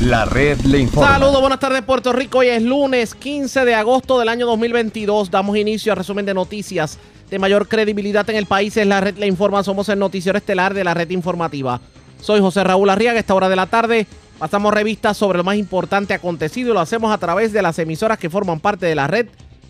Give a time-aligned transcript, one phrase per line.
[0.00, 1.12] La red le informa.
[1.12, 2.38] Saludos, buenas tardes Puerto Rico.
[2.38, 5.30] Hoy es lunes 15 de agosto del año 2022.
[5.30, 6.96] Damos inicio al resumen de noticias
[7.28, 8.74] de mayor credibilidad en el país.
[8.78, 9.62] Es la red le informa.
[9.62, 11.82] Somos el noticiero estelar de la red informativa.
[12.22, 13.18] Soy José Raúl Arriaga.
[13.18, 14.06] A esta hora de la tarde
[14.38, 18.18] pasamos revistas sobre lo más importante acontecido y lo hacemos a través de las emisoras
[18.18, 19.26] que forman parte de la red,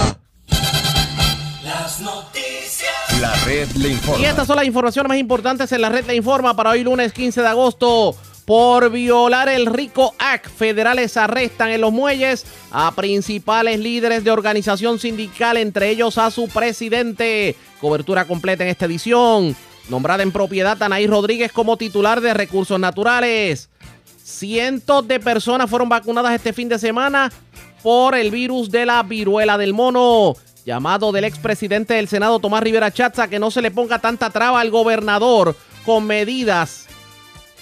[1.63, 3.19] Las noticias.
[3.19, 4.21] La red le informa.
[4.21, 7.11] Y estas son las informaciones más importantes en la red Le Informa para hoy lunes
[7.11, 8.15] 15 de agosto.
[8.45, 14.99] Por violar el RICO Act, federales arrestan en los muelles a principales líderes de organización
[14.99, 17.55] sindical, entre ellos a su presidente.
[17.81, 19.55] Cobertura completa en esta edición.
[19.89, 23.71] Nombrada en propiedad Anaí Rodríguez como titular de recursos naturales.
[24.23, 27.31] Cientos de personas fueron vacunadas este fin de semana
[27.81, 30.35] por el virus de la viruela del mono.
[30.65, 34.59] Llamado del expresidente del Senado Tomás Rivera Chatza que no se le ponga tanta traba
[34.59, 36.87] al gobernador con medidas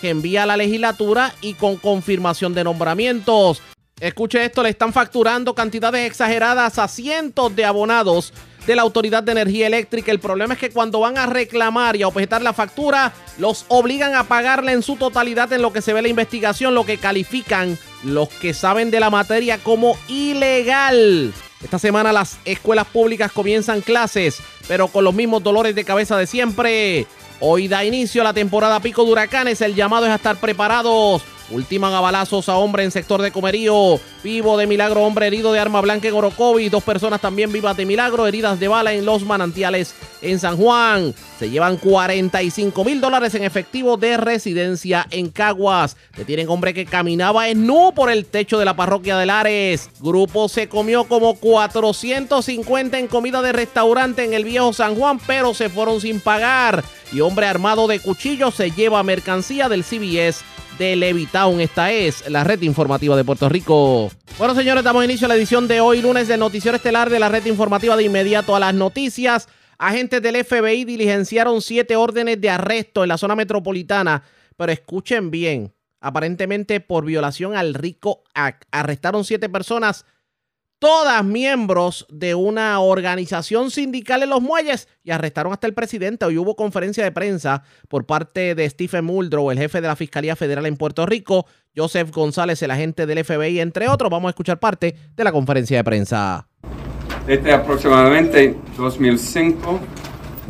[0.02, 3.62] que envía a la legislatura y con confirmación de nombramientos.
[4.00, 8.34] Escuche esto, le están facturando cantidades exageradas a cientos de abonados
[8.68, 10.12] de la Autoridad de Energía Eléctrica.
[10.12, 14.14] El problema es que cuando van a reclamar y a objetar la factura, los obligan
[14.14, 17.80] a pagarla en su totalidad en lo que se ve la investigación, lo que califican
[18.04, 21.34] los que saben de la materia como ilegal.
[21.64, 26.28] Esta semana las escuelas públicas comienzan clases, pero con los mismos dolores de cabeza de
[26.28, 27.08] siempre.
[27.40, 29.62] Hoy da inicio la temporada pico de huracanes.
[29.62, 31.24] El llamado es a estar preparados.
[31.50, 34.00] Ultiman a balazos a hombre en sector de Comerío.
[34.24, 36.68] Vivo de milagro, hombre herido de arma blanca en Orocovi.
[36.68, 41.14] Dos personas también vivas de milagro, heridas de bala en los manantiales en San Juan.
[41.40, 45.96] Se llevan 45 mil dólares en efectivo de residencia en Caguas.
[46.18, 49.90] Detienen hombre que caminaba en nu por el techo de la parroquia de Lares.
[50.02, 55.54] Grupo se comió como 450 en comida de restaurante en el viejo San Juan, pero
[55.54, 56.84] se fueron sin pagar.
[57.14, 60.44] Y hombre armado de cuchillo se lleva mercancía del CBS
[60.78, 61.62] de Levitown.
[61.62, 64.12] Esta es la red informativa de Puerto Rico.
[64.38, 67.30] Bueno, señores, damos inicio a la edición de hoy, lunes del Noticiero Estelar de la
[67.30, 69.48] red informativa de inmediato a las noticias.
[69.78, 74.24] Agentes del FBI diligenciaron siete órdenes de arresto en la zona metropolitana,
[74.56, 78.64] pero escuchen bien, aparentemente por violación al RICO Act.
[78.72, 80.06] Arrestaron siete personas
[80.80, 86.26] todas miembros de una organización sindical en los muelles y arrestaron hasta el presidente.
[86.26, 90.36] Hoy hubo conferencia de prensa por parte de Stephen Muldrow, el jefe de la Fiscalía
[90.36, 94.12] Federal en Puerto Rico, Joseph González, el agente del FBI, entre otros.
[94.12, 96.48] Vamos a escuchar parte de la conferencia de prensa.
[97.26, 99.80] Desde aproximadamente 2005,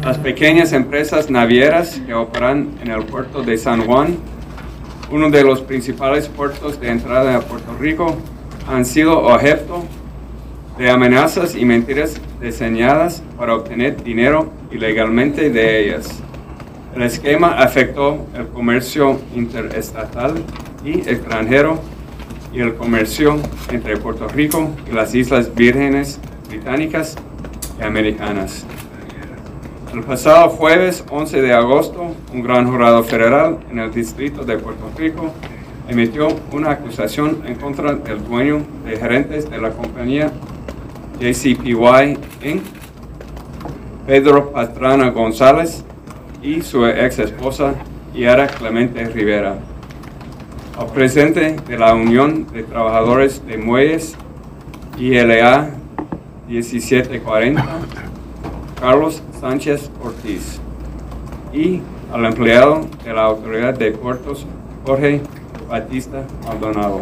[0.03, 4.17] las pequeñas empresas navieras que operan en el puerto de San Juan,
[5.09, 8.17] uno de los principales puertos de entrada a Puerto Rico,
[8.67, 9.85] han sido objeto
[10.77, 16.21] de amenazas y mentiras diseñadas para obtener dinero ilegalmente de ellas.
[16.95, 20.35] El esquema afectó el comercio interestatal
[20.83, 21.79] y extranjero
[22.53, 23.37] y el comercio
[23.71, 27.15] entre Puerto Rico y las Islas Vírgenes Británicas
[27.79, 28.65] y Americanas.
[29.93, 34.91] El pasado jueves 11 de agosto, un gran jurado federal en el Distrito de Puerto
[34.95, 35.33] Rico
[35.87, 40.31] emitió una acusación en contra del dueño de gerentes de la compañía
[41.19, 42.63] JCPY Inc.,
[44.05, 45.83] Pedro Pastrana González
[46.41, 47.73] y su ex esposa
[48.13, 49.57] Yara Clemente Rivera.
[50.79, 54.15] Al presidente de la Unión de Trabajadores de Muelles,
[54.97, 55.71] ILA
[56.47, 57.65] 1740,
[58.79, 60.59] Carlos Sánchez Ortiz,
[61.51, 61.81] y
[62.13, 64.45] al empleado de la Autoridad de Puertos,
[64.85, 65.21] Jorge
[65.67, 67.01] Batista Maldonado.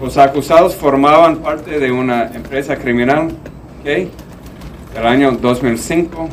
[0.00, 3.30] Los acusados formaban parte de una empresa criminal
[3.82, 4.08] que
[4.94, 6.28] del año 2005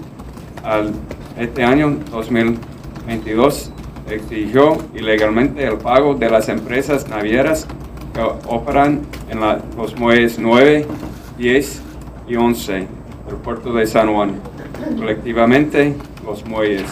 [0.63, 0.93] al
[1.37, 3.71] este año 2022
[4.09, 7.67] exigió ilegalmente el pago de las empresas navieras
[8.13, 9.39] que operan en
[9.75, 10.85] los muelles 9,
[11.37, 11.81] 10
[12.27, 14.39] y 11 del puerto de San Juan,
[14.97, 15.95] colectivamente
[16.25, 16.85] los muelles.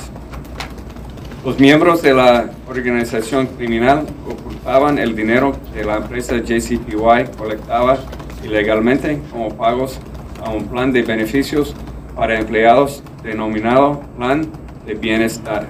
[1.45, 7.97] Los miembros de la organización criminal ocultaban el dinero que la empresa JCPY colectaba
[8.45, 9.99] ilegalmente como pagos
[10.41, 11.75] a un plan de beneficios
[12.15, 14.47] para empleados denominado Plan
[14.85, 15.67] de Bienestar,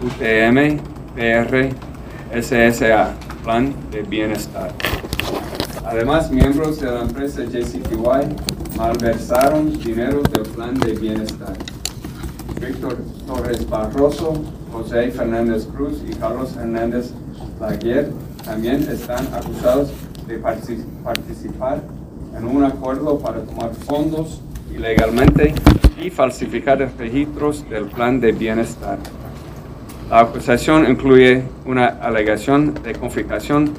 [0.00, 0.80] UTM
[1.14, 1.68] PR
[2.40, 3.12] SSA,
[3.44, 4.72] Plan de Bienestar.
[5.84, 11.52] Además, miembros de la empresa JCPY malversaron dinero del Plan de Bienestar.
[12.58, 14.42] Víctor Torres Barroso,
[14.72, 17.12] José Fernández Cruz y Carlos Hernández
[17.60, 18.10] Laguer
[18.44, 19.92] también están acusados
[20.26, 21.82] de partici- participar
[22.36, 24.40] en un acuerdo para tomar fondos
[24.74, 25.54] ilegalmente
[26.02, 28.98] y falsificar registros del plan de bienestar.
[30.10, 33.70] La acusación incluye una alegación de confiscación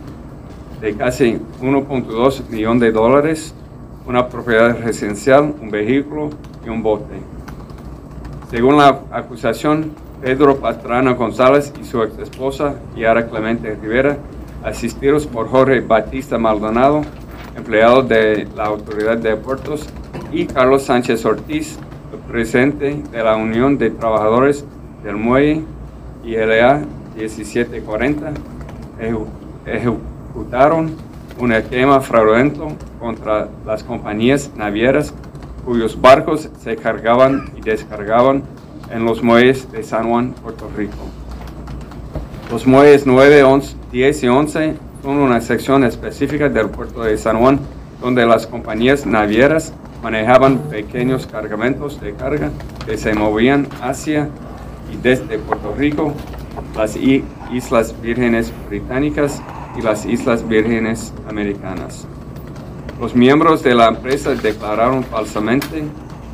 [0.79, 3.53] de casi 1.2 millones de dólares,
[4.05, 6.29] una propiedad residencial, un vehículo
[6.65, 7.15] y un bote.
[8.51, 9.91] Según la acusación,
[10.23, 14.17] Pedro Pastrana González y su ex esposa, Yara Clemente Rivera,
[14.63, 17.01] asistidos por Jorge Batista Maldonado,
[17.57, 19.85] empleado de la Autoridad de Puertos,
[20.31, 21.77] y Carlos Sánchez Ortiz,
[22.31, 24.63] presidente de la Unión de Trabajadores
[25.03, 25.63] del Muelle
[26.23, 26.83] ILA
[27.17, 28.31] 1740,
[29.65, 30.95] ejecutaron
[31.37, 35.13] un esquema fraudulento contra las compañías navieras
[35.65, 38.43] cuyos barcos se cargaban y descargaban
[38.89, 40.97] en los muelles de San Juan, Puerto Rico.
[42.51, 47.39] Los muelles 9, 11, 10 y 11 son una sección específica del puerto de San
[47.39, 47.59] Juan
[48.03, 52.51] donde las compañías navieras manejaban pequeños cargamentos de carga
[52.85, 54.27] que se movían hacia
[54.91, 56.13] y desde Puerto Rico,
[56.75, 59.41] las Islas Vírgenes Británicas
[59.77, 62.05] y las Islas Vírgenes Americanas.
[62.99, 65.83] Los miembros de la empresa declararon falsamente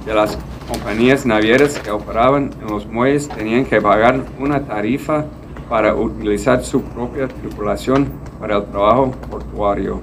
[0.03, 0.39] que las
[0.69, 5.25] compañías navieras que operaban en los muelles tenían que pagar una tarifa
[5.67, 8.07] para utilizar su propia tripulación
[8.39, 9.99] para el trabajo portuario.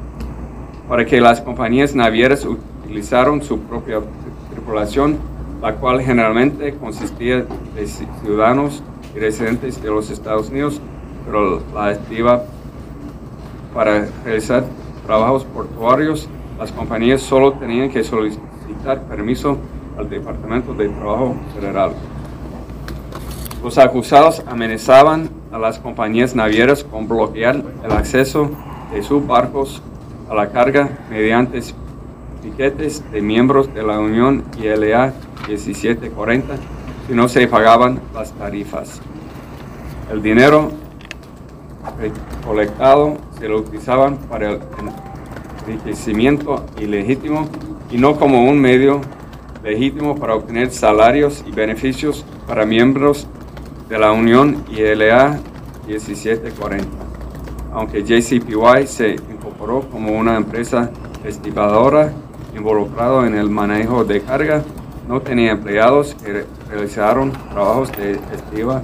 [0.88, 4.00] Para que las compañías navieras utilizaron su propia
[4.52, 5.18] tripulación,
[5.62, 8.82] la cual generalmente consistía de ciudadanos
[9.14, 10.80] y residentes de los Estados Unidos,
[11.24, 12.42] pero la activa
[13.72, 14.64] para realizar
[15.06, 16.28] trabajos portuarios,
[16.58, 19.58] las compañías solo tenían que solicitar permiso
[19.96, 21.92] al Departamento de Trabajo Federal.
[23.62, 28.50] Los acusados amenazaban a las compañías navieras con bloquear el acceso
[28.92, 29.82] de sus barcos
[30.30, 31.60] a la carga mediante
[32.42, 35.14] piquetes de miembros de la Unión ILA
[35.48, 36.54] 1740
[37.06, 39.00] si no se pagaban las tarifas.
[40.12, 40.70] El dinero
[42.44, 44.60] colectado se lo utilizaban para el
[45.66, 47.48] enriquecimiento ilegítimo
[47.90, 49.00] y no como un medio
[49.66, 53.26] legítimo para obtener salarios y beneficios para miembros
[53.88, 55.40] de la Unión ILA
[55.88, 56.86] 1740.
[57.72, 60.92] Aunque JCPY se incorporó como una empresa
[61.24, 62.12] estibadora
[62.56, 64.62] involucrada en el manejo de carga,
[65.08, 68.82] no tenía empleados que realizaron trabajos de estiva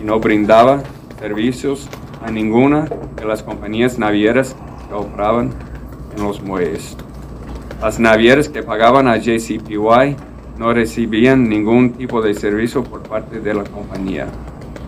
[0.00, 0.80] y no brindaba
[1.18, 1.88] servicios
[2.24, 4.54] a ninguna de las compañías navieras
[4.88, 5.50] que operaban
[6.16, 6.96] en los muelles.
[7.80, 10.14] Las navieras que pagaban a JCPY
[10.58, 14.26] no recibían ningún tipo de servicio por parte de la compañía.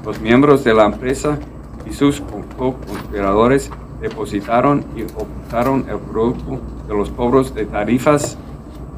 [0.05, 1.39] Los miembros de la empresa
[1.89, 2.23] y sus
[2.59, 3.71] conspiradores
[4.03, 8.37] depositaron y ocultaron el producto de los cobros de tarifas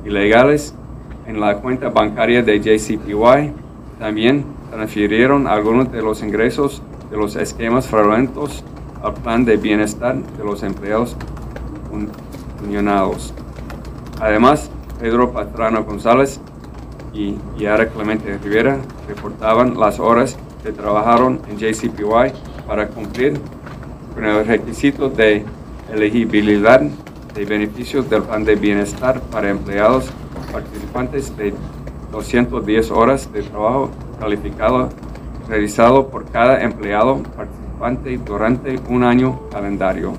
[0.04, 0.74] ilegales
[1.28, 3.52] en la cuenta bancaria de JCPY.
[4.00, 6.82] También transfirieron algunos de los ingresos
[7.12, 8.64] de los esquemas fraudulentos
[9.04, 11.16] al plan de bienestar de los empleados
[12.60, 13.32] unionados.
[14.20, 14.70] Además,
[15.00, 16.40] Pedro Patrano González
[17.12, 18.78] y Yara Clemente Rivera
[19.08, 22.32] reportaban las horas que trabajaron en JCPY
[22.66, 23.34] para cumplir
[24.14, 25.44] con el requisito de
[25.92, 30.06] elegibilidad de beneficios del plan de bienestar para empleados
[30.52, 31.52] participantes de
[32.12, 34.88] 210 horas de trabajo calificado
[35.48, 40.14] realizado por cada empleado participante durante un año calendario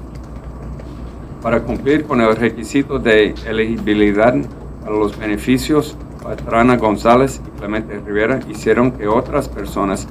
[1.45, 4.33] para cumplir con el requisito de elegibilidad
[4.81, 10.07] para los beneficios, Patrana González y Clemente Rivera hicieron que otras personas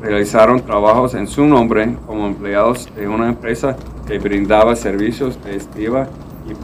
[0.00, 6.06] realizaron trabajos en su nombre como empleados de una empresa que brindaba servicios de estiva
[6.48, 6.54] y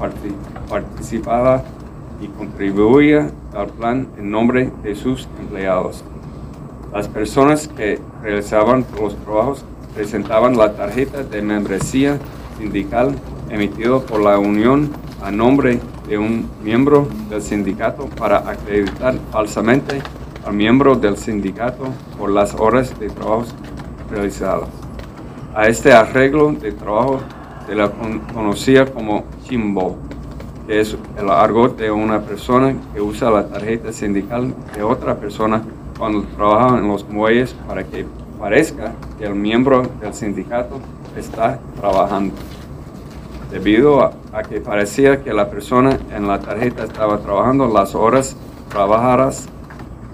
[0.70, 1.64] participaba
[2.20, 6.04] y contribuía al plan en nombre de sus empleados.
[6.92, 9.64] Las personas que realizaban los trabajos
[9.96, 12.20] presentaban la tarjeta de membresía
[12.56, 13.16] sindical
[13.50, 14.90] emitido por la Unión
[15.22, 20.00] a nombre de un miembro del sindicato para acreditar falsamente
[20.44, 21.84] al miembro del sindicato
[22.18, 23.46] por las horas de trabajo
[24.10, 24.68] realizadas.
[25.54, 27.20] A este arreglo de trabajo
[27.66, 27.90] se le
[28.32, 29.96] conocía como chimbo,
[30.66, 35.62] que es el argot de una persona que usa la tarjeta sindical de otra persona
[35.98, 38.06] cuando trabaja en los muelles para que
[38.38, 40.78] parezca que el miembro del sindicato
[41.16, 42.34] está trabajando
[43.50, 48.36] debido a, que parecía que la persona en la tarjeta estaba trabajando las horas
[48.68, 49.48] trabajadas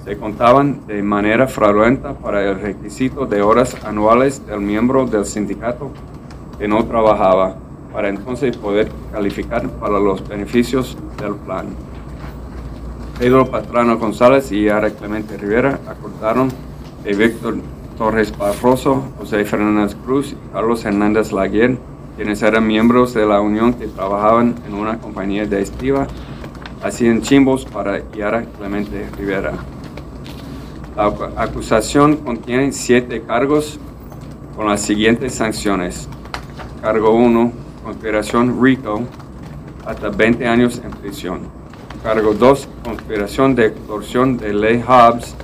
[0.04, 5.90] se contaban de manera fraudulenta para el requisito de horas anuales del miembro del sindicato
[6.58, 7.54] que no trabajaba,
[7.92, 11.66] para entonces poder calificar para los beneficios del plan.
[13.18, 16.48] Pedro Patrano González y Ara Clemente Rivera acordaron
[17.04, 17.56] que Víctor
[17.96, 21.78] Torres Barroso, José Fernández Cruz y Carlos Hernández Laguer,
[22.16, 26.06] quienes eran miembros de la unión que trabajaban en una compañía de estiva,
[26.82, 29.52] hacían chimbos para Yara Clemente Rivera.
[30.96, 33.78] La acusación contiene siete cargos
[34.56, 36.08] con las siguientes sanciones.
[36.82, 37.52] Cargo 1,
[37.84, 39.02] conspiración RICO,
[39.86, 41.40] hasta 20 años en prisión.
[42.02, 45.34] Cargo 2, conspiración de extorsión de ley Hobbs,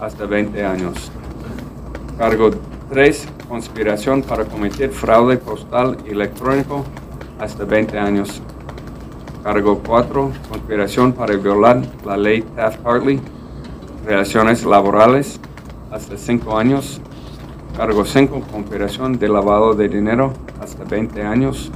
[0.00, 1.10] hasta 20 años.
[2.18, 2.50] Cargo
[2.90, 6.84] 3, conspiración para cometer fraude postal electrónico,
[7.40, 8.40] hasta 20 años.
[9.42, 13.18] Cargo 4, conspiración para violar la ley Taft-Hartley,
[14.06, 15.40] relaciones laborales,
[15.90, 17.00] hasta 5 años.
[17.76, 21.72] Cargo 5, conspiración de lavado de dinero, hasta 20 años.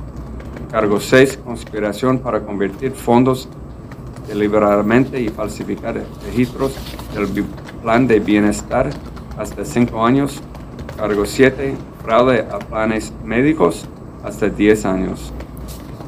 [0.71, 3.49] Cargo 6, conspiración para convertir fondos
[4.29, 6.77] deliberadamente y falsificar registros
[7.15, 7.45] del
[7.83, 8.91] plan de bienestar
[9.37, 10.41] hasta 5 años.
[10.97, 13.87] Cargo 7, fraude a planes médicos
[14.25, 15.33] hasta 10 años.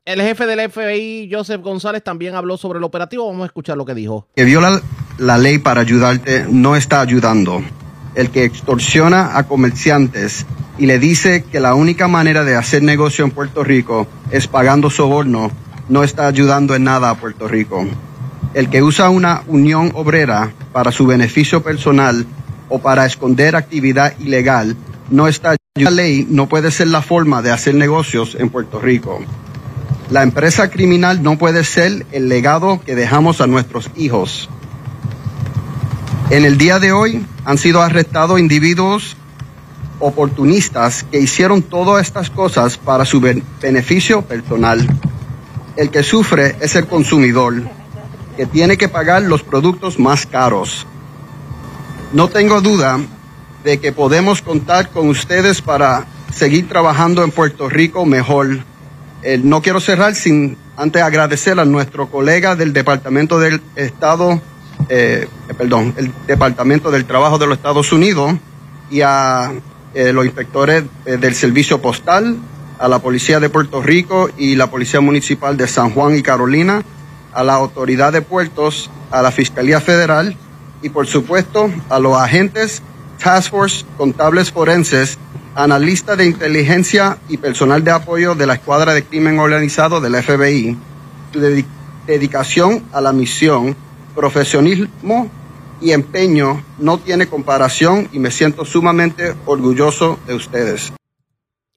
[0.04, 3.26] El jefe del FBI, Joseph González, también habló sobre el operativo.
[3.26, 4.28] Vamos a escuchar lo que dijo.
[4.36, 4.80] Que viola
[5.18, 7.62] la ley para ayudarte no está ayudando.
[8.14, 10.46] El que extorsiona a comerciantes
[10.78, 14.90] y le dice que la única manera de hacer negocio en Puerto Rico es pagando
[14.90, 15.50] soborno
[15.88, 17.84] no está ayudando en nada a Puerto Rico.
[18.54, 22.26] El que usa una unión obrera para su beneficio personal
[22.68, 24.76] o para esconder actividad ilegal
[25.10, 25.56] no está.
[25.76, 29.20] La ley no puede ser la forma de hacer negocios en Puerto Rico.
[30.10, 34.48] La empresa criminal no puede ser el legado que dejamos a nuestros hijos.
[36.30, 39.16] En el día de hoy han sido arrestados individuos
[39.98, 44.86] oportunistas que hicieron todas estas cosas para su beneficio personal.
[45.76, 47.62] El que sufre es el consumidor,
[48.36, 50.86] que tiene que pagar los productos más caros.
[52.12, 53.00] No tengo duda
[53.64, 58.60] de que podemos contar con ustedes para seguir trabajando en Puerto Rico mejor.
[59.22, 64.40] Eh, no quiero cerrar sin antes agradecer a nuestro colega del Departamento del Estado,
[64.88, 65.26] eh,
[65.58, 68.34] perdón, el Departamento del Trabajo de los Estados Unidos
[68.88, 69.52] y a
[69.92, 72.36] eh, los inspectores del Servicio Postal,
[72.78, 76.84] a la Policía de Puerto Rico y la Policía Municipal de San Juan y Carolina,
[77.32, 80.36] a la Autoridad de Puertos, a la Fiscalía Federal
[80.86, 82.80] y por supuesto a los agentes
[83.20, 85.18] Task Force, contables forenses,
[85.56, 90.78] analistas de inteligencia y personal de apoyo de la Escuadra de Crimen Organizado del FBI.
[91.32, 91.64] Su
[92.06, 93.74] dedicación a la misión,
[94.14, 95.28] profesionalismo
[95.80, 100.92] y empeño no tiene comparación y me siento sumamente orgulloso de ustedes.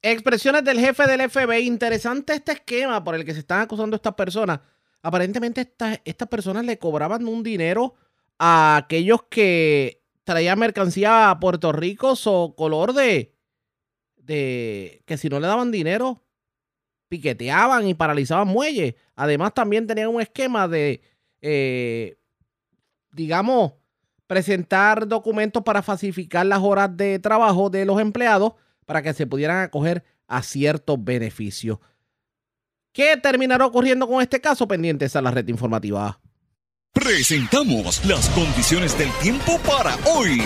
[0.03, 1.65] Expresiones del jefe del FBI.
[1.65, 4.59] Interesante este esquema por el que se están acusando estas personas.
[5.01, 5.61] Aparentemente
[6.05, 7.95] estas personas le cobraban un dinero
[8.39, 13.35] a aquellos que traían mercancía a Puerto Rico o color de,
[14.15, 16.23] de que si no le daban dinero,
[17.09, 18.95] piqueteaban y paralizaban muelles.
[19.15, 21.01] Además también tenían un esquema de,
[21.41, 22.17] eh,
[23.11, 23.73] digamos,
[24.27, 28.53] presentar documentos para falsificar las horas de trabajo de los empleados
[28.85, 31.79] para que se pudieran acoger a ciertos beneficios.
[32.93, 34.67] ¿Qué terminará ocurriendo con este caso?
[34.67, 36.19] Pendientes a la red informativa.
[37.09, 40.41] Presentamos las condiciones del tiempo para hoy.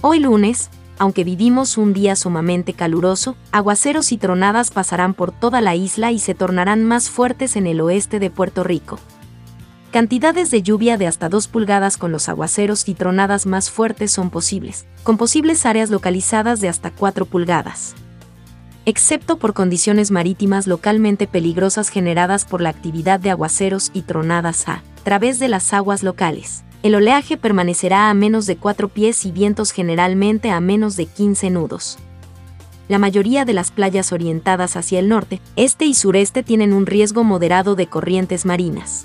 [0.00, 5.74] Hoy lunes, aunque vivimos un día sumamente caluroso, aguaceros y tronadas pasarán por toda la
[5.74, 8.98] isla y se tornarán más fuertes en el oeste de Puerto Rico.
[9.92, 14.30] Cantidades de lluvia de hasta 2 pulgadas con los aguaceros y tronadas más fuertes son
[14.30, 17.94] posibles, con posibles áreas localizadas de hasta 4 pulgadas.
[18.88, 24.82] Excepto por condiciones marítimas localmente peligrosas generadas por la actividad de aguaceros y tronadas a
[25.04, 26.64] través de las aguas locales.
[26.82, 31.50] El oleaje permanecerá a menos de 4 pies y vientos generalmente a menos de 15
[31.50, 31.98] nudos.
[32.88, 37.24] La mayoría de las playas orientadas hacia el norte, este y sureste tienen un riesgo
[37.24, 39.04] moderado de corrientes marinas.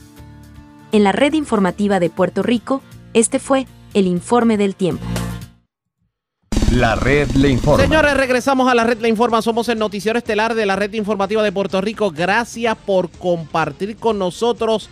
[0.93, 2.81] En la red informativa de Puerto Rico,
[3.13, 5.03] este fue el informe del tiempo.
[6.71, 7.83] La red le informa.
[7.83, 9.41] Señores, regresamos a la red le informa.
[9.41, 12.11] Somos el noticiero estelar de la red informativa de Puerto Rico.
[12.11, 14.89] Gracias por compartir con nosotros.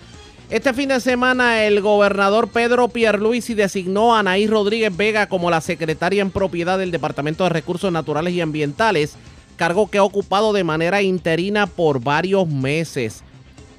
[0.50, 5.62] Este fin de semana el gobernador Pedro Pierluisi designó a Anaí Rodríguez Vega como la
[5.62, 9.16] secretaria en propiedad del Departamento de Recursos Naturales y Ambientales,
[9.56, 13.24] cargo que ha ocupado de manera interina por varios meses.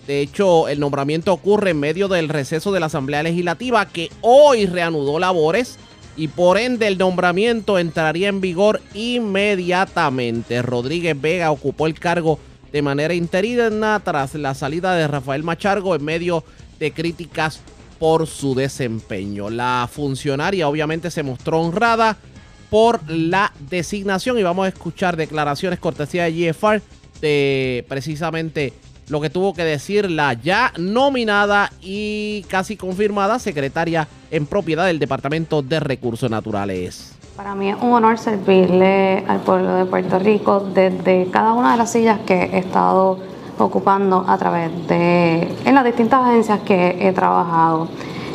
[0.06, 4.66] De hecho, el nombramiento ocurre en medio del receso de la Asamblea Legislativa que hoy
[4.66, 5.78] reanudó labores
[6.16, 10.62] y por ende el nombramiento entraría en vigor inmediatamente.
[10.62, 12.38] Rodríguez Vega ocupó el cargo
[12.70, 16.44] de manera interina tras la salida de Rafael Machargo en medio
[16.78, 17.60] de críticas
[17.98, 19.48] por su desempeño.
[19.50, 22.16] La funcionaria obviamente se mostró honrada
[22.70, 26.82] por la designación y vamos a escuchar declaraciones cortesía de GFR
[27.20, 28.72] de precisamente
[29.12, 34.98] lo que tuvo que decir la ya nominada y casi confirmada secretaria en propiedad del
[34.98, 37.14] Departamento de Recursos Naturales.
[37.36, 41.78] Para mí es un honor servirle al pueblo de Puerto Rico desde cada una de
[41.78, 43.18] las sillas que he estado
[43.58, 47.88] ocupando a través de en las distintas agencias que he trabajado.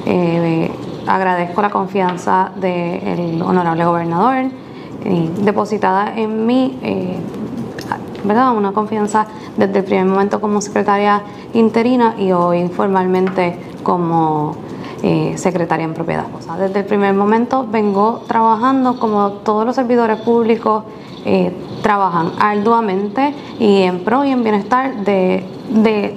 [0.05, 0.71] Eh,
[1.07, 4.45] agradezco la confianza del honorable gobernador
[5.05, 7.17] eh, depositada en mí, eh,
[8.23, 8.55] ¿verdad?
[8.55, 9.25] Una confianza
[9.57, 11.21] desde el primer momento como secretaria
[11.53, 14.55] interina y hoy formalmente como
[15.35, 16.25] secretaria en propiedad.
[16.57, 20.83] desde el primer momento vengo trabajando como todos los servidores públicos
[21.29, 25.43] eh, trabajan arduamente y en pro y en bienestar de,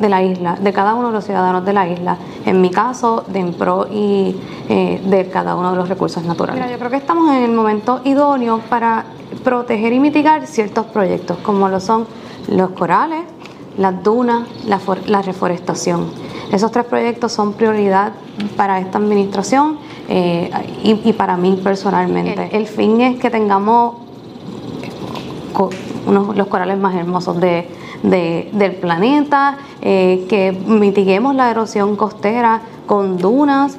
[0.01, 2.17] la isla, de cada uno de los ciudadanos de la isla.
[2.47, 4.37] En mi caso, de en pro y
[4.69, 6.65] eh, de cada uno de los recursos naturales.
[6.71, 9.05] yo creo que estamos en el momento idóneo para
[9.43, 12.07] proteger y mitigar ciertos proyectos, como lo son
[12.49, 13.25] los corales,
[13.79, 16.11] las dunas, la, reforestación.
[16.53, 18.13] Esos tres proyectos son prioridad
[18.57, 19.79] para esta administración
[20.09, 20.51] eh,
[20.83, 22.51] y, para mí personalmente.
[22.53, 23.95] el fin es que tengamos
[26.07, 33.79] unos los corales más hermosos del planeta, eh, que mitiguemos la erosión costera con dunas,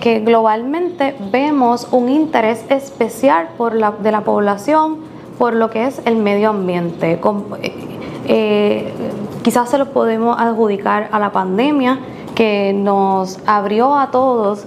[0.00, 6.00] que globalmente vemos un interés especial por la, de la población por lo que es
[6.04, 7.18] el medio ambiente.
[7.62, 7.91] Eh,
[8.26, 8.92] eh,
[9.42, 11.98] quizás se lo podemos adjudicar a la pandemia
[12.34, 14.64] que nos abrió a todos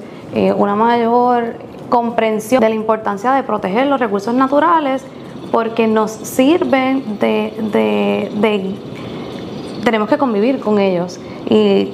[0.57, 1.55] una mayor
[1.89, 5.05] comprensión de la importancia de proteger los recursos naturales
[5.51, 8.75] porque nos sirven de,
[9.83, 11.19] tenemos que convivir con ellos.
[11.49, 11.93] Y,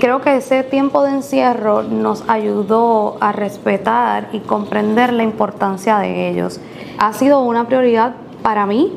[0.00, 6.28] creo que ese tiempo de encierro nos ayudó a respetar y comprender la importancia de
[6.28, 6.60] ellos.
[6.98, 8.92] Ha sido una prioridad para mí,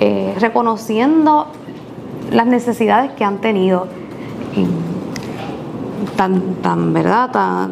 [0.00, 1.48] eh, reconociendo
[2.32, 3.86] las necesidades que han tenido.
[6.16, 7.68] tan, tan, ¿verdad?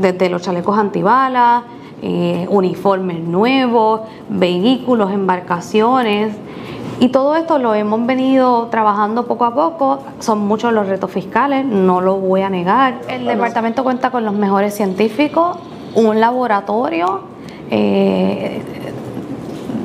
[0.00, 1.64] desde los chalecos antibalas,
[2.00, 6.34] eh, uniformes nuevos, vehículos, embarcaciones.
[7.00, 9.98] Y todo esto lo hemos venido trabajando poco a poco.
[10.20, 13.00] Son muchos los retos fiscales, no lo voy a negar.
[13.08, 15.58] El departamento cuenta con los mejores científicos,
[15.96, 17.22] un laboratorio
[17.70, 18.62] eh,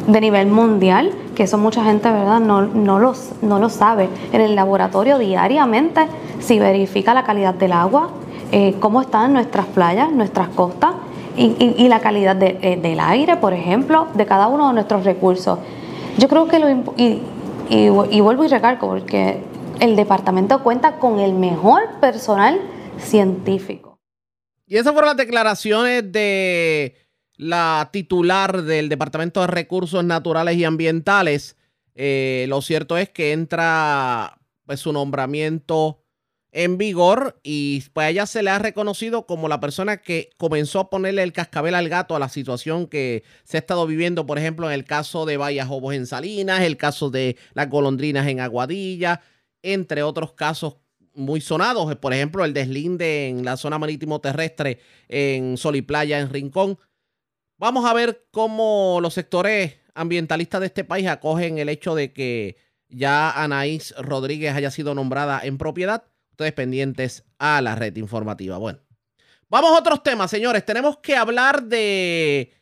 [0.07, 2.39] de nivel mundial, que eso mucha gente ¿verdad?
[2.39, 4.09] No, no, los, no lo sabe.
[4.31, 6.07] En el laboratorio diariamente
[6.39, 8.09] se verifica la calidad del agua,
[8.51, 10.91] eh, cómo están nuestras playas, nuestras costas
[11.35, 15.59] y, la calidad eh, del aire, por ejemplo, de cada uno de nuestros recursos.
[16.17, 17.21] Yo creo que lo y,
[17.69, 19.43] y, vuelvo y recalco porque
[19.79, 22.59] el departamento cuenta con el mejor personal
[22.97, 23.99] científico.
[24.65, 27.06] Y esas fueron las declaraciones de
[27.37, 31.55] la titular del Departamento de Recursos Naturales y Ambientales.
[31.95, 36.03] Eh, lo cierto es que entra pues, su nombramiento
[36.51, 40.79] en vigor y pues a ella se le ha reconocido como la persona que comenzó
[40.79, 44.39] a ponerle el cascabel al gato a la situación que se ha estado viviendo, por
[44.39, 48.39] ejemplo, en el caso de Vallas Hobos en Salinas, el caso de las golondrinas en
[48.39, 49.21] Aguadilla,
[49.61, 50.77] entre otros casos
[51.13, 56.19] muy sonados, por ejemplo, el deslinde en la zona marítimo terrestre en Sol y Playa
[56.19, 56.77] en Rincón.
[57.57, 62.57] Vamos a ver cómo los sectores ambientalistas de este país acogen el hecho de que
[62.87, 66.03] ya Anaís Rodríguez haya sido nombrada en propiedad
[66.37, 68.59] ustedes pendientes a la red informativa.
[68.59, 68.79] Bueno,
[69.49, 70.63] vamos a otros temas, señores.
[70.63, 72.53] Tenemos que hablar de.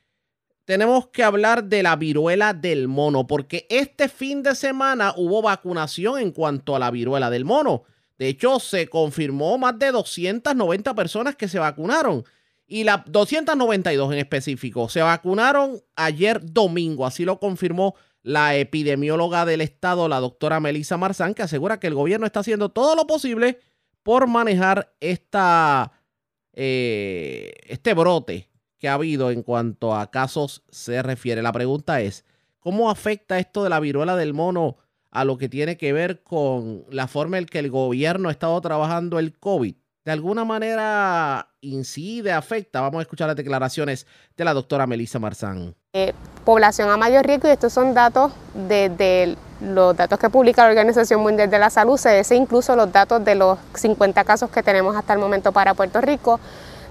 [0.63, 6.19] Tenemos que hablar de la viruela del mono, porque este fin de semana hubo vacunación
[6.19, 7.83] en cuanto a la viruela del mono.
[8.17, 12.23] De hecho, se confirmó más de 290 personas que se vacunaron.
[12.67, 19.61] Y las 292 en específico se vacunaron ayer domingo, así lo confirmó la epidemióloga del
[19.61, 23.59] estado, la doctora Melissa Marzán, que asegura que el gobierno está haciendo todo lo posible
[24.01, 25.91] por manejar esta,
[26.53, 28.49] eh, este brote
[28.79, 31.43] que ha habido en cuanto a casos se refiere.
[31.43, 32.25] La pregunta es,
[32.59, 34.77] ¿cómo afecta esto de la viruela del mono
[35.11, 38.59] a lo que tiene que ver con la forma en que el gobierno ha estado
[38.59, 39.75] trabajando el COVID?
[40.05, 42.79] ¿De alguna manera incide, afecta?
[42.79, 44.05] Vamos a escuchar las declaraciones
[44.37, 45.73] de la doctora Melissa Marzán.
[45.93, 46.13] Eh,
[46.45, 51.21] población a mayor riesgo y estos son datos de, los datos que publica la Organización
[51.21, 54.95] Mundial de la Salud, se dice incluso los datos de los 50 casos que tenemos
[54.95, 56.39] hasta el momento para Puerto Rico,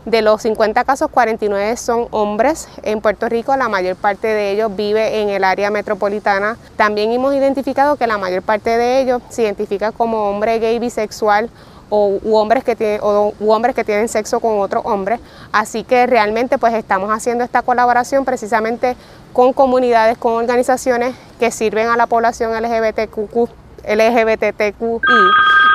[0.07, 4.75] De los 50 casos, 49 son hombres en Puerto Rico, la mayor parte de ellos
[4.75, 6.59] vive en el área metropolitana.
[6.77, 11.49] También hemos identificado que la mayor parte de ellos se identifica como hombre gay bisexual
[11.95, 15.21] o hombres que tienen o u hombres que tienen sexo con otro hombre.
[15.53, 18.97] Así que realmente pues estamos haciendo esta colaboración precisamente
[19.33, 23.49] con comunidades, con organizaciones que sirven a la población LGBTQ,
[23.87, 25.01] LGBTQI,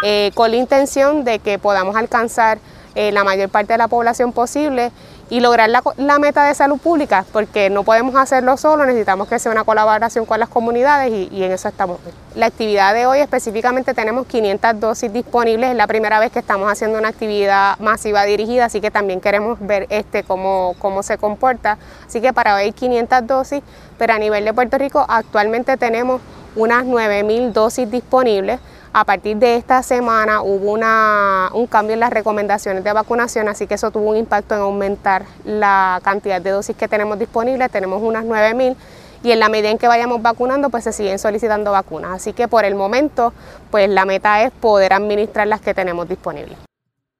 [0.03, 2.59] eh, con la intención de que podamos alcanzar
[2.95, 4.91] eh, la mayor parte de la población posible
[5.29, 9.51] y lograr la, meta de salud pública, porque no podemos hacerlo solo, necesitamos que sea
[9.51, 11.99] una colaboración con las comunidades y, en eso estamos.
[12.35, 16.71] La actividad de hoy específicamente tenemos 500 dosis disponibles, es la primera vez que estamos
[16.71, 21.77] haciendo una actividad masiva dirigida, así que también queremos ver este cómo, cómo se comporta.
[22.07, 23.61] Así que para hoy 500 dosis,
[23.97, 26.21] pero a nivel de Puerto Rico actualmente tenemos
[26.55, 28.59] unas 9.000 dosis disponibles.
[28.91, 33.67] A partir de esta semana hubo una, un cambio en las recomendaciones de vacunación, así
[33.67, 37.69] que eso tuvo un impacto en aumentar la cantidad de dosis que tenemos disponibles.
[37.69, 38.75] Tenemos unas 9.000
[39.21, 42.11] y en la medida en que vayamos vacunando, pues se siguen solicitando vacunas.
[42.15, 43.31] Así que por el momento,
[43.69, 46.57] pues la meta es poder administrar las que tenemos disponibles.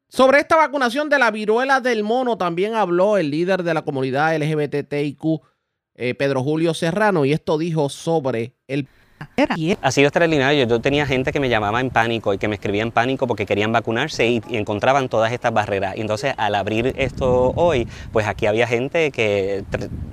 [0.08, 4.36] Sobre esta vacunación de la viruela del mono también habló el líder de la comunidad
[4.36, 5.42] LGBTIQ,
[5.94, 8.88] eh, Pedro Julio Serrano, y esto dijo sobre el
[9.82, 10.66] ha sido extraordinario.
[10.66, 13.46] Yo tenía gente que me llamaba en pánico y que me escribía en pánico porque
[13.46, 15.98] querían vacunarse y, encontraban todas estas barreras.
[15.98, 19.64] Y entonces, al abrir esto hoy, pues aquí había gente que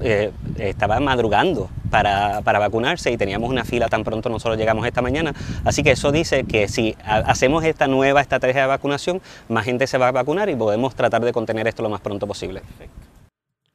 [0.01, 5.03] eh, estaba madrugando para, para, vacunarse y teníamos una fila tan pronto nosotros llegamos esta
[5.03, 5.35] mañana.
[5.65, 9.99] Así que eso dice que si hacemos esta nueva estrategia de vacunación, más gente se
[9.99, 12.63] va a vacunar y podemos tratar de contener esto lo más pronto posible.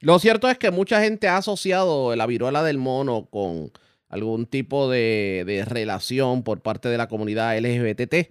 [0.00, 3.70] Lo cierto es que mucha gente ha asociado la viruela del mono con
[4.12, 8.30] algún tipo de, relación por parte de la comunidad LGBT.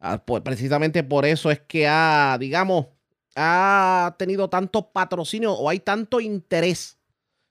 [0.00, 2.86] Ah, pues precisamente por eso es que ha, digamos,
[3.36, 6.98] ha tenido tanto patrocinio o hay tanto interés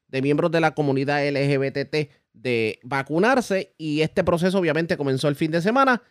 [0.10, 5.50] de miembros de la comunidad LGBT de vacunarse y este proceso obviamente comenzó el fin
[5.50, 6.04] de semana.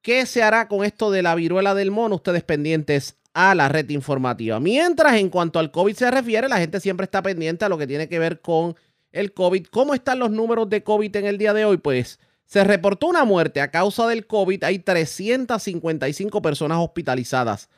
[0.00, 2.16] ¿Qué se hará con esto de la viruela del mono?
[2.16, 4.60] Ustedes pendientes a la red informativa.
[4.60, 7.86] Mientras en cuanto al COVID se refiere, la gente siempre está pendiente a lo que
[7.86, 8.76] tiene que ver con
[9.14, 9.68] el COVID.
[9.68, 11.78] ¿Cómo están los números de COVID en el día de hoy?
[11.78, 14.64] Pues se reportó una muerte a causa del COVID.
[14.64, 17.70] Hay 355 personas hospitalizadas.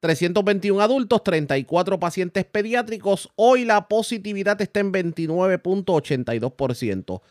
[0.00, 3.30] 321 adultos, 34 pacientes pediátricos.
[3.36, 7.22] Hoy la positividad está en 29.82%.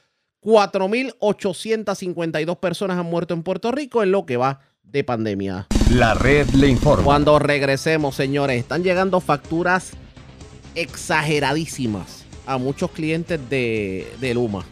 [0.41, 5.67] 4.852 personas han muerto en Puerto Rico en lo que va de pandemia.
[5.91, 7.05] La red le informa.
[7.05, 9.93] Cuando regresemos, señores, están llegando facturas
[10.75, 14.65] exageradísimas a muchos clientes de, Luma.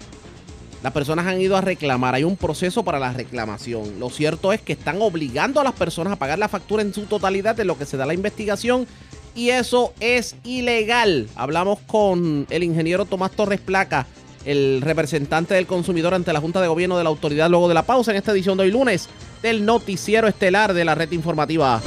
[0.84, 4.00] Las personas han ido a reclamar, hay un proceso para la reclamación.
[4.00, 7.04] Lo cierto es que están obligando a las personas a pagar la factura en su
[7.04, 8.88] totalidad de lo que se da la investigación
[9.36, 11.28] y eso es ilegal.
[11.36, 14.08] Hablamos con el ingeniero Tomás Torres Placa,
[14.44, 17.84] el representante del consumidor ante la Junta de Gobierno de la Autoridad luego de la
[17.84, 19.08] pausa en esta edición de hoy lunes
[19.42, 21.82] del noticiero estelar de la red informativa.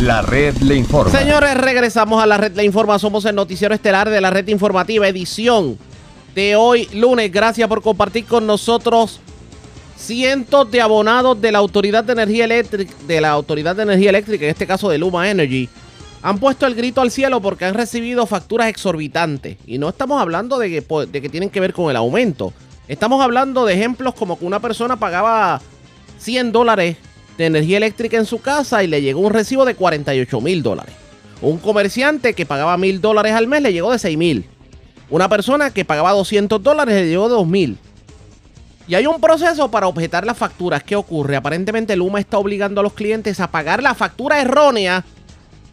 [0.00, 1.12] La red le informa.
[1.12, 2.98] Señores, regresamos a la red le informa.
[2.98, 5.76] Somos el noticiero estelar de la red informativa, edición
[6.34, 7.30] de hoy lunes.
[7.30, 9.20] Gracias por compartir con nosotros.
[9.98, 14.46] Cientos de abonados de la Autoridad de Energía Eléctrica, de la Autoridad de Energía Eléctrica,
[14.46, 15.68] en este caso de Luma Energy,
[16.22, 19.58] han puesto el grito al cielo porque han recibido facturas exorbitantes.
[19.66, 22.54] Y no estamos hablando de que, de que tienen que ver con el aumento.
[22.88, 25.60] Estamos hablando de ejemplos como que una persona pagaba
[26.16, 26.96] 100 dólares
[27.40, 30.94] de energía eléctrica en su casa y le llegó un recibo de 48 mil dólares.
[31.42, 34.44] Un comerciante que pagaba mil dólares al mes le llegó de 6 mil.
[35.08, 37.78] Una persona que pagaba 200 dólares le llegó de 2 mil.
[38.86, 40.82] Y hay un proceso para objetar las facturas.
[40.82, 41.36] ¿Qué ocurre?
[41.36, 45.04] Aparentemente Luma está obligando a los clientes a pagar la factura errónea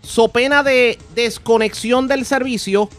[0.02, 2.90] so pena de desconexión del servicio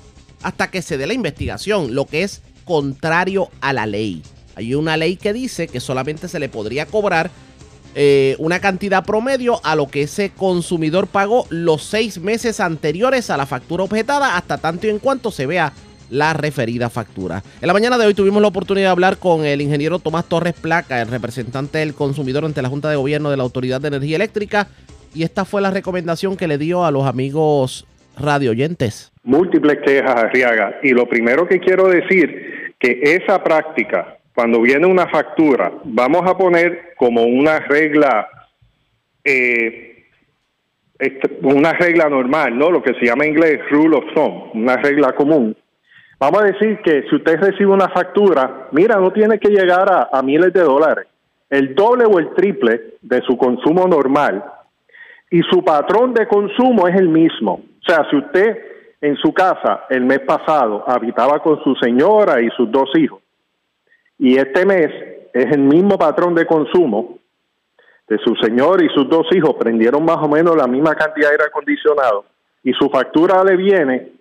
[0.43, 4.23] hasta que se dé la investigación, lo que es contrario a la ley.
[4.57, 7.31] Hay una ley que dice que solamente se le podría cobrar
[8.01, 13.37] eh, una cantidad promedio a lo que ese consumidor pagó los seis meses anteriores a
[13.37, 15.73] la factura objetada hasta tanto y en cuanto se vea
[16.09, 17.43] la referida factura.
[17.61, 20.55] En la mañana de hoy tuvimos la oportunidad de hablar con el ingeniero Tomás Torres
[20.55, 24.15] Placa, el representante del consumidor ante la Junta de Gobierno de la Autoridad de Energía
[24.15, 24.69] Eléctrica,
[25.13, 27.85] y esta fue la recomendación que le dio a los amigos
[28.17, 29.11] radio oyentes.
[29.25, 35.09] Múltiples quejas, Arriaga, y lo primero que quiero decir que esa práctica cuando viene una
[35.09, 38.29] factura, vamos a poner como una regla,
[39.25, 40.05] eh,
[41.43, 42.71] una regla normal, ¿no?
[42.71, 45.57] Lo que se llama en inglés rule of thumb, una regla común.
[46.21, 50.23] Vamos a decir que si usted recibe una factura, mira, no tiene que llegar a,
[50.23, 51.09] miles de dólares.
[51.51, 54.45] el doble o el triple de su consumo normal
[55.33, 57.55] y su patrón de consumo es el mismo.
[57.55, 58.57] O sea, si usted
[59.01, 63.21] en su casa el mes pasado habitaba con su señora y sus dos hijos
[64.19, 64.91] y este mes
[65.33, 67.19] es el mismo patrón de consumo
[68.09, 69.55] de su señor y sus dos hijos.
[69.59, 72.25] Prendieron más o menos la misma cantidad de aire acondicionado.
[72.65, 74.13] Y su factura le viene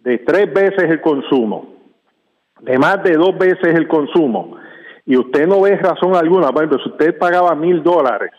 [0.00, 1.74] de tres veces el consumo,
[2.60, 4.56] de más de dos veces el consumo,
[5.06, 8.30] y usted no ve razón alguna, por ejemplo, si usted pagaba mil dólares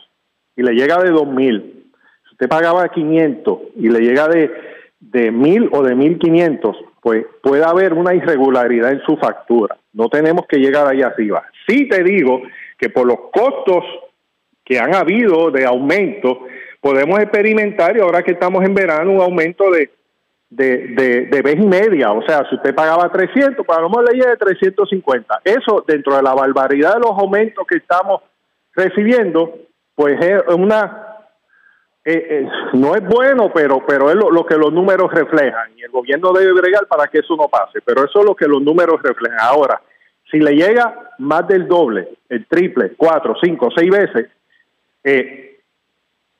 [0.56, 1.92] y le llega de dos mil,
[2.24, 4.52] si usted pagaba 500 y le llega de,
[5.00, 9.76] de mil o de mil quinientos, pues puede haber una irregularidad en su factura.
[9.94, 11.44] No tenemos que llegar ahí arriba.
[11.68, 12.42] Sí te digo
[12.78, 13.84] que por los costos
[14.64, 16.46] que han habido de aumento,
[16.80, 19.92] podemos experimentar, y ahora que estamos en verano, un aumento de,
[20.50, 22.12] de, de, vez y media.
[22.12, 25.42] O sea, si usted pagaba 300, para lo mejor le de 350.
[25.46, 28.22] Eso, dentro de la barbaridad de los aumentos que estamos
[28.76, 29.54] recibiendo,
[29.96, 31.08] pues es una...
[32.04, 35.72] Eh, eh, no es bueno, pero, pero es lo, que los números reflejan.
[35.76, 37.82] Y el gobierno debe bregar para que eso no pase.
[37.82, 39.40] Pero eso es lo que los números reflejan.
[39.40, 39.82] Ahora,
[40.30, 44.30] si le llega más del doble, el triple, cuatro, cinco, seis veces,
[45.04, 45.60] eh,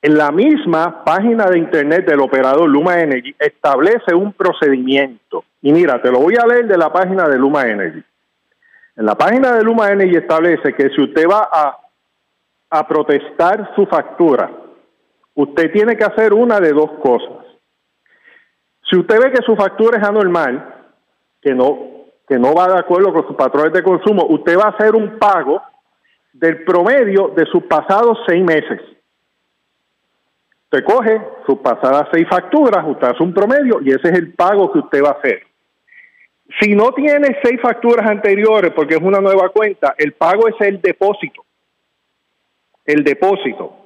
[0.00, 5.44] en la misma página de internet del operador Luma Energy establece un procedimiento.
[5.60, 8.02] Y mira, te lo voy a leer de la página de Luma Energy.
[8.96, 11.48] En la página de Luma Energy establece que si usted va
[12.68, 14.50] a protestar su factura,
[15.34, 17.46] usted tiene que hacer una de dos cosas.
[18.90, 20.74] Si usted ve que su factura es anormal,
[21.40, 24.70] que no, que no va de acuerdo con sus patrones de consumo, usted va a
[24.70, 25.62] hacer un pago
[26.32, 28.80] del promedio de sus pasados seis meses.
[30.64, 34.72] Usted coge sus pasadas seis facturas, usted hace un promedio y ese es el pago
[34.72, 35.42] que usted va a hacer.
[36.60, 40.80] Si no tiene seis facturas anteriores porque es una nueva cuenta, el pago es el
[40.80, 41.44] depósito.
[42.84, 43.81] El depósito.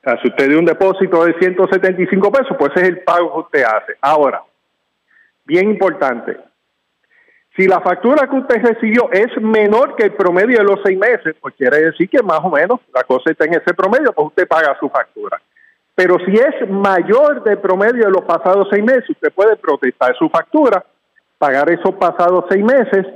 [0.00, 3.32] O sea, si usted dio un depósito de 175 pesos, pues ese es el pago
[3.32, 3.92] que usted hace.
[4.00, 4.42] Ahora,
[5.44, 6.38] bien importante,
[7.56, 11.36] si la factura que usted recibió es menor que el promedio de los seis meses,
[11.40, 14.48] pues quiere decir que más o menos la cosa está en ese promedio, pues usted
[14.48, 15.40] paga su factura.
[15.94, 20.30] Pero si es mayor del promedio de los pasados seis meses, usted puede protestar su
[20.30, 20.82] factura,
[21.36, 23.06] pagar esos pasados seis meses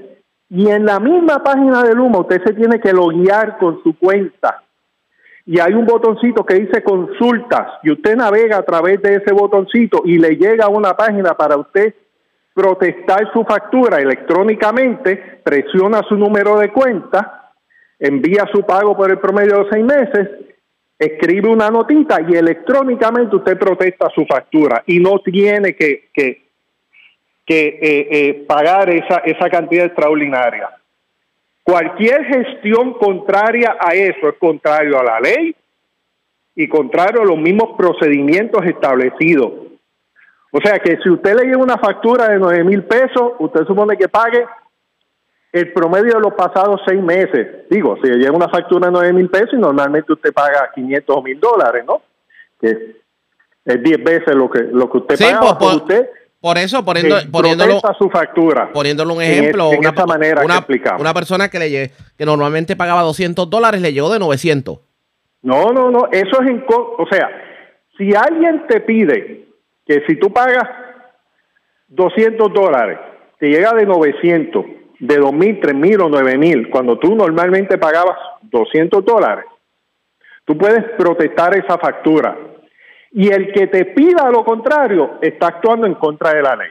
[0.50, 4.62] y en la misma página de Luma usted se tiene que loguear con su cuenta.
[5.46, 10.02] Y hay un botoncito que dice consultas y usted navega a través de ese botoncito
[10.04, 11.94] y le llega una página para usted
[12.54, 17.52] protestar su factura electrónicamente, presiona su número de cuenta,
[17.98, 20.28] envía su pago por el promedio de seis meses,
[20.98, 26.44] escribe una notita y electrónicamente usted protesta su factura y no tiene que, que,
[27.48, 30.70] eh, eh, pagar esa, esa cantidad extraordinaria.
[31.64, 35.56] Cualquier gestión contraria a eso es contrario a la ley
[36.54, 39.64] y contrario a los mismos procedimientos establecidos
[40.56, 43.96] o sea que si usted le lleva una factura de 9 mil pesos, usted supone
[43.96, 44.46] que pague
[45.50, 47.68] el promedio de los pasados seis meses.
[47.68, 51.16] Digo, si le llega una factura de 9 mil pesos y normalmente usted paga 500
[51.16, 52.02] o mil dólares, ¿no?
[52.60, 52.94] Que
[53.64, 55.40] es 10 veces lo que, lo que usted paga.
[55.40, 56.08] Por, por, usted
[56.44, 58.70] por eso, poniendo, poniéndolo, su factura.
[58.70, 62.76] Poniéndolo un ejemplo, en, una, esta manera una, que una persona que, le, que normalmente
[62.76, 64.78] pagaba 200 dólares le llegó de 900.
[65.40, 66.62] No, no, no, eso es en...
[66.68, 67.30] O sea,
[67.96, 69.46] si alguien te pide
[69.86, 70.68] que si tú pagas
[71.88, 72.98] 200 dólares,
[73.38, 74.66] te llega de 900,
[75.00, 79.46] de 2.000, 3.000 o 9.000, cuando tú normalmente pagabas 200 dólares,
[80.44, 82.36] tú puedes protestar esa factura.
[83.14, 86.70] Y el que te pida lo contrario está actuando en contra de la ley.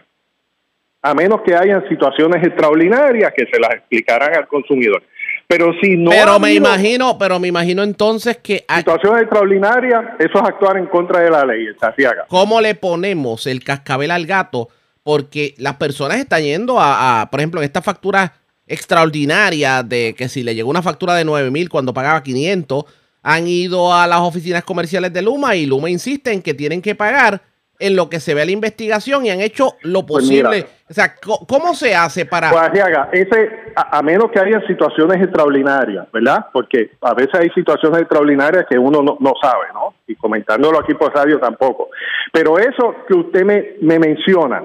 [1.02, 5.02] A menos que hayan situaciones extraordinarias que se las explicarán al consumidor.
[5.48, 6.12] Pero si no.
[6.12, 8.66] Pero me imagino, pero me imagino entonces que.
[8.78, 12.26] Situación extraordinaria, eso es actuar en contra de la ley, Saciaga.
[12.28, 14.68] ¿Cómo le ponemos el cascabel al gato?
[15.02, 18.34] Porque las personas están yendo a, por ejemplo, en esta factura
[18.68, 22.86] extraordinaria de que si le llegó una factura de 9 mil cuando pagaba 500,
[23.24, 26.94] han ido a las oficinas comerciales de Luma y Luma insiste en que tienen que
[26.94, 27.42] pagar
[27.80, 30.66] en lo que se ve la investigación y han hecho lo Pues posible.
[30.90, 31.16] o sea,
[31.48, 32.52] ¿cómo se hace para...?
[32.52, 32.70] Pues
[33.14, 36.46] ese, a, a menos que haya situaciones extraordinarias, ¿verdad?
[36.54, 39.96] Porque a veces hay situaciones extraordinarias que uno no, no sabe, ¿no?
[40.08, 41.90] Y comentándolo aquí por radio tampoco.
[42.32, 44.64] Pero eso que usted me, me menciona,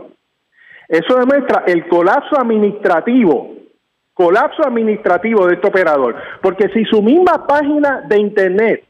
[0.88, 3.55] eso demuestra el colapso administrativo,
[4.18, 6.16] colapso administrativo de este operador.
[6.42, 8.85] Porque si su misma página de internet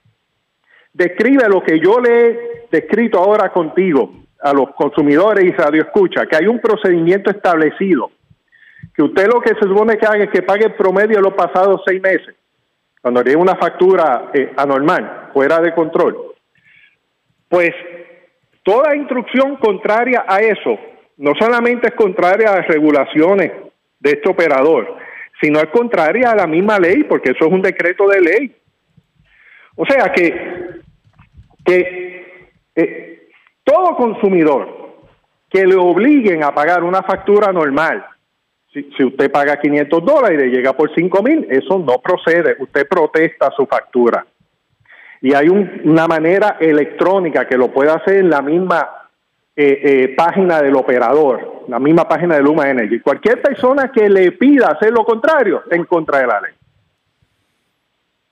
[0.94, 4.10] describe lo que yo le he descrito ahora contigo
[4.40, 8.10] a los consumidores y radio escucha, que hay un procedimiento establecido,
[8.94, 11.34] que usted lo que se supone que haga es que pague el promedio de los
[11.34, 12.34] pasados seis meses.
[13.02, 16.16] cuando llega una factura eh, anormal, fuera de control,
[17.48, 17.70] pues
[18.62, 20.78] toda instrucción contraria a eso
[21.18, 23.52] no solamente es contraria a las regulaciones
[24.00, 24.96] de este operador,
[25.40, 28.56] sino es contraria a la misma ley, porque eso es un decreto de ley.
[29.76, 30.80] O sea que,
[31.64, 33.28] que eh,
[33.62, 34.76] todo consumidor
[35.48, 38.04] que le obliguen a pagar una factura normal,
[38.72, 42.56] si, si usted paga 500 dólares y le llega por 5 mil, eso no procede,
[42.58, 44.26] usted protesta su factura.
[45.20, 48.97] Y hay una manera electrónica que lo puede hacer en la misma
[49.60, 53.00] eh, eh, página del operador, la misma página de Luma Energy.
[53.00, 56.52] Cualquier persona que le pida hacer lo contrario está en contra de la ley.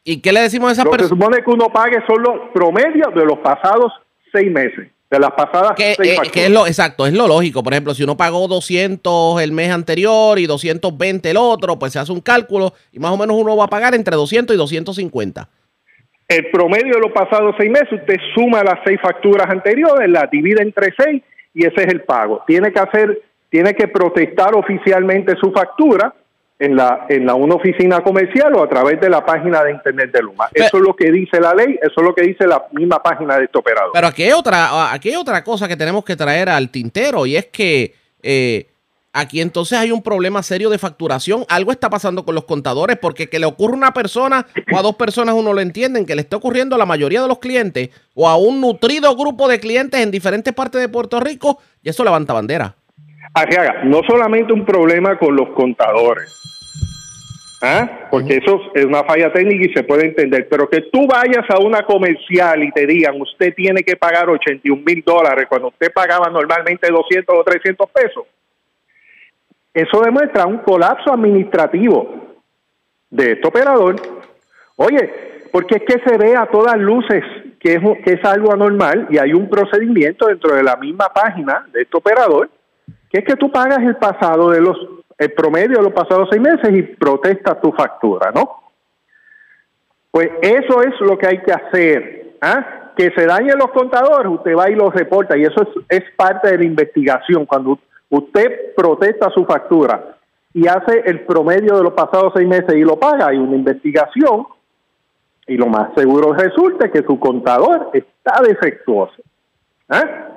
[0.04, 1.18] ¿Y qué le decimos a esas Lo que personas?
[1.20, 3.92] supone que uno pague son los promedios de los pasados
[4.30, 6.30] seis meses, de las pasadas Que, seis eh, facturas.
[6.32, 7.64] que es lo exacto, es lo lógico.
[7.64, 11.98] Por ejemplo, si uno pagó 200 el mes anterior y 220 el otro, pues se
[11.98, 15.48] hace un cálculo y más o menos uno va a pagar entre 200 y 250.
[16.28, 20.62] El promedio de los pasados seis meses, usted suma las seis facturas anteriores, las divide
[20.62, 21.22] entre seis
[21.54, 22.42] y ese es el pago.
[22.46, 26.12] Tiene que hacer, tiene que protestar oficialmente su factura
[26.58, 30.10] en la en la una oficina comercial o a través de la página de internet
[30.10, 30.48] de Luma.
[30.52, 33.36] Eso es lo que dice la ley, eso es lo que dice la misma página
[33.36, 33.90] de este operador.
[33.92, 37.36] Pero aquí hay otra, aquí hay otra cosa que tenemos que traer al tintero y
[37.36, 38.66] es que eh,
[39.16, 41.44] aquí entonces hay un problema serio de facturación.
[41.48, 44.82] Algo está pasando con los contadores porque que le ocurre a una persona o a
[44.82, 47.90] dos personas uno lo entienden, que le está ocurriendo a la mayoría de los clientes
[48.14, 52.04] o a un nutrido grupo de clientes en diferentes partes de Puerto Rico y eso
[52.04, 52.76] levanta bandera.
[53.34, 56.32] Arriaga, no solamente un problema con los contadores,
[57.62, 58.08] ¿ah?
[58.10, 61.58] porque eso es una falla técnica y se puede entender, pero que tú vayas a
[61.58, 66.30] una comercial y te digan, usted tiene que pagar 81 mil dólares cuando usted pagaba
[66.30, 68.24] normalmente 200 o 300 pesos,
[69.76, 72.38] eso demuestra un colapso administrativo
[73.10, 73.96] de este operador.
[74.76, 77.22] Oye, porque es que se ve a todas luces
[77.60, 81.96] que es, algo anormal y hay un procedimiento dentro de la misma página de este
[81.96, 82.48] operador
[83.10, 84.78] que es que tú pagas el pasado de los
[85.18, 88.48] el promedio de los pasados seis meses y protestas tu factura, ¿no?
[90.10, 92.34] Pues eso es lo que hay que hacer.
[92.40, 92.92] ¿ah?
[92.96, 96.50] Que se dañen los contadores, usted va y los reporta y eso es, es parte
[96.50, 97.46] de la investigación.
[97.46, 97.78] Cuando
[98.10, 100.16] usted protesta su factura
[100.52, 104.46] y hace el promedio de los pasados seis meses y lo paga, hay una investigación
[105.46, 109.22] y lo más seguro resulta que su contador está defectuoso.
[109.88, 110.28] ¿ah?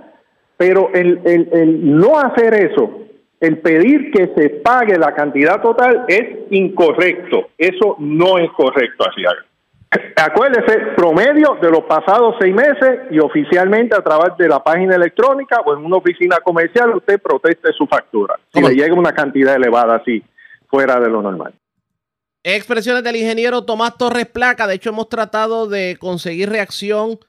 [0.58, 3.00] Pero el, el, el no hacer eso,
[3.40, 7.48] el pedir que se pague la cantidad total es incorrecto.
[7.58, 9.22] Eso no es correcto, así
[10.16, 15.62] Acuérdese, promedio de los pasados seis meses y oficialmente a través de la página electrónica
[15.66, 18.36] o en una oficina comercial usted proteste su factura.
[18.54, 20.24] Si le llega una cantidad elevada así,
[20.68, 21.54] fuera de lo normal.
[22.44, 24.68] Expresiones del ingeniero Tomás Torres Placa.
[24.68, 27.20] De hecho, hemos tratado de conseguir reacción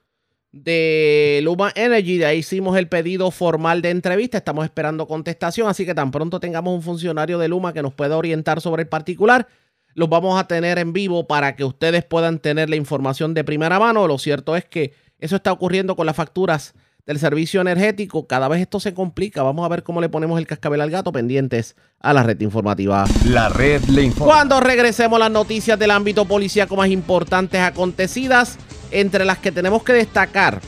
[0.53, 2.19] de Luma Energy.
[2.19, 4.39] De ahí hicimos el pedido formal de entrevista.
[4.39, 5.69] Estamos esperando contestación.
[5.69, 8.89] Así que tan pronto tengamos un funcionario de Luma que nos pueda orientar sobre el
[8.89, 9.49] particular,
[9.95, 13.79] los vamos a tener en vivo para que ustedes puedan tener la información de primera
[13.79, 14.07] mano.
[14.07, 16.75] Lo cierto es que eso está ocurriendo con las facturas
[17.07, 18.27] del servicio energético.
[18.27, 19.43] Cada vez esto se complica.
[19.43, 23.05] Vamos a ver cómo le ponemos el cascabel al gato pendientes a la red informativa.
[23.27, 24.33] La red le informa.
[24.33, 28.59] Cuando regresemos las noticias del ámbito policíaco más importantes acontecidas,
[28.91, 30.61] entre las que tenemos que destacar,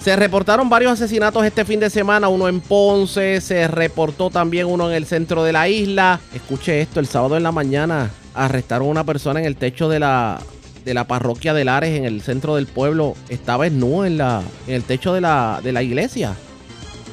[0.00, 4.90] se reportaron varios asesinatos este fin de semana, uno en Ponce, se reportó también uno
[4.90, 6.18] en el centro de la isla.
[6.34, 10.00] Escuche esto, el sábado en la mañana arrestaron a una persona en el techo de
[10.00, 10.40] la,
[10.84, 13.14] de la parroquia de Lares, en el centro del pueblo.
[13.28, 16.34] Estaba desnudo en, la, en el techo de la, de la iglesia.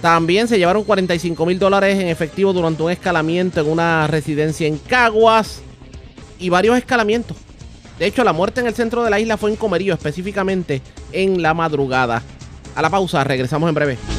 [0.02, 4.78] También se llevaron 45 mil dólares en efectivo durante un escalamiento en una residencia en
[4.78, 5.62] Caguas
[6.40, 7.36] y varios escalamientos.
[8.00, 11.42] De hecho, la muerte en el centro de la isla fue en Comerío, específicamente en
[11.42, 12.24] la madrugada.
[12.76, 14.19] A la pausa, regresamos en breve.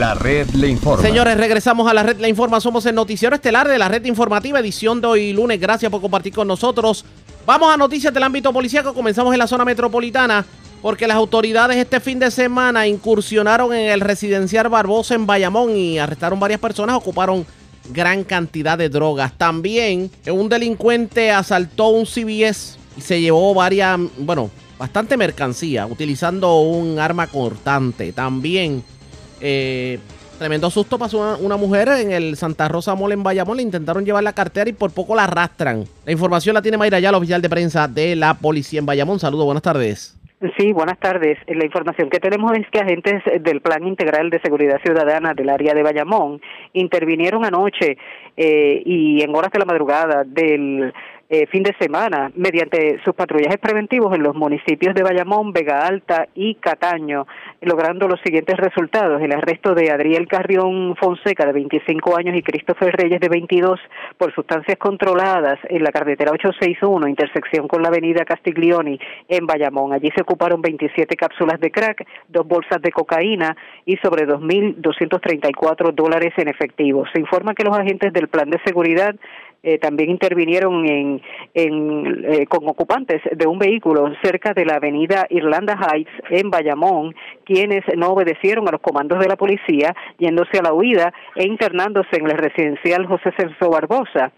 [0.00, 1.02] La red le informa.
[1.02, 2.58] Señores, regresamos a la red La Informa.
[2.58, 5.60] Somos el noticiero estelar de la red informativa, edición de hoy lunes.
[5.60, 7.04] Gracias por compartir con nosotros.
[7.44, 8.94] Vamos a noticias del ámbito policíaco.
[8.94, 10.46] Comenzamos en la zona metropolitana
[10.80, 15.98] porque las autoridades este fin de semana incursionaron en el residencial Barbosa en Bayamón y
[15.98, 17.44] arrestaron varias personas, ocuparon
[17.90, 19.36] gran cantidad de drogas.
[19.36, 26.98] También un delincuente asaltó un CBS y se llevó varias, bueno, bastante mercancía utilizando un
[26.98, 28.14] arma cortante.
[28.14, 28.82] También
[29.40, 29.98] eh,
[30.38, 33.56] tremendo susto pasó una, mujer en el Santa Rosa Mall en Bayamón.
[33.56, 35.84] Le intentaron llevar la cartera y por poco la arrastran.
[36.04, 39.18] La información la tiene Mayra ya, la oficial de prensa de la policía en Bayamón.
[39.18, 40.16] Saludos, buenas tardes.
[40.56, 41.36] Sí, buenas tardes.
[41.48, 45.74] La información que tenemos es que agentes del Plan Integral de Seguridad Ciudadana del área
[45.74, 46.40] de Bayamón
[46.72, 47.98] intervinieron anoche
[48.38, 50.94] eh, y en horas de la madrugada del
[51.30, 56.26] eh, fin de semana mediante sus patrullajes preventivos en los municipios de Bayamón, Vega Alta
[56.34, 57.24] y Cataño,
[57.60, 59.22] logrando los siguientes resultados.
[59.22, 63.78] El arresto de Adriel Carrión Fonseca, de 25 años, y Christopher Reyes, de 22,
[64.18, 69.92] por sustancias controladas en la carretera 861, intersección con la avenida Castiglioni, en Bayamón.
[69.92, 73.56] Allí se ocuparon 27 cápsulas de crack, dos bolsas de cocaína
[73.86, 77.04] y sobre 2.234 dólares en efectivo.
[77.12, 79.14] Se informa que los agentes del Plan de Seguridad
[79.62, 81.20] eh, también intervinieron en,
[81.54, 87.84] eh, con ocupantes de un vehículo cerca de la avenida Irlanda Heights en Bayamón, quienes
[87.96, 92.30] no obedecieron a los comandos de la policía, yéndose a la huida e internándose en
[92.30, 94.32] el residencial José Celso Barbosa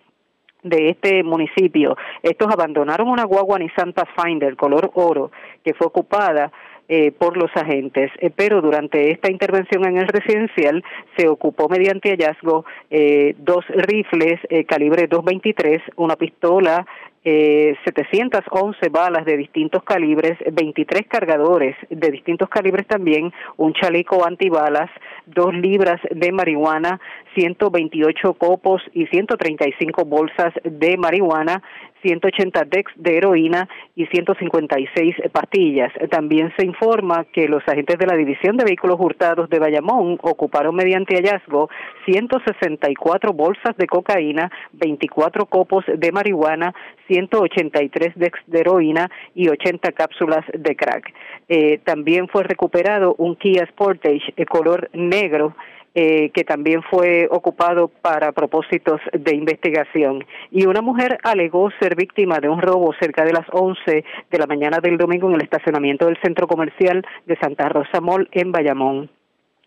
[0.62, 1.96] de este municipio.
[2.22, 5.30] Estos abandonaron una guagua Nissan Pathfinder color oro
[5.64, 6.52] que fue ocupada
[6.88, 8.10] eh, por los agentes.
[8.18, 10.82] Eh, pero durante esta intervención en el residencial
[11.16, 16.86] se ocupó mediante hallazgo eh, dos rifles calibre 223, una pistola,
[17.24, 24.90] eh, 711 balas de distintos calibres, 23 cargadores de distintos calibres también, un chaleco antibalas,
[25.26, 27.00] dos libras de marihuana,
[27.36, 31.62] 128 copos y 135 bolsas de marihuana,
[32.02, 35.92] 180 dex de heroína y 156 pastillas.
[36.10, 40.74] También se informa que los agentes de la División de Vehículos Hurtados de Bayamón ocuparon
[40.74, 41.68] mediante hallazgo
[42.06, 46.74] 164 bolsas de cocaína, 24 copos de marihuana,
[47.08, 51.12] 183 dex de heroína y 80 cápsulas de crack.
[51.48, 55.54] Eh, también fue recuperado un Kia Sportage de color negro
[55.94, 60.24] eh, que también fue ocupado para propósitos de investigación.
[60.50, 64.46] Y una mujer alegó ser víctima de un robo cerca de las 11 de la
[64.46, 69.10] mañana del domingo en el estacionamiento del centro comercial de Santa Rosa Mall en Bayamón.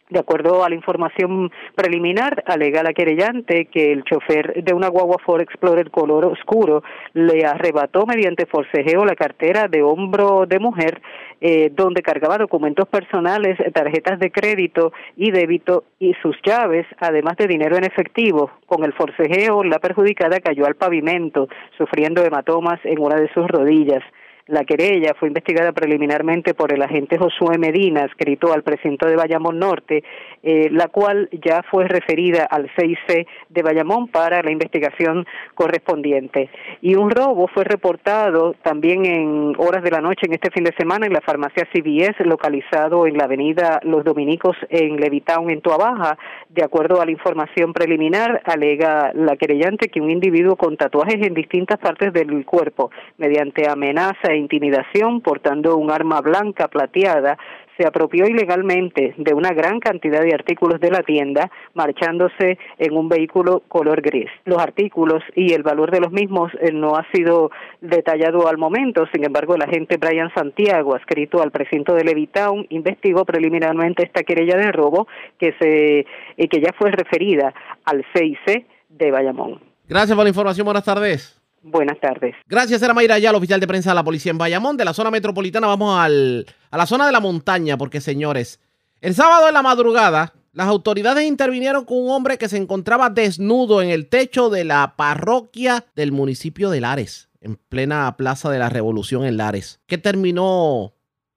[0.08, 5.18] De acuerdo a la información preliminar, alega la querellante que el chofer de una guagua
[5.18, 6.84] Ford Explorer color oscuro
[7.14, 11.02] le arrebató mediante forcejeo la cartera de hombro de mujer,
[11.42, 17.48] eh, donde cargaba documentos personales, tarjetas de crédito y débito y sus llaves, además de
[17.48, 18.52] dinero en efectivo.
[18.68, 21.48] Con el forcejeo, la perjudicada cayó al pavimento,
[21.80, 24.04] sufriendo hematomas en una de sus rodillas.
[24.48, 29.58] La querella fue investigada preliminarmente por el agente Josué Medina, escrito al precinto de Bayamón
[29.58, 30.04] Norte,
[30.44, 35.26] eh, la cual ya fue referida al 6C de Bayamón para la investigación
[35.56, 36.52] correspondiente.
[36.84, 40.76] Y un robo fue reportado también en horas de la noche en este fin de
[40.78, 46.20] semana en la farmacia CBS, localizado en la avenida Los Dominicos en Levitown, en Tuabaja.
[46.50, 51.34] De acuerdo a la información preliminar, alega la querellante que un individuo con tatuajes en
[51.34, 57.38] distintas partes del cuerpo, mediante amenaza intimidación portando un arma blanca plateada,
[57.78, 63.10] se apropió ilegalmente de una gran cantidad de artículos de la tienda, marchándose en un
[63.10, 64.30] vehículo color gris.
[64.46, 69.06] Los artículos y el valor de los mismos eh, no ha sido detallado al momento,
[69.14, 74.58] sin embargo, el agente Brian Santiago, escrito al precinto de Levitown, investigó preliminarmente esta querella
[74.58, 75.08] de robo
[75.38, 76.00] que, se,
[76.38, 79.60] eh, que ya fue referida al CIC de Bayamón.
[79.88, 80.66] Gracias por la información.
[80.66, 81.35] Buenas tardes.
[81.68, 82.36] Buenas tardes.
[82.48, 84.78] Gracias, era Mayra ya, oficial de prensa de la policía en Bayamón.
[84.78, 88.60] De la zona metropolitana vamos al, a la zona de la montaña, porque señores,
[89.02, 93.82] el sábado en la madrugada, las autoridades intervinieron con un hombre que se encontraba desnudo
[93.82, 98.70] en el techo de la parroquia del municipio de Lares, en plena Plaza de la
[98.70, 99.80] Revolución en Lares.
[99.88, 100.94] ¿Qué terminó?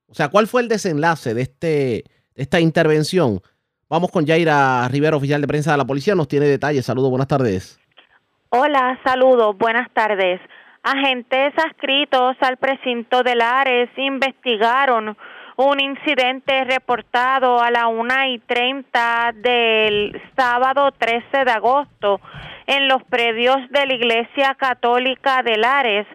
[0.09, 2.05] O sea, ¿cuál fue el desenlace de, este,
[2.35, 3.41] de esta intervención?
[3.89, 6.85] Vamos con Jaira Rivera, oficial de prensa de la policía, nos tiene detalles.
[6.85, 7.79] Saludos, buenas tardes.
[8.51, 10.41] Hola, saludos, buenas tardes.
[10.83, 15.19] Agentes adscritos al precinto de Lares investigaron
[15.57, 22.23] un incidente reportado a la una y treinta del sábado 13 de agosto
[22.67, 26.07] en los predios de la Iglesia Católica de Lares,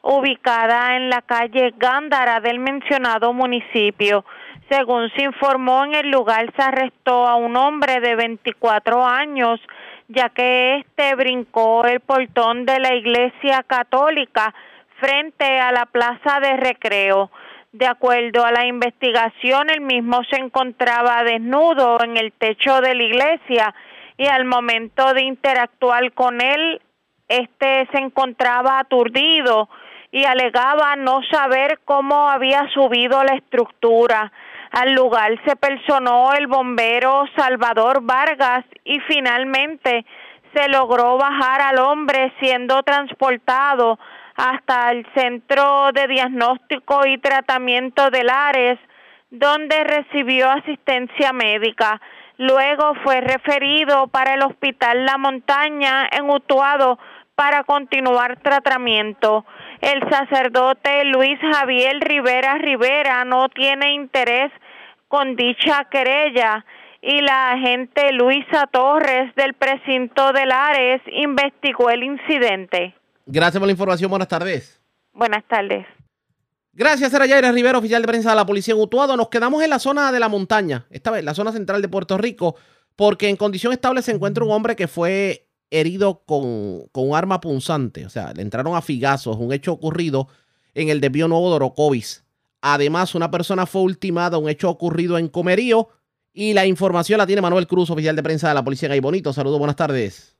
[0.00, 4.24] ubicada en la calle Gándara del mencionado municipio.
[4.70, 9.60] Según se informó, en el lugar se arrestó a un hombre de 24 años
[10.08, 14.54] ya que éste brincó el portón de la Iglesia Católica
[15.00, 17.30] frente a la plaza de recreo.
[17.72, 23.02] De acuerdo a la investigación, el mismo se encontraba desnudo en el techo de la
[23.02, 23.74] iglesia
[24.18, 26.82] y al momento de interactuar con él,
[27.28, 29.70] este se encontraba aturdido
[30.10, 34.30] y alegaba no saber cómo había subido la estructura.
[34.72, 40.06] Al lugar se personó el bombero Salvador Vargas y finalmente
[40.54, 43.98] se logró bajar al hombre siendo transportado
[44.34, 48.78] hasta el Centro de Diagnóstico y Tratamiento de Lares,
[49.30, 52.00] donde recibió asistencia médica.
[52.38, 56.98] Luego fue referido para el Hospital La Montaña en Utuado
[57.34, 59.44] para continuar tratamiento.
[59.80, 64.52] El sacerdote Luis Javier Rivera Rivera no tiene interés
[65.12, 66.64] con dicha querella
[67.02, 72.94] y la agente Luisa Torres del precinto de Lares investigó el incidente.
[73.26, 74.08] Gracias por la información.
[74.08, 74.80] Buenas tardes.
[75.12, 75.86] Buenas tardes.
[76.72, 79.14] Gracias, Yaira Rivera, oficial de prensa de la policía en Utuado.
[79.18, 82.16] Nos quedamos en la zona de la montaña, esta vez la zona central de Puerto
[82.16, 82.56] Rico,
[82.96, 87.38] porque en condición estable se encuentra un hombre que fue herido con, con un arma
[87.38, 88.06] punzante.
[88.06, 90.28] O sea, le entraron a figazos, un hecho ocurrido
[90.72, 92.24] en el desvío nuevo de Orocovis.
[92.62, 95.88] Además, una persona fue ultimada, un hecho ocurrido en Comerío.
[96.32, 99.32] Y la información la tiene Manuel Cruz, oficial de prensa de la policía en Bonito.
[99.32, 100.38] Saludos, buenas tardes.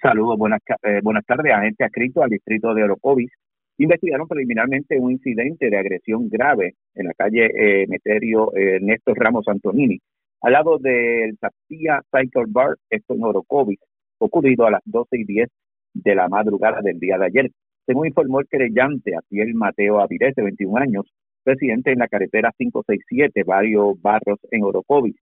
[0.00, 1.52] Saludos, buenas, eh, buenas tardes.
[1.52, 3.32] Agente adscrito al distrito de Orocovis
[3.78, 9.48] investigaron preliminarmente un incidente de agresión grave en la calle eh, Meterio eh, Néstor Ramos
[9.48, 9.98] Antonini,
[10.42, 13.80] al lado del Tapia Cycle Bar, esto en Orocovis,
[14.18, 15.48] ocurrido a las 12 y 10
[15.94, 17.50] de la madrugada del día de ayer.
[17.86, 21.06] Según informó el querellante, Afiel Mateo Avilés, de 21 años,
[21.42, 25.16] presidente en la carretera 567, varios barrios en Orocovis,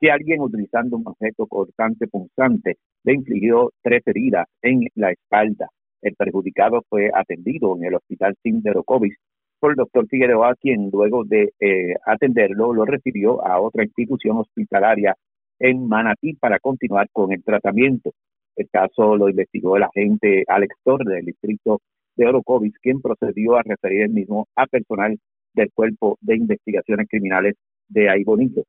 [0.00, 5.68] que alguien utilizando un objeto cortante punzante le infligió tres heridas en la espalda.
[6.02, 9.16] El perjudicado fue atendido en el hospital Sim de Orocovis
[9.58, 15.14] por el doctor Figueroa, quien luego de eh, atenderlo lo refirió a otra institución hospitalaria
[15.58, 18.12] en Manatí para continuar con el tratamiento.
[18.56, 21.80] El caso lo investigó el agente Alex Torres del distrito
[22.16, 25.18] de Orocovis, quien procedió a referir el mismo a personal
[25.54, 27.56] del Cuerpo de Investigaciones Criminales
[27.88, 28.64] de ahí Bonito.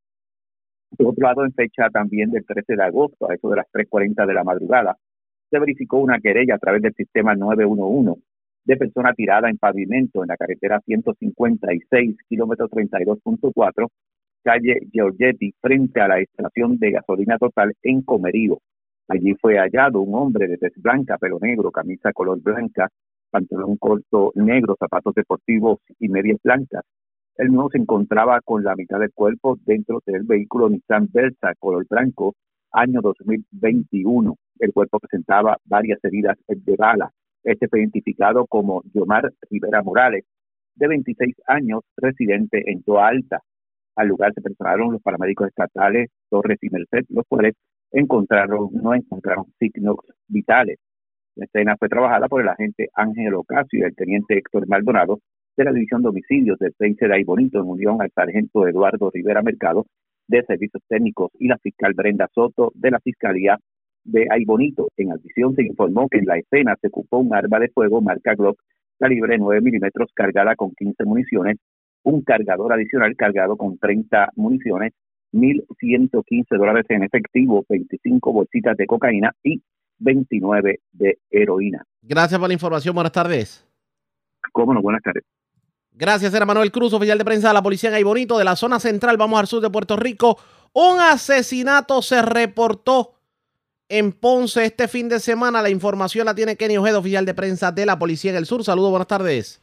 [0.97, 4.25] Por otro lado, en fecha también del 13 de agosto, a eso de las 3.40
[4.25, 4.97] de la madrugada,
[5.49, 8.21] se verificó una querella a través del sistema 911
[8.65, 13.87] de persona tirada en pavimento en la carretera 156, kilómetro 32.4,
[14.43, 18.59] calle Giorgetti, frente a la estación de gasolina total en Comerío.
[19.07, 22.89] Allí fue hallado un hombre de tez blanca, pelo negro, camisa color blanca,
[23.35, 26.85] pantalón corto negro, zapatos deportivos y medias blancas.
[27.35, 31.85] El mismo se encontraba con la mitad del cuerpo dentro del vehículo Nissan Versa color
[31.89, 32.33] blanco,
[32.71, 34.35] año 2021.
[34.59, 37.11] El cuerpo presentaba varias heridas de bala.
[37.43, 40.23] Este fue identificado como Yomar Rivera Morales,
[40.75, 43.41] de 26 años, residente en Toa Alta.
[43.97, 47.55] Al lugar se personaron los paramédicos estatales Torres y Merced, los cuales
[47.91, 49.97] encontraron, no encontraron signos
[50.29, 50.79] vitales.
[51.35, 55.19] La escena fue trabajada por el agente Ángel Ocasio y el teniente Héctor Maldonado
[55.57, 59.41] de la División de Homicidios del CIC de Bonito en unión al sargento Eduardo Rivera
[59.41, 59.85] Mercado
[60.27, 63.59] de Servicios Técnicos y la fiscal Brenda Soto de la Fiscalía
[64.05, 64.87] de Bonito.
[64.95, 68.33] En adición se informó que en la escena se ocupó un arma de fuego marca
[68.35, 68.57] Glock
[68.97, 71.57] calibre 9 milímetros cargada con 15 municiones,
[72.03, 74.93] un cargador adicional cargado con 30 municiones,
[75.33, 79.61] 1.115 dólares en efectivo, 25 bolsitas de cocaína y
[79.97, 81.85] 29 de heroína.
[82.01, 82.93] Gracias por la información.
[82.95, 83.67] Buenas tardes.
[84.51, 85.23] Cómo no, buenas tardes.
[85.91, 88.79] Gracias, era Manuel Cruz, oficial de prensa de la policía en Bonito, de la zona
[88.79, 89.15] central.
[89.15, 90.37] Vamos al sur de Puerto Rico.
[90.73, 93.13] Un asesinato se reportó
[93.87, 95.61] en Ponce este fin de semana.
[95.61, 98.61] La información la tiene Kenny Ojeda, oficial de prensa de la policía en el sur.
[98.63, 99.61] Saludos, buenas tardes.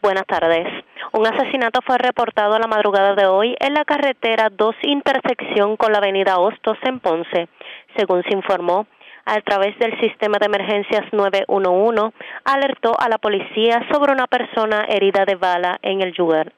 [0.00, 0.66] Buenas tardes.
[1.12, 5.92] Un asesinato fue reportado a la madrugada de hoy en la carretera 2 intersección con
[5.92, 7.48] la avenida Hostos en Ponce.
[7.96, 8.86] Según se informó,
[9.24, 12.14] a través del sistema de emergencias 911,
[12.44, 16.52] alertó a la policía sobre una persona herida de bala en el lugar.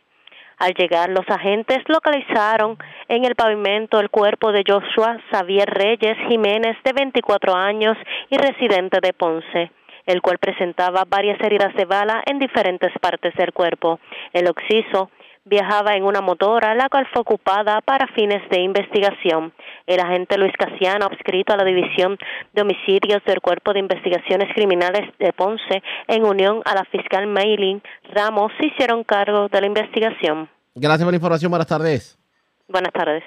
[0.59, 6.77] Al llegar, los agentes localizaron en el pavimento el cuerpo de Joshua Xavier Reyes Jiménez,
[6.85, 7.97] de 24 años
[8.31, 9.71] y residente de Ponce
[10.07, 14.01] el cual presentaba varias heridas de bala en diferentes partes del cuerpo.
[14.33, 15.11] El occiso
[15.45, 19.53] viajaba en una motora, la cual fue ocupada para fines de investigación.
[19.87, 22.17] El agente Luis Casiano, adscrito a la División
[22.53, 27.83] de Homicidios del Cuerpo de Investigaciones Criminales de Ponce, en unión a la fiscal Maylin
[28.15, 30.49] Ramos, se hicieron cargo de la investigación.
[30.75, 31.51] Gracias por la información.
[31.51, 32.19] Buenas tardes.
[32.69, 33.23] Buenas tardes.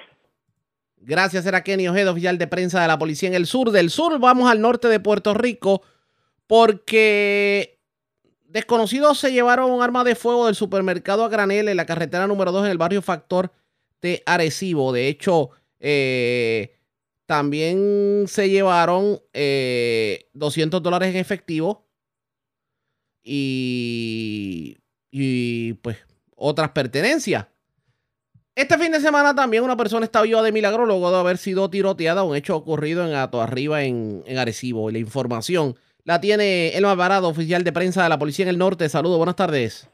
[1.00, 3.70] Gracias, era Kenny Ojeda, oficial de prensa de la policía en el sur.
[3.70, 5.82] Del sur vamos al norte de Puerto Rico
[6.48, 7.77] porque
[8.48, 12.50] desconocidos se llevaron un arma de fuego del supermercado a granel en la carretera número
[12.50, 13.52] 2 en el barrio Factor
[14.00, 14.92] de Arecibo.
[14.92, 16.76] De hecho, eh,
[17.26, 21.86] también se llevaron 200 eh, dólares en efectivo
[23.22, 24.78] y,
[25.10, 25.98] y pues
[26.34, 27.46] otras pertenencias.
[28.54, 31.70] Este fin de semana también una persona está viva de milagro luego de haber sido
[31.70, 34.90] tiroteada, un hecho ocurrido en Ato Arriba en, en Arecibo.
[34.90, 35.76] La información
[36.08, 38.88] la tiene Elma Alvarado, oficial de prensa de la Policía en el Norte.
[38.88, 39.90] Saludos, buenas tardes.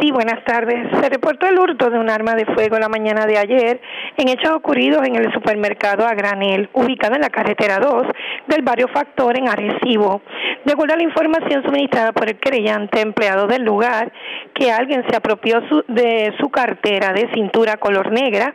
[0.00, 0.88] Sí, buenas tardes.
[1.02, 3.78] Se reportó el hurto de un arma de fuego la mañana de ayer
[4.16, 8.06] en hechos ocurridos en el supermercado a granel, ubicado en la carretera 2
[8.46, 10.22] del barrio Factor en Arecibo.
[10.64, 14.10] De acuerdo a la información suministrada por el querellante empleado del lugar,
[14.54, 18.54] que alguien se apropió de su cartera de cintura color negra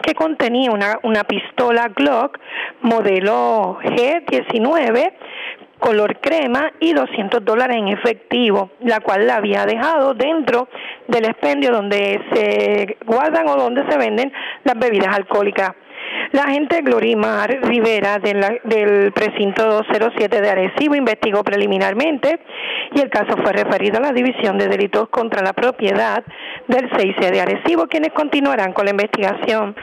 [0.00, 2.38] que contenía una, una pistola Glock
[2.80, 5.12] modelo G19
[5.78, 10.68] color crema y 200 dólares en efectivo, la cual la había dejado dentro
[11.08, 14.32] del expendio donde se guardan o donde se venden
[14.64, 15.72] las bebidas alcohólicas.
[16.32, 22.40] La agente Glorimar Rivera del precinto 207 de Arecibo investigó preliminarmente
[22.94, 26.24] y el caso fue referido a la División de Delitos contra la Propiedad
[26.68, 29.74] del 6C de Arecibo, quienes continuarán con la investigación.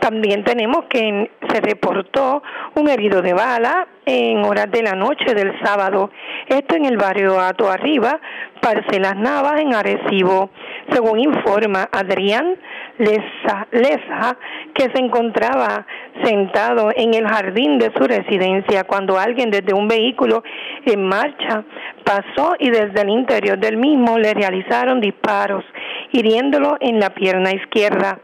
[0.00, 2.42] También tenemos que se reportó
[2.74, 6.10] un herido de bala en horas de la noche del sábado.
[6.46, 8.20] Esto en el barrio Ato Arriba,
[8.60, 10.50] Parcelas Navas, en Arecibo.
[10.92, 12.56] Según informa Adrián
[12.98, 14.36] Leza, Leza,
[14.74, 15.86] que se encontraba
[16.24, 20.42] sentado en el jardín de su residencia cuando alguien desde un vehículo
[20.84, 21.64] en marcha
[22.04, 25.64] pasó y desde el interior del mismo le realizaron disparos,
[26.12, 28.18] hiriéndolo en la pierna izquierda.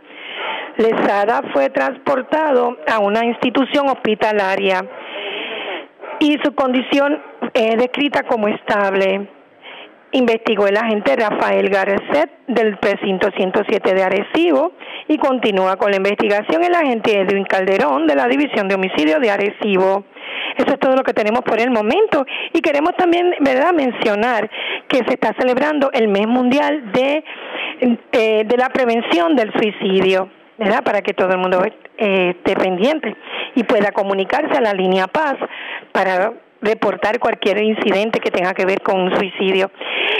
[0.76, 4.84] Lesada fue transportado a una institución hospitalaria
[6.18, 7.22] y su condición
[7.52, 9.28] es descrita como estable.
[10.10, 14.72] Investigó el agente Rafael Garcet del precinto 107 de Arecibo
[15.08, 19.30] y continúa con la investigación el agente Edwin Calderón de la División de Homicidio de
[19.30, 20.04] Arecibo.
[20.56, 24.50] Eso es todo lo que tenemos por el momento y queremos también, ¿verdad?, mencionar
[24.88, 27.24] que se está celebrando el mes mundial de,
[28.12, 30.30] eh, de la prevención del suicidio.
[30.58, 30.82] ¿Verdad?
[30.84, 33.16] Para que todo el mundo eh, esté pendiente
[33.54, 35.36] y pueda comunicarse a la línea Paz
[35.92, 36.32] para
[36.64, 39.70] reportar cualquier incidente que tenga que ver con un suicidio.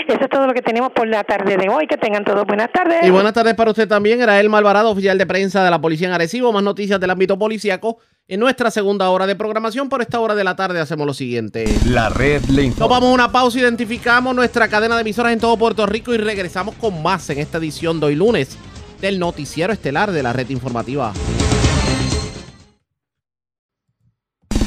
[0.07, 1.87] Eso es todo lo que tenemos por la tarde de hoy.
[1.87, 2.99] Que tengan todos buenas tardes.
[3.03, 4.21] Y buenas tardes para usted también.
[4.21, 6.51] Era el Malvarado, oficial de prensa de la Policía en Arecibo.
[6.53, 9.89] Más noticias del ámbito policíaco en nuestra segunda hora de programación.
[9.89, 11.65] Por esta hora de la tarde hacemos lo siguiente.
[11.87, 16.13] La red le a una pausa, identificamos nuestra cadena de emisoras en todo Puerto Rico
[16.13, 18.57] y regresamos con más en esta edición de hoy lunes
[19.01, 21.13] del noticiero estelar de la red informativa.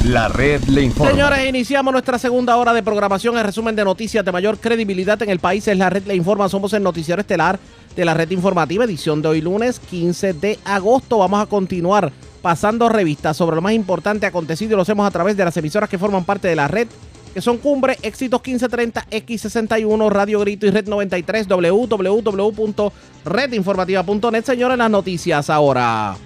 [0.05, 1.11] La red le informa.
[1.11, 3.37] Señores, iniciamos nuestra segunda hora de programación.
[3.37, 6.49] El resumen de noticias de mayor credibilidad en el país es la red le informa.
[6.49, 7.59] Somos el noticiero estelar
[7.95, 11.19] de la red informativa, edición de hoy lunes 15 de agosto.
[11.19, 12.11] Vamos a continuar
[12.41, 15.89] pasando revistas sobre lo más importante acontecido y lo hacemos a través de las emisoras
[15.89, 16.87] que forman parte de la red
[17.33, 24.43] que son Cumbre, Éxitos 1530, X61, Radio Grito y Red 93, www.redinformativa.net.
[24.43, 26.17] Señores, las noticias ahora.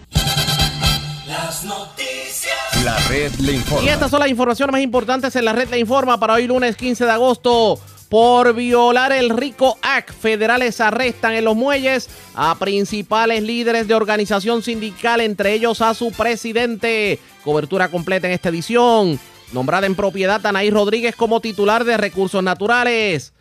[1.27, 2.53] Las noticias.
[2.83, 3.85] La red le informa.
[3.85, 6.75] Y estas son las informaciones más importantes en la red le informa para hoy lunes
[6.75, 7.79] 15 de agosto.
[8.09, 14.61] Por violar el RICO Act, federales arrestan en los muelles a principales líderes de organización
[14.61, 17.19] sindical, entre ellos a su presidente.
[17.43, 19.19] Cobertura completa en esta edición.
[19.53, 23.33] Nombrada en propiedad Anaí Rodríguez como titular de recursos naturales.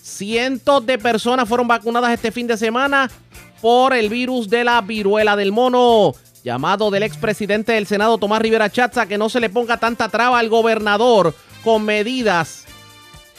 [0.00, 3.10] Cientos de personas fueron vacunadas este fin de semana
[3.60, 6.14] por el virus de la viruela del mono.
[6.42, 10.38] Llamado del expresidente del Senado Tomás Rivera Chatza que no se le ponga tanta traba
[10.38, 12.64] al gobernador con medidas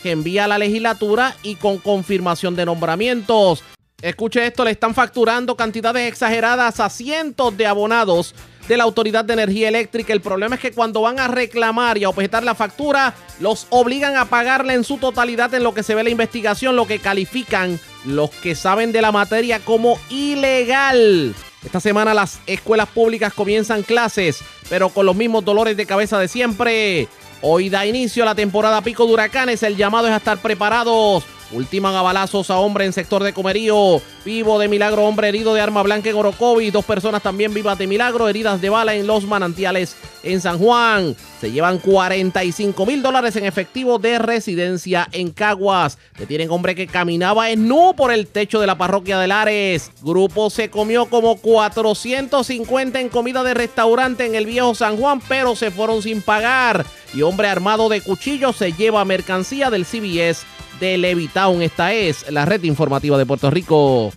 [0.03, 3.63] que envía a la legislatura y con confirmación de nombramientos.
[4.03, 8.35] Escuche esto, le están facturando cantidades exageradas a cientos de abonados
[8.69, 10.13] de la Autoridad de Energía Eléctrica.
[10.13, 14.15] El problema es que cuando van a reclamar y a objetar la factura, los obligan
[14.15, 17.79] a pagarla en su totalidad en lo que se ve la investigación, lo que califican
[18.05, 21.33] los que saben de la materia como ilegal.
[21.65, 24.39] Esta semana las escuelas públicas comienzan clases,
[24.69, 27.07] pero con los mismos dolores de cabeza de siempre.
[27.41, 29.63] Hoy da inicio la temporada pico de huracanes.
[29.63, 34.01] El llamado es a estar preparados Ultiman a balazos a hombre en sector de Comerío.
[34.23, 36.69] Vivo de milagro, hombre herido de arma blanca en Orocovi.
[36.69, 41.15] Dos personas también vivas de milagro, heridas de bala en los manantiales en San Juan.
[41.41, 45.97] Se llevan 45 mil dólares en efectivo de residencia en Caguas.
[46.19, 49.89] Detienen hombre que caminaba en nu por el techo de la parroquia de Lares.
[50.01, 55.55] Grupo se comió como 450 en comida de restaurante en el viejo San Juan, pero
[55.55, 56.85] se fueron sin pagar.
[57.13, 60.45] Y hombre armado de cuchillo se lleva mercancía del CBS
[60.79, 61.61] de Levitown.
[61.61, 64.11] Esta es la red informativa de Puerto Rico.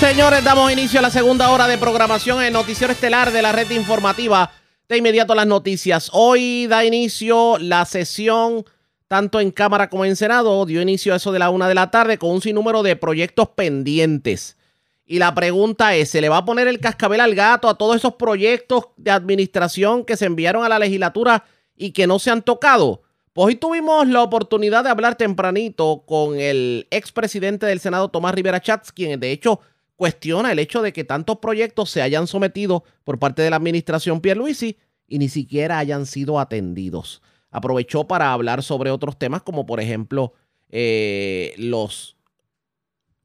[0.00, 3.52] Señores, damos inicio a la segunda hora de programación en el Noticiero Estelar de la
[3.52, 4.50] red informativa.
[4.88, 6.10] De inmediato las noticias.
[6.12, 8.64] Hoy da inicio la sesión
[9.08, 10.66] tanto en Cámara como en Senado.
[10.66, 13.48] Dio inicio a eso de la una de la tarde con un sinnúmero de proyectos
[13.48, 14.58] pendientes.
[15.06, 17.96] Y la pregunta es, ¿se le va a poner el cascabel al gato a todos
[17.96, 21.44] esos proyectos de administración que se enviaron a la legislatura
[21.76, 23.03] y que no se han tocado?
[23.34, 28.60] Pues hoy tuvimos la oportunidad de hablar tempranito con el expresidente del Senado, Tomás Rivera
[28.60, 29.58] Chats, quien de hecho
[29.96, 34.20] cuestiona el hecho de que tantos proyectos se hayan sometido por parte de la administración
[34.20, 34.78] Pierluisi
[35.08, 37.22] y ni siquiera hayan sido atendidos.
[37.50, 40.32] Aprovechó para hablar sobre otros temas como por ejemplo
[40.68, 42.16] eh, los,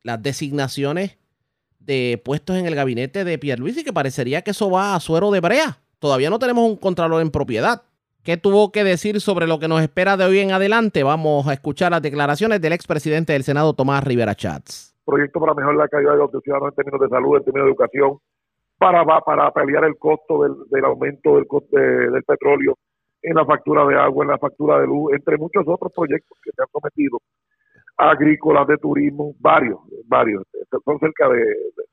[0.02, 1.18] las designaciones
[1.78, 5.40] de puestos en el gabinete de Pierluisi, que parecería que eso va a suero de
[5.40, 5.80] brea.
[6.00, 7.84] Todavía no tenemos un contralor en propiedad.
[8.24, 11.04] ¿Qué tuvo que decir sobre lo que nos espera de hoy en adelante?
[11.04, 14.94] Vamos a escuchar las declaraciones del expresidente del Senado, Tomás Rivera Chats.
[15.06, 17.72] Proyecto para mejorar la calidad de los ciudadanos en términos de salud, en términos de
[17.72, 18.18] educación,
[18.78, 21.48] para, para pelear el costo del, aumento del,
[22.12, 22.76] del petróleo
[23.22, 26.52] en la factura de agua, en la factura de luz, entre muchos otros proyectos que
[26.52, 27.20] se han sometido
[28.00, 30.44] agrícolas, de turismo, varios, varios.
[30.86, 31.44] Son cerca de,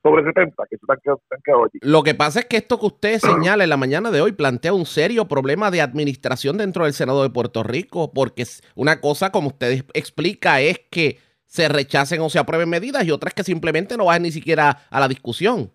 [0.02, 1.78] sobre 70 que se han, quedado allí.
[1.82, 4.72] Lo que pasa es que esto que usted señala en la mañana de hoy plantea
[4.72, 8.44] un serio problema de administración dentro del Senado de Puerto Rico, porque
[8.76, 13.34] una cosa, como usted explica, es que se rechacen o se aprueben medidas y otras
[13.34, 15.72] que simplemente no van ni siquiera a la discusión.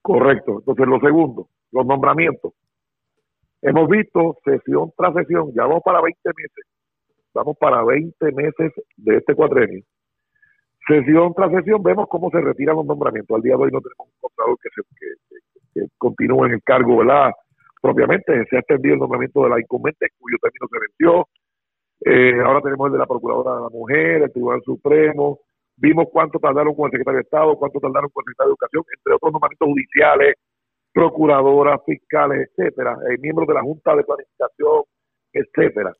[0.00, 0.60] Correcto.
[0.60, 2.54] Entonces, lo segundo, los nombramientos.
[3.60, 6.64] Hemos visto sesión tras sesión, ya vamos para 20 meses,
[7.34, 9.82] Vamos para 20 meses de este cuatrenio.
[10.86, 13.34] Sesión tras sesión vemos cómo se retiran los nombramientos.
[13.34, 14.68] Al día de hoy no tenemos un contador que,
[15.72, 17.32] se, continúe en el cargo, ¿verdad?
[17.82, 21.28] Propiamente se ha extendido el nombramiento de la incumbente, cuyo término se venció.
[22.04, 25.40] Eh, ahora tenemos el de la Procuradora de la Mujer, el Tribunal Supremo.
[25.76, 28.84] Vimos cuánto tardaron con el Secretario de Estado, cuánto tardaron con el Secretario de Educación,
[28.96, 30.34] entre otros nombramientos judiciales,
[30.92, 34.84] procuradoras, fiscales, etcétera, eh, miembros de la Junta de Planificación,
[35.32, 35.92] etcétera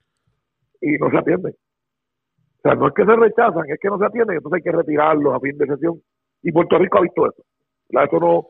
[0.80, 1.52] y no se atienden.
[1.52, 4.76] O sea, no es que se rechazan, es que no se atienden, entonces hay que
[4.76, 6.00] retirarlos a fin de sesión.
[6.42, 7.42] Y Puerto Rico ha visto eso.
[7.88, 8.46] Eso no,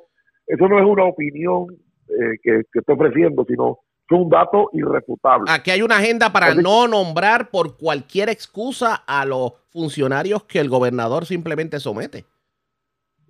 [0.46, 1.66] eso no es una opinión
[2.08, 5.50] eh, que, que estoy ofreciendo, sino es un dato irrefutable.
[5.50, 10.68] Aquí hay una agenda para no nombrar por cualquier excusa a los funcionarios que el
[10.68, 12.24] gobernador simplemente somete.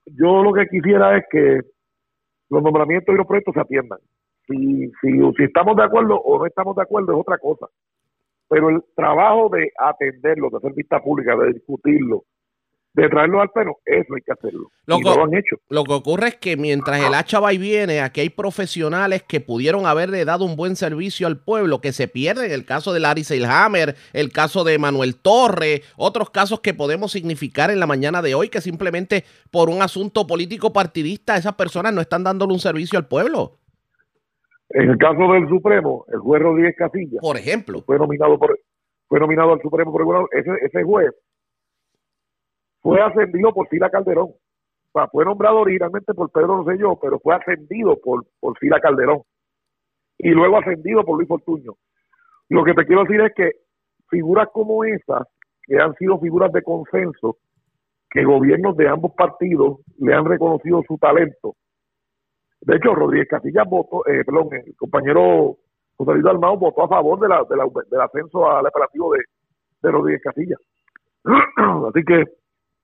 [0.07, 1.61] Yo lo que quisiera es que
[2.51, 3.99] los nombramientos y los proyectos se atiendan.
[4.47, 7.67] Si, si, si estamos de acuerdo o no estamos de acuerdo es otra cosa
[8.55, 12.23] pero el trabajo de atenderlo, de hacer vista pública, de discutirlo,
[12.93, 14.69] de traerlo al pleno, eso hay que hacerlo.
[14.87, 15.57] Lo, y que, no lo han hecho.
[15.71, 19.41] lo que ocurre es que mientras el hacha va y viene, aquí hay profesionales que
[19.41, 22.53] pudieron haberle dado un buen servicio al pueblo, que se pierden.
[22.53, 27.73] El caso de Larry Seilhammer, el caso de Manuel Torre, otros casos que podemos significar
[27.73, 32.01] en la mañana de hoy, que simplemente por un asunto político partidista, esas personas no
[32.01, 33.59] están dándole un servicio al pueblo.
[34.75, 38.59] En el caso del Supremo, el juez Rodríguez Casilla, por ejemplo, fue nominado por
[39.09, 41.15] fue nominado al Supremo por ese, ese juez
[42.85, 44.29] fue ascendido por Sila Calderón.
[44.29, 48.59] O sea, fue nombrado originalmente por Pedro no sé yo, pero fue ascendido por, por
[48.59, 49.23] Sila Calderón.
[50.19, 51.73] Y luego ascendido por Luis Fortuño.
[52.51, 53.53] Lo que te quiero decir es que
[54.11, 55.27] figuras como esas,
[55.63, 57.39] que han sido figuras de consenso,
[58.11, 61.57] que gobiernos de ambos partidos le han reconocido su talento,
[62.67, 65.59] de hecho, Rodríguez Castilla votó, eh, perdón, el compañero
[65.97, 69.91] José Luis Almado votó a favor de la, de la, del ascenso al apelativo de,
[69.91, 70.57] Rodríguez Castilla.
[71.89, 72.25] Así que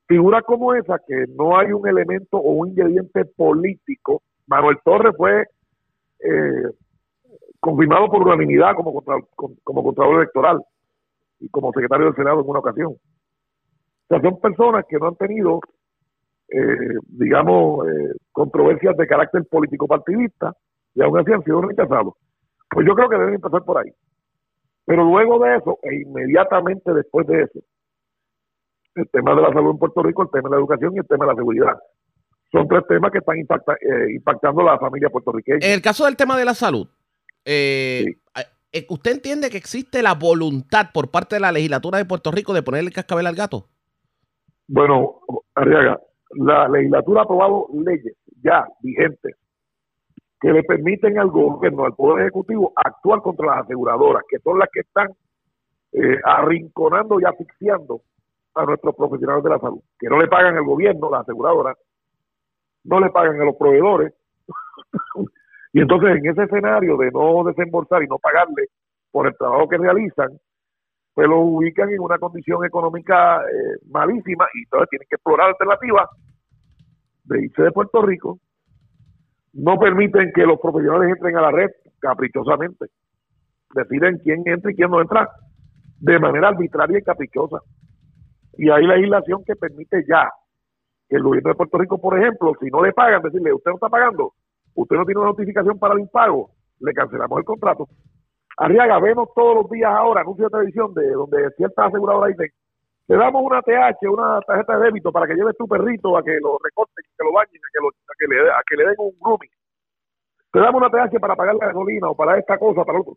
[0.07, 5.45] figuras como esa, que no hay un elemento o un ingrediente político, Manuel Torres fue
[6.21, 6.71] eh,
[7.59, 9.17] confirmado por unanimidad como, contra,
[9.65, 10.63] como contralor electoral
[11.39, 12.93] y como secretario del Senado en una ocasión.
[12.93, 15.61] O sea, son personas que no han tenido
[16.53, 20.53] eh, digamos, eh, controversias de carácter político partidista
[20.95, 22.15] y aún así han sido rechazados.
[22.69, 23.91] Pues yo creo que deben empezar por ahí.
[24.85, 27.61] Pero luego de eso, e inmediatamente después de eso,
[28.97, 31.07] el tema de la salud en Puerto Rico, el tema de la educación y el
[31.07, 31.79] tema de la seguridad.
[32.51, 35.59] Son tres temas que están eh, impactando a la familia puertorriqueña.
[35.63, 36.89] En el caso del tema de la salud,
[37.45, 42.65] ¿usted entiende que existe la voluntad por parte de la legislatura de Puerto Rico de
[42.65, 43.69] ponerle cascabel al gato?
[44.67, 45.21] Bueno,
[45.55, 46.01] Arriaga,
[46.31, 49.37] la legislatura ha aprobado leyes ya vigentes
[50.41, 54.69] que le permiten al gobierno, al Poder Ejecutivo, actuar contra las aseguradoras, que son las
[54.73, 55.11] que están
[55.93, 58.01] eh, arrinconando y asfixiando
[58.55, 61.77] a nuestros profesionales de la salud, que no le pagan al gobierno, las aseguradoras,
[62.85, 64.15] no le pagan a los proveedores.
[65.73, 68.69] y entonces en ese escenario de no desembolsar y no pagarle
[69.11, 70.31] por el trabajo que realizan,
[71.15, 76.09] pues lo ubican en una condición económica eh, malísima y entonces tienen que explorar alternativas
[77.25, 78.39] de irse de Puerto Rico.
[79.53, 82.87] No permiten que los profesionales entren a la red caprichosamente.
[83.75, 85.29] Deciden quién entra y quién no entra
[85.99, 87.59] de manera arbitraria y caprichosa.
[88.57, 90.29] Y hay legislación que permite ya
[91.09, 93.77] que el gobierno de Puerto Rico, por ejemplo, si no le pagan, decirle, usted no
[93.77, 94.33] está pagando,
[94.75, 97.89] usted no tiene una notificación para el impago, le cancelamos el contrato
[98.61, 102.53] Arriaga, vemos todos los días ahora anuncios de televisión de donde ciertas aseguradoras dicen,
[103.07, 106.39] te damos una TH, una tarjeta de débito para que lleves tu perrito a que
[106.43, 108.95] lo recorten, que lo bañen, a que, lo, a que, le, a que le den
[108.99, 109.51] un grooming.
[110.53, 113.17] Te damos una TH para pagar la gasolina o para esta cosa, para otro.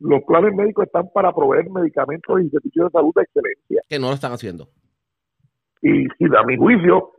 [0.00, 3.82] Los planes médicos están para proveer medicamentos y servicios de salud de excelencia.
[3.86, 4.68] Que no lo están haciendo.
[5.82, 7.12] Y, y a mi juicio,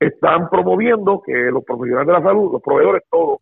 [0.00, 3.40] están promoviendo que los profesionales de la salud, los proveedores todos,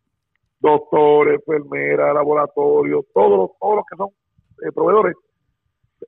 [0.60, 4.08] doctores, enfermeras, laboratorios, todos los, todos los que son
[4.66, 5.14] eh, proveedores,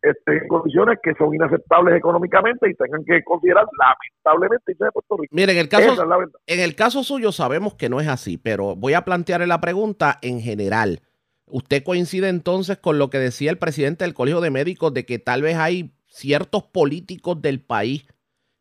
[0.02, 5.34] estén en condiciones que son inaceptables económicamente y tengan que considerar lamentablemente de Puerto Rico.
[5.34, 5.92] Mire, en el caso,
[6.46, 9.60] es en el caso suyo sabemos que no es así, pero voy a plantearle la
[9.60, 11.00] pregunta en general.
[11.46, 15.18] ¿Usted coincide entonces con lo que decía el presidente del Colegio de Médicos de que
[15.18, 18.06] tal vez hay ciertos políticos del país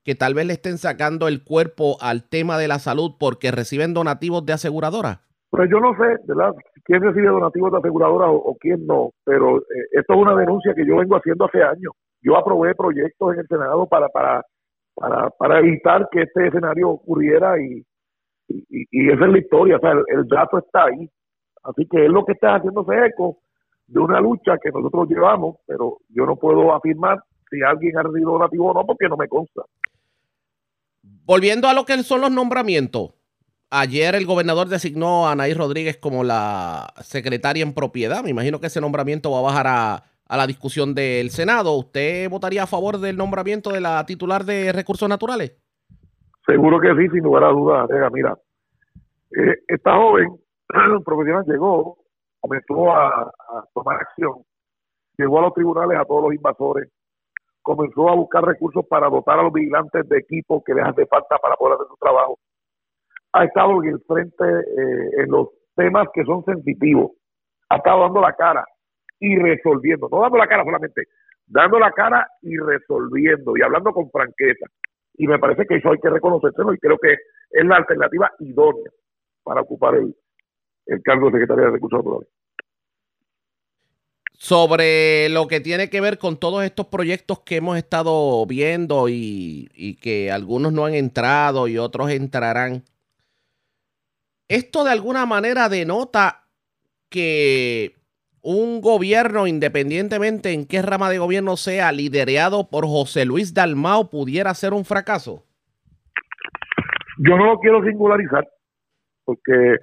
[0.03, 3.93] que tal vez le estén sacando el cuerpo al tema de la salud porque reciben
[3.93, 5.19] donativos de aseguradoras?
[5.49, 6.53] Pues yo no sé, ¿verdad?
[6.83, 9.11] ¿Quién recibe donativos de aseguradoras o, quién no?
[9.23, 11.93] Pero eh, esto es una denuncia que yo vengo haciendo hace años.
[12.21, 14.43] Yo aprobé proyectos en el Senado para para
[14.95, 17.85] para, para evitar que este escenario ocurriera y,
[18.49, 19.77] y, y esa es la historia.
[19.77, 21.07] O sea, el, el dato está ahí.
[21.63, 23.37] Así que es lo que está haciéndose eco
[23.87, 27.19] de una lucha que nosotros llevamos, pero yo no puedo afirmar
[27.49, 29.63] si alguien ha recibido donativo o no porque no me consta.
[31.25, 33.13] Volviendo a lo que son los nombramientos.
[33.69, 38.23] Ayer el gobernador designó a Anaí Rodríguez como la secretaria en propiedad.
[38.23, 41.73] Me imagino que ese nombramiento va a bajar a, a la discusión del Senado.
[41.73, 45.57] ¿Usted votaría a favor del nombramiento de la titular de recursos naturales?
[46.45, 47.89] Seguro que sí, sin lugar a dudas.
[48.13, 48.37] Mira,
[49.31, 50.37] eh, esta joven
[51.05, 51.97] profesional llegó,
[52.39, 54.45] comenzó a, a tomar acción,
[55.17, 56.89] llegó a los tribunales a todos los invasores,
[57.61, 61.37] comenzó a buscar recursos para dotar a los vigilantes de equipos que les hace falta
[61.37, 62.39] para poder hacer su trabajo.
[63.37, 67.11] Ha estado en el frente eh, en los temas que son sensitivos,
[67.69, 68.65] ha estado dando la cara
[69.19, 71.03] y resolviendo, no dando la cara solamente,
[71.45, 74.65] dando la cara y resolviendo y hablando con franqueza.
[75.13, 78.89] Y me parece que eso hay que reconocérselo y creo que es la alternativa idónea
[79.43, 80.15] para ocupar el,
[81.03, 82.29] cargo de secretaria de Recursos Naturales.
[84.33, 89.99] Sobre lo que tiene que ver con todos estos proyectos que hemos estado viendo y
[90.01, 92.83] que algunos no han entrado y otros entrarán.
[94.47, 96.45] Esto de alguna manera denota
[97.09, 97.95] que
[98.41, 104.53] un gobierno, independientemente en qué rama de gobierno sea, liderado por José Luis Dalmao, pudiera
[104.53, 105.43] ser un fracaso.
[107.17, 108.47] Yo no lo quiero singularizar,
[109.25, 109.75] porque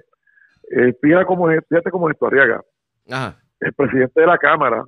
[0.71, 2.61] eh, fíjate cómo es, fíjate esto, Arriaga.
[3.09, 3.39] Ajá.
[3.59, 4.83] El presidente de la Cámara,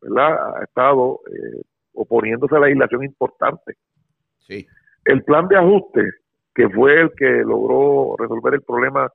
[0.00, 0.58] ¿verdad?
[0.60, 1.62] Ha estado eh,
[1.94, 3.74] oponiéndose a la legislación importante.
[4.38, 4.66] Sí.
[5.04, 6.02] El plan de ajuste,
[6.58, 9.08] que fue el que logró resolver el problema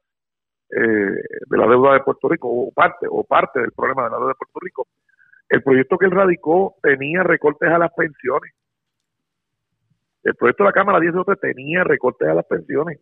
[0.70, 4.16] eh, de la deuda de Puerto Rico, o parte, o parte del problema de la
[4.16, 4.88] deuda de Puerto Rico,
[5.50, 8.54] el proyecto que él radicó tenía recortes a las pensiones.
[10.24, 13.02] El proyecto de la Cámara 10 tenía recortes a las pensiones,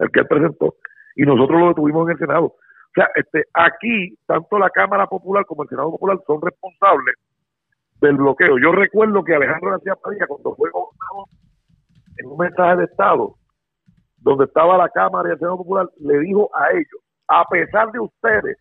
[0.00, 0.74] el que él presentó,
[1.16, 2.44] y nosotros lo detuvimos en el Senado.
[2.44, 7.14] O sea, este, aquí, tanto la Cámara Popular como el Senado Popular son responsables
[8.02, 8.58] del bloqueo.
[8.58, 11.28] Yo recuerdo que Alejandro García Padilla, cuando fue gobernador,
[12.18, 13.38] en un mensaje de Estado,
[14.20, 18.00] donde estaba la Cámara y el Senado Popular, le dijo a ellos, a pesar de
[18.00, 18.56] ustedes,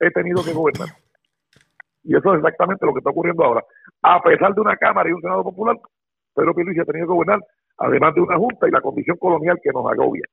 [0.00, 0.88] he tenido que gobernar.
[2.04, 3.64] Y eso es exactamente lo que está ocurriendo ahora.
[4.02, 5.76] A pesar de una Cámara y un Senado Popular,
[6.34, 7.40] Pedro Pierluisi ha tenido que gobernar,
[7.78, 10.24] además de una Junta y la Comisión Colonial que nos agobia.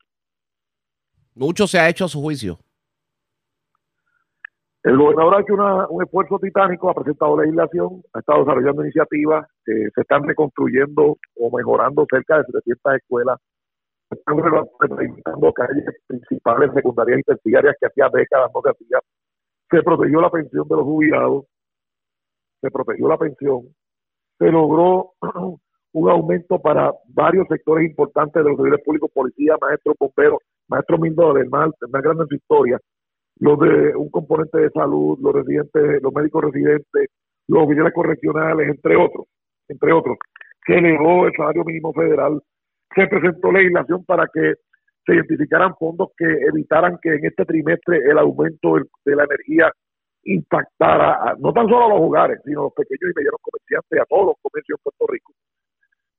[1.35, 2.59] Mucho se ha hecho a su juicio.
[4.83, 9.47] El gobernador ha hecho una- un esfuerzo titánico, ha presentado legislación, ha estado desarrollando iniciativas,
[9.65, 13.39] eh, se están reconstruyendo o mejorando cerca de 700 escuelas,
[14.13, 18.99] están rehabilitando calles principales, secundarias y terciarias que hacía décadas no se hacía.
[19.69, 21.45] Se protegió la pensión de los jubilados,
[22.61, 23.61] se protegió la pensión,
[24.39, 25.11] se logró
[25.93, 31.15] un aumento para varios sectores importantes de los servidores públicos, policía, maestros, bomberos, maestros mil
[31.15, 32.79] dólares, más, más grande en su historia,
[33.39, 37.09] los de un componente de salud, los residentes, los médicos residentes,
[37.47, 39.25] los oficiales correccionales, entre otros,
[39.67, 40.17] entre otros.
[40.65, 42.41] Se elevó el salario mínimo federal,
[42.95, 44.55] se presentó legislación para que
[45.05, 48.75] se identificaran fondos que evitaran que en este trimestre el aumento
[49.05, 49.71] de la energía
[50.23, 53.99] impactara a- no tan solo a los hogares, sino a los pequeños y medianos comerciantes,
[53.99, 55.33] a todos los comercios en Puerto Rico.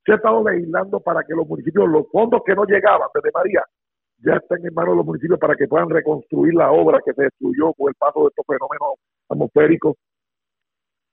[0.05, 3.63] Se ha estado legislando para que los municipios, los fondos que no llegaban desde María,
[4.19, 7.23] ya estén en manos de los municipios para que puedan reconstruir la obra que se
[7.23, 8.99] destruyó por el paso de estos fenómenos
[9.31, 9.97] atmosféricos.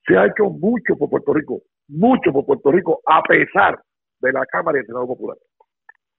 [0.05, 3.79] Se ha hecho mucho por Puerto Rico, mucho por Puerto Rico, a pesar
[4.19, 5.37] de la Cámara y el Senado Popular.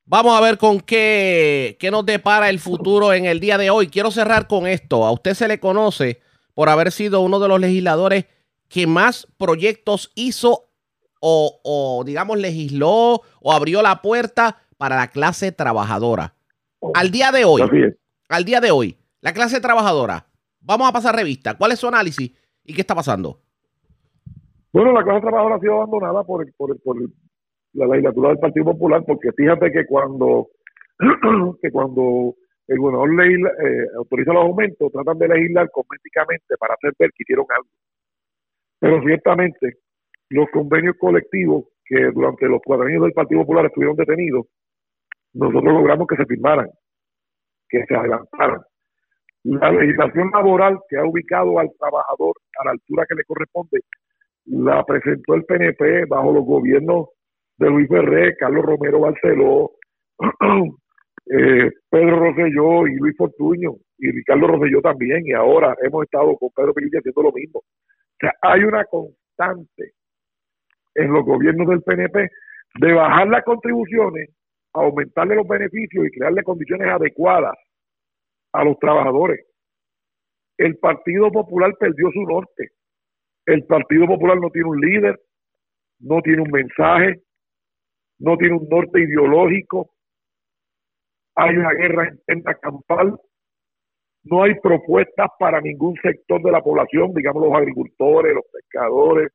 [0.05, 3.87] Vamos a ver con qué, qué nos depara el futuro en el día de hoy.
[3.87, 5.05] Quiero cerrar con esto.
[5.05, 6.21] A usted se le conoce
[6.55, 8.27] por haber sido uno de los legisladores
[8.69, 10.71] que más proyectos hizo
[11.21, 16.35] o, o, digamos, legisló o abrió la puerta para la clase trabajadora.
[16.95, 17.63] Al día de hoy,
[18.29, 20.27] al día de hoy, la clase trabajadora,
[20.61, 21.57] vamos a pasar revista.
[21.57, 22.33] ¿Cuál es su análisis
[22.65, 23.41] y qué está pasando?
[24.73, 26.97] Bueno, la clase trabajadora ha sido abandonada por, por, por
[27.75, 30.49] la legislatura del Partido Popular, porque fíjate que cuando,
[31.63, 32.35] que cuando
[32.69, 37.23] el gobernador ley, eh, autoriza los aumentos, tratan de legislar cosméticamente para hacer ver que
[37.23, 37.69] hicieron algo.
[38.79, 39.79] Pero ciertamente,
[40.31, 44.47] los convenios colectivos que durante los cuatro años del Partido Popular estuvieron detenidos,
[45.35, 46.69] nosotros logramos que se firmaran,
[47.69, 48.61] que se adelantaran.
[49.45, 53.81] La legislación laboral que ha ubicado al trabajador a la altura que le corresponde
[54.45, 57.09] la presentó el PNP bajo los gobiernos
[57.63, 59.73] de Luis Ferré, Carlos Romero Barceló,
[61.27, 66.51] eh, Pedro Rosselló y Luis Fortuño, y Ricardo Rosselló también, y ahora hemos estado con
[66.51, 67.61] Pedro Pinilla haciendo lo mismo.
[67.61, 69.93] O sea, hay una constante
[70.95, 72.29] en los gobiernos del PNP
[72.81, 74.31] de bajar las contribuciones,
[74.73, 77.55] aumentarle los beneficios y crearle condiciones adecuadas
[78.53, 79.47] a los trabajadores.
[80.59, 82.71] El Partido Popular perdió su norte.
[83.47, 85.21] El Partido Popular no tiene un líder,
[86.01, 87.23] no tiene un mensaje,
[88.23, 89.91] no tiene un norte ideológico.
[91.35, 93.19] Hay una guerra interna campal.
[94.25, 99.33] No hay propuestas para ningún sector de la población, digamos los agricultores, los pescadores,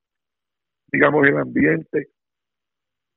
[0.89, 2.07] digamos el ambiente.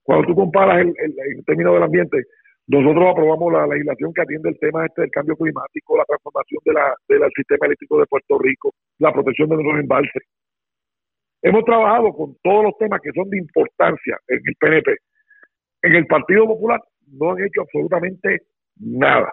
[0.03, 2.25] Cuando tú comparas el, términos del ambiente,
[2.67, 6.73] nosotros aprobamos la legislación que atiende el tema este del cambio climático, la transformación de
[6.73, 10.23] la, del sistema eléctrico de Puerto Rico, la protección de nuestros embalses.
[11.43, 14.97] Hemos trabajado con todos los temas que son de importancia en el PNP.
[15.83, 18.43] En el Partido Popular no han hecho absolutamente
[18.77, 19.31] nada.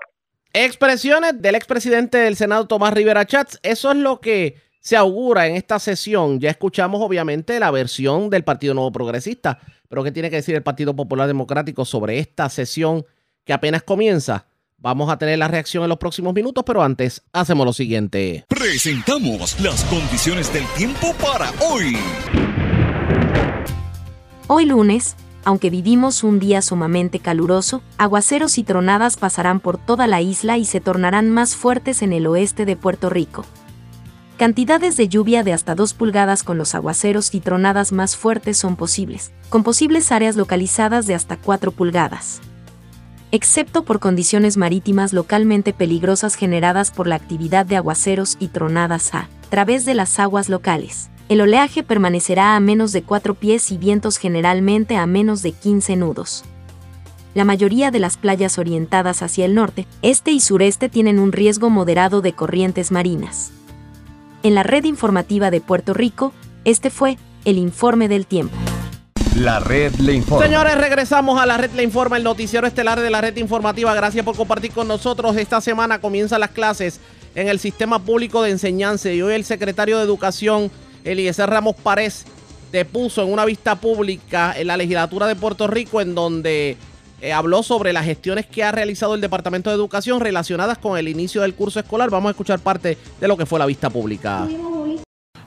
[0.53, 3.59] Expresiones del expresidente del Senado, Tomás Rivera Chats.
[3.63, 6.39] Eso es lo que se augura en esta sesión.
[6.39, 10.63] Ya escuchamos obviamente la versión del Partido Nuevo Progresista, pero ¿qué tiene que decir el
[10.63, 13.05] Partido Popular Democrático sobre esta sesión
[13.47, 14.45] que apenas comienza.
[14.77, 18.45] Vamos a tener la reacción en los próximos minutos, pero antes hacemos lo siguiente.
[18.47, 21.97] Presentamos las condiciones del tiempo para hoy.
[24.47, 25.15] Hoy lunes,
[25.47, 30.65] aunque vivimos un día sumamente caluroso, aguaceros y tronadas pasarán por toda la isla y
[30.65, 33.45] se tornarán más fuertes en el oeste de Puerto Rico.
[34.35, 38.75] Cantidades de lluvia de hasta 2 pulgadas con los aguaceros y tronadas más fuertes son
[38.75, 42.41] posibles, con posibles áreas localizadas de hasta 4 pulgadas
[43.31, 49.27] excepto por condiciones marítimas localmente peligrosas generadas por la actividad de aguaceros y tronadas a
[49.49, 51.09] través de las aguas locales.
[51.29, 55.97] El oleaje permanecerá a menos de 4 pies y vientos generalmente a menos de 15
[55.97, 56.45] nudos.
[57.33, 61.69] La mayoría de las playas orientadas hacia el norte, este y sureste tienen un riesgo
[61.69, 63.51] moderado de corrientes marinas.
[64.41, 66.31] En la red informativa de Puerto Rico,
[66.63, 68.55] este fue el informe del tiempo.
[69.35, 70.45] La red le informa.
[70.45, 73.93] Señores, regresamos a la red le informa, el noticiero estelar de la red informativa.
[73.93, 75.35] Gracias por compartir con nosotros.
[75.35, 77.01] Esta semana comienzan las clases
[77.35, 80.71] en el sistema público de enseñanza y hoy el secretario de Educación,
[81.07, 82.25] Eliezer Ramos Párez,
[82.71, 86.77] depuso en una vista pública en la legislatura de Puerto Rico en donde
[87.21, 91.07] eh, habló sobre las gestiones que ha realizado el Departamento de Educación relacionadas con el
[91.07, 92.09] inicio del curso escolar.
[92.09, 94.47] Vamos a escuchar parte de lo que fue la vista pública.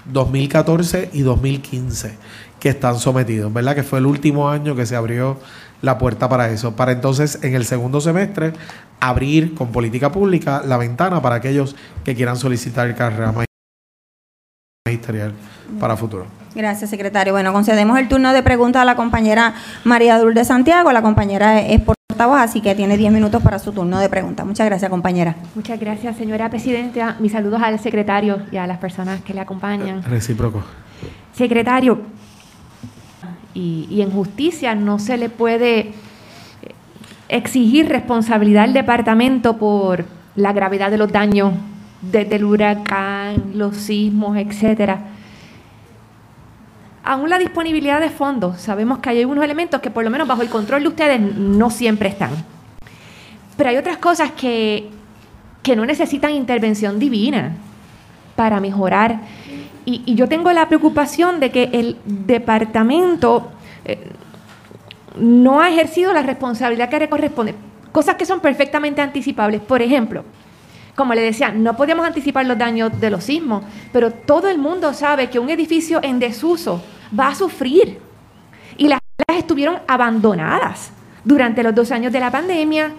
[0.07, 2.17] 2014 y 2015
[2.59, 3.75] que están sometidos, ¿verdad?
[3.75, 5.39] Que fue el último año que se abrió
[5.83, 6.75] la puerta para eso.
[6.75, 8.53] Para entonces, en el segundo semestre,
[8.99, 13.33] abrir con política pública la ventana para aquellos que quieran solicitar carrera
[14.91, 15.33] magisterial
[15.79, 16.27] para futuro.
[16.55, 17.33] Gracias, secretario.
[17.33, 20.93] Bueno, concedemos el turno de preguntas a la compañera María Dulce Santiago.
[20.93, 24.45] La compañera es portavoz, así que tiene 10 minutos para su turno de preguntas.
[24.45, 25.37] Muchas gracias, compañera.
[25.55, 27.17] Muchas gracias, señora presidenta.
[27.21, 30.03] Mis saludos al secretario y a las personas que le acompañan.
[30.03, 30.65] Recíproco.
[31.33, 32.01] Secretario,
[33.55, 35.93] y, en justicia no se le puede
[37.29, 40.05] exigir responsabilidad al departamento por
[40.37, 41.53] la gravedad de los daños
[42.01, 45.01] desde el huracán, los sismos, etcétera.
[47.03, 50.43] Aún la disponibilidad de fondos, sabemos que hay algunos elementos que por lo menos bajo
[50.43, 52.31] el control de ustedes no siempre están.
[53.57, 54.91] Pero hay otras cosas que,
[55.63, 57.53] que no necesitan intervención divina
[58.37, 59.21] para mejorar
[59.85, 63.51] y, yo tengo la preocupación de que el departamento
[63.85, 64.11] eh,
[65.17, 67.55] no ha ejercido la responsabilidad que le corresponde.
[67.93, 69.61] Cosas que son perfectamente anticipables.
[69.61, 70.25] Por ejemplo,
[71.01, 74.93] como le decía, no podemos anticipar los daños de los sismos, pero todo el mundo
[74.93, 76.83] sabe que un edificio en desuso
[77.19, 77.99] va a sufrir.
[78.77, 80.93] Y las escuelas estuvieron abandonadas
[81.25, 82.93] durante los dos años de la pandemia.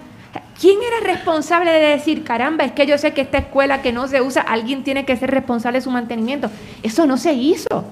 [0.60, 4.08] ¿Quién era responsable de decir, caramba, es que yo sé que esta escuela que no
[4.08, 6.50] se usa, alguien tiene que ser responsable de su mantenimiento?
[6.82, 7.86] Eso no se hizo.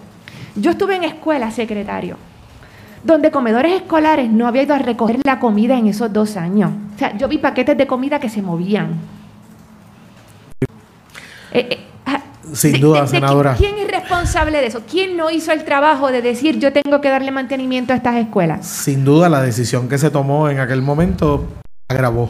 [0.55, 2.18] Yo estuve en escuela, secretario,
[3.03, 6.72] donde comedores escolares no había ido a recoger la comida en esos dos años.
[6.95, 9.18] O sea, yo vi paquetes de comida que se movían.
[11.52, 12.22] Eh, eh, ah,
[12.54, 13.56] Sin de- duda, de- de senadora.
[13.58, 14.82] ¿Quién es responsable de eso?
[14.89, 18.66] ¿Quién no hizo el trabajo de decir yo tengo que darle mantenimiento a estas escuelas?
[18.66, 21.47] Sin duda, la decisión que se tomó en aquel momento
[21.89, 22.30] agravó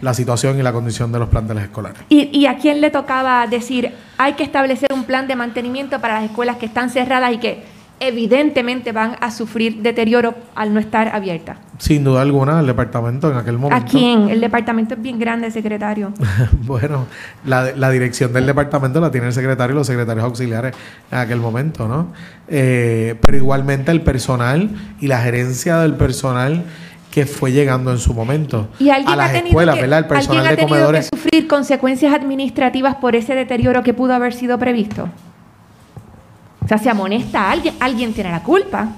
[0.00, 2.00] la situación y la condición de los planteles escolares.
[2.08, 6.14] ¿Y, y a quién le tocaba decir hay que establecer un plan de mantenimiento para
[6.20, 7.64] las escuelas que están cerradas y que
[8.00, 11.58] evidentemente van a sufrir deterioro al no estar abiertas?
[11.78, 13.86] Sin duda alguna, el departamento en aquel momento.
[13.86, 14.28] ¿A quién?
[14.28, 16.12] El departamento es bien grande, secretario.
[16.64, 17.06] bueno,
[17.44, 20.74] la, la dirección del departamento la tiene el secretario y los secretarios auxiliares
[21.10, 22.12] en aquel momento, ¿no?
[22.48, 24.70] Eh, pero igualmente el personal
[25.00, 26.64] y la gerencia del personal
[27.10, 29.98] que fue llegando en su momento ¿Y alguien a las ha tenido, escuelas, que, ¿verdad?
[30.00, 31.08] El personal ¿alguien ha de tenido que comedores.
[31.12, 35.08] sufrir consecuencias administrativas por ese deterioro que pudo haber sido previsto?
[36.68, 38.88] O sea, se amonesta a alguien, alguien tiene la culpa.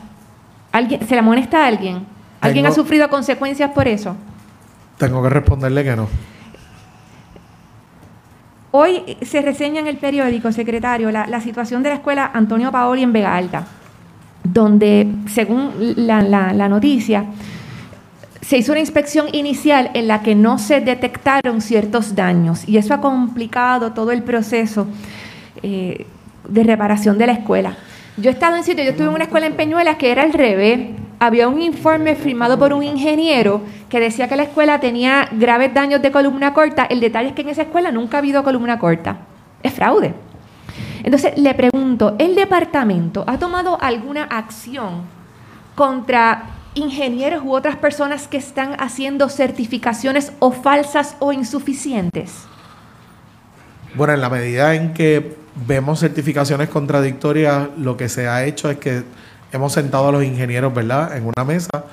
[0.72, 2.04] ¿Alguien, ¿Se le amonesta a alguien?
[2.40, 4.16] ¿Alguien Tengo- ha sufrido consecuencias por eso?
[4.98, 6.08] Tengo que responderle que no.
[8.72, 13.02] Hoy se reseña en el periódico, secretario, la, la situación de la escuela Antonio Paoli
[13.04, 13.66] en Vega Alta,
[14.44, 17.24] donde, según la, la- la noticia,
[18.40, 22.94] se hizo una inspección inicial en la que no se detectaron ciertos daños y eso
[22.94, 24.88] ha complicado todo el proceso
[25.62, 26.04] eh,
[26.49, 27.76] de reparación de la escuela.
[28.16, 30.32] Yo he estado en sitio, yo estuve en una escuela en Peñuelas que era al
[30.32, 30.91] revés.
[31.18, 36.03] Había un informe firmado por un ingeniero que decía que la escuela tenía graves daños
[36.03, 36.84] de columna corta.
[36.84, 39.18] El detalle es que en esa escuela nunca ha habido columna corta.
[39.62, 40.14] Es fraude.
[41.03, 45.03] Entonces le pregunto, ¿el departamento ha tomado alguna acción
[45.74, 52.49] contra ingenieros u otras personas que están haciendo certificaciones o falsas o insuficientes?
[53.95, 55.36] Bueno, en la medida en que
[55.66, 59.03] vemos certificaciones contradictorias, lo que se ha hecho es que
[59.53, 61.84] hemos sentado a los ingenieros, ¿verdad?, en una mesa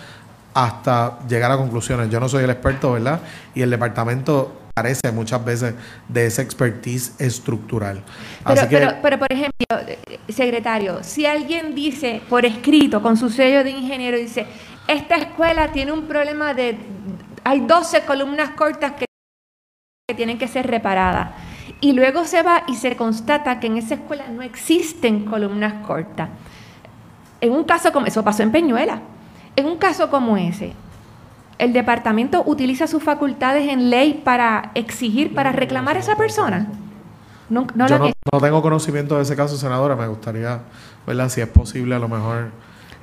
[0.54, 2.10] hasta llegar a conclusiones.
[2.10, 3.20] Yo no soy el experto, ¿verdad?
[3.54, 5.74] Y el departamento carece muchas veces
[6.08, 8.04] de esa expertise estructural.
[8.44, 13.18] Pero, Así que pero, pero, por ejemplo, eh, secretario, si alguien dice por escrito, con
[13.18, 14.46] su sello de ingeniero, dice,
[14.88, 16.78] esta escuela tiene un problema de,
[17.44, 19.06] hay 12 columnas cortas que,
[20.08, 21.32] que tienen que ser reparadas,
[21.82, 26.30] y luego se va y se constata que en esa escuela no existen columnas cortas.
[27.42, 29.02] En un caso como, eso pasó en Peñuela,
[29.56, 30.74] en un caso como ese,
[31.60, 36.68] ¿el departamento utiliza sus facultades en ley para exigir, para reclamar a esa persona?
[37.50, 39.96] No, no yo lo no, no tengo conocimiento de ese caso, senadora.
[39.96, 40.60] Me gustaría,
[41.06, 41.30] ¿verdad?
[41.30, 42.50] Si es posible, a lo mejor.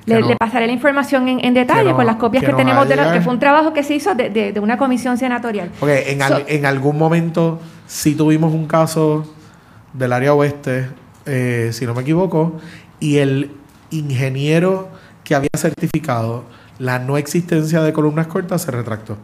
[0.05, 2.95] Le, no- le pasaré la información en, en detalle con las copias que tenemos, de
[2.95, 5.71] la- que fue un trabajo que se hizo de, de- de una comisión senatorial.
[5.79, 9.25] Porque en, al- So- en algún momento sí tuvimos un caso
[9.93, 10.89] del área oeste,
[11.25, 12.59] eh, si no me equivoco,
[12.99, 13.51] y el
[13.91, 14.89] ingeniero
[15.23, 16.43] que había certificado
[16.79, 19.17] la no existencia de columnas cortas se retractó.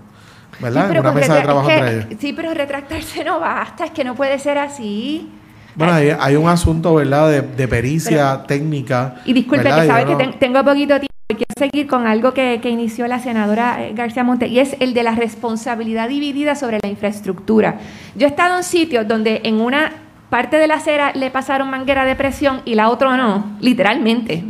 [0.60, 0.88] ¿Verdad?
[0.90, 2.20] Sí, en una con mesa de trabajo es que- entre ellos.
[2.22, 5.30] Sí, pero retractarse no basta, es que no puede ser así.
[5.76, 9.16] Bueno, hay, hay un asunto, ¿verdad?, de, de pericia técnica.
[9.26, 9.82] Y disculpe, ¿verdad?
[9.82, 11.06] que sabe Yo que ten- tengo poquito tiempo
[11.36, 14.94] quiero seguir con algo que, que inició la senadora eh, García Monte, y es el
[14.94, 17.80] de la responsabilidad dividida sobre la infraestructura.
[18.16, 19.92] Yo he estado en sitios donde en una
[20.30, 24.46] parte de la acera le pasaron manguera de presión y la otra no, literalmente.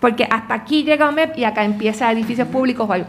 [0.00, 3.08] Porque hasta aquí llega OMEP y acá empieza edificios públicos o algo.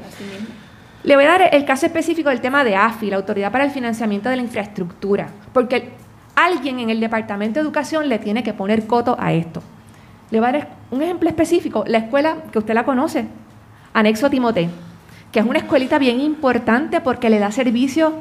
[1.04, 3.72] Le voy a dar el caso específico del tema de AFI, la Autoridad para el
[3.72, 5.92] Financiamiento de la Infraestructura, porque
[6.36, 9.64] alguien en el Departamento de Educación le tiene que poner coto a esto.
[10.32, 13.26] Le voy a dar un ejemplo específico, la escuela que usted la conoce,
[13.94, 14.70] Anexo Timote,
[15.32, 18.14] que es una escuelita bien importante porque le da servicio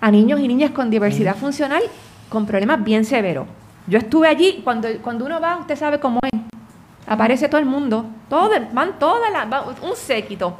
[0.00, 1.82] a niños y niñas con diversidad funcional
[2.28, 3.46] con problemas bien severos.
[3.86, 6.40] Yo estuve allí, cuando, cuando uno va, usted sabe cómo es.
[7.06, 10.58] Aparece todo el mundo, todo, van todas las, va- un séquito.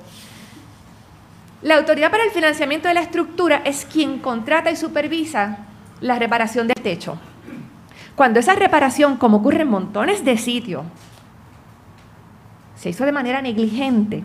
[1.62, 5.56] La Autoridad para el Financiamiento de la Estructura es quien contrata y supervisa
[6.01, 7.16] la reparación del techo.
[8.16, 10.84] Cuando esa reparación, como ocurre en montones de sitios,
[12.76, 14.22] se hizo de manera negligente,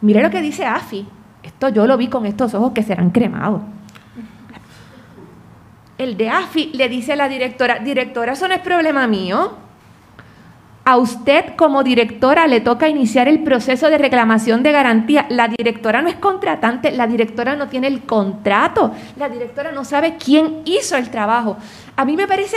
[0.00, 1.06] mire lo que dice AFI.
[1.42, 3.62] Esto yo lo vi con estos ojos que serán cremados.
[5.98, 9.52] El de AFI le dice a la directora, directora, eso no es problema mío.
[10.82, 15.26] A usted como directora le toca iniciar el proceso de reclamación de garantía.
[15.28, 20.16] La directora no es contratante, la directora no tiene el contrato, la directora no sabe
[20.16, 21.58] quién hizo el trabajo.
[21.96, 22.56] A mí me parece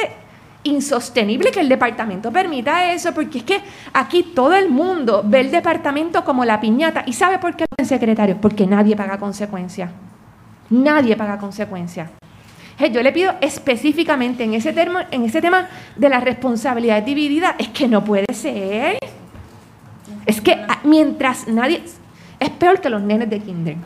[0.64, 3.60] insostenible que el departamento permita eso, porque es que
[3.94, 7.04] aquí todo el mundo ve el departamento como la piñata.
[7.06, 8.38] ¿Y sabe por qué, secretario?
[8.40, 9.90] Porque nadie paga consecuencias.
[10.70, 12.10] Nadie paga consecuencias.
[12.80, 17.56] Eh, Yo le pido específicamente en ese, termo- en ese tema de la responsabilidad dividida,
[17.60, 18.98] es que no puede ser.
[20.26, 21.84] Es que ah, mientras nadie...
[22.40, 23.78] Es peor que los nenes de kinder.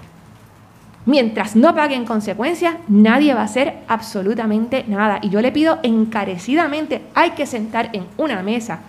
[1.08, 5.20] Mientras no paguen consecuencias, nadie va a hacer absolutamente nada.
[5.22, 8.80] Y yo le pido encarecidamente, hay que sentar en una mesa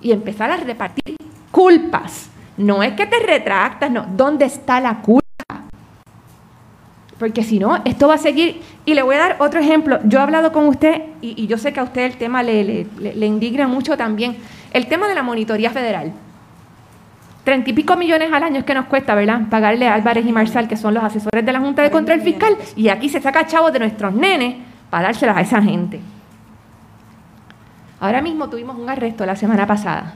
[0.00, 1.16] y empezar a repartir
[1.50, 2.30] culpas.
[2.56, 4.06] No es que te retractas, no.
[4.16, 5.22] ¿Dónde está la culpa?
[7.18, 8.62] Porque si no, esto va a seguir.
[8.86, 9.98] Y le voy a dar otro ejemplo.
[10.04, 13.26] Yo he hablado con usted y, yo sé que a usted el tema le- le
[13.26, 14.36] indigna mucho también.
[14.72, 16.12] El tema de la monitoría federal.
[17.44, 19.42] Treinta y pico millones al año es que nos cuesta, ¿verdad?
[19.50, 22.56] Pagarle a Álvarez y Marsal, que son los asesores de la Junta de Control Fiscal,
[22.74, 24.56] y aquí se saca chavos de nuestros nenes
[24.88, 26.00] para dárselos a esa gente.
[28.00, 30.14] Ahora mismo tuvimos un arresto la semana pasada.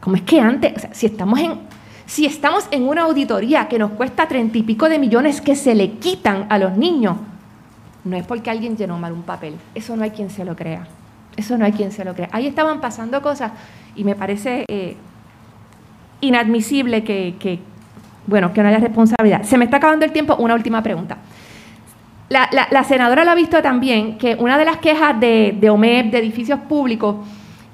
[0.00, 1.52] ¿Cómo es que antes, o sea, si estamos en,
[2.06, 5.74] si estamos en una auditoría que nos cuesta treinta y pico de millones que se
[5.74, 7.18] le quitan a los niños,
[8.04, 9.56] no es porque alguien llenó mal un papel.
[9.74, 10.86] Eso no hay quien se lo crea.
[11.36, 12.30] Eso no hay quien se lo crea.
[12.32, 13.52] Ahí estaban pasando cosas
[13.94, 14.96] y me parece eh,
[16.20, 17.58] inadmisible que, que,
[18.26, 19.42] bueno, que no haya responsabilidad.
[19.42, 20.36] Se me está acabando el tiempo.
[20.36, 21.18] Una última pregunta.
[22.28, 25.70] La, la- la senadora lo ha visto también, que una de las quejas de, de
[25.70, 27.16] OMEP, de edificios públicos,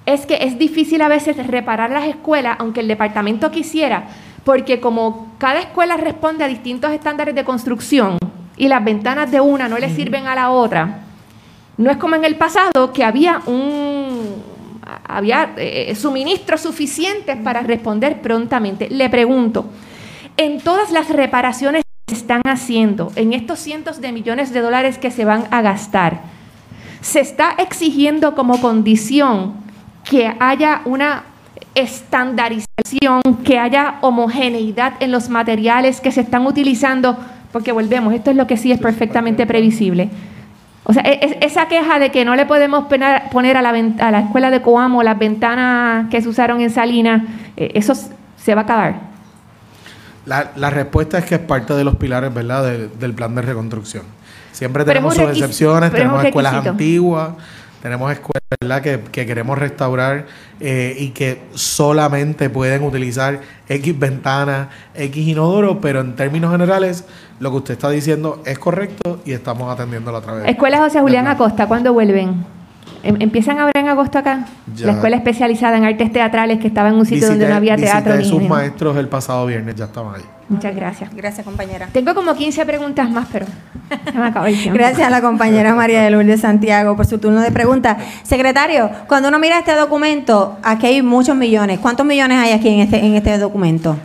[0.07, 4.05] es que es difícil a veces reparar las escuelas, aunque el departamento quisiera,
[4.45, 8.17] porque como cada escuela responde a distintos estándares de construcción
[8.57, 11.01] y las ventanas de una no le sirven a la otra,
[11.77, 14.37] no es como en el pasado que había un
[15.09, 18.89] había eh, suministros suficientes para responder prontamente.
[18.91, 19.67] Le pregunto,
[20.37, 24.99] en todas las reparaciones que se están haciendo, en estos cientos de millones de dólares
[24.99, 26.21] que se van a gastar,
[27.01, 29.55] se está exigiendo como condición
[30.05, 31.25] que haya una
[31.75, 37.17] estandarización, que haya homogeneidad en los materiales que se están utilizando,
[37.53, 40.11] porque volvemos, esto es lo que sí es perfectamente previsible.
[40.89, 43.73] O sea, e- es- esa queja de que no le podemos penar- poner a la,
[43.73, 47.23] ven- a la escuela de Coamo las ventanas que se usaron en Salinas,
[47.57, 47.93] eh, eso
[48.37, 48.95] se va a acabar.
[50.27, 53.43] La, la respuesta es que es parte de los pilares, ¿verdad?, de- del plan de
[53.43, 54.05] reconstrucción.
[54.53, 57.31] Siempre tenemos sus excepciones, tenemos escuelas antiguas,
[57.83, 60.27] tenemos escuelas, ¿verdad?, que, que queremos restaurar
[60.61, 67.05] eh, y que solamente pueden utilizar X ventanas, X inodoro, pero en términos generales,
[67.41, 71.01] lo que usted está diciendo es correcto y estamos atendiéndolo a través de Escuela José
[71.01, 72.45] Julián Acosta, ¿cuándo vuelven?
[73.03, 74.47] Em- ¿Empiezan ahora en agosto acá?
[74.75, 74.87] Ya.
[74.87, 78.17] La escuela especializada en artes teatrales que estaba en un sitio donde no había teatro
[78.17, 80.23] ni sus maestros el pasado viernes, ya estaban ahí.
[80.49, 81.11] Muchas gracias.
[81.15, 81.89] Gracias, compañera.
[81.93, 83.47] Tengo como 15 preguntas más, pero
[84.13, 84.79] se me acabó el tiempo.
[84.79, 87.97] Gracias a la compañera María de Lourdes Santiago por su turno de preguntas.
[88.23, 91.81] Secretario, cuando uno mira este documento, aquí hay muchos millones.
[91.81, 93.97] ¿Cuántos millones hay aquí en este, en este documento?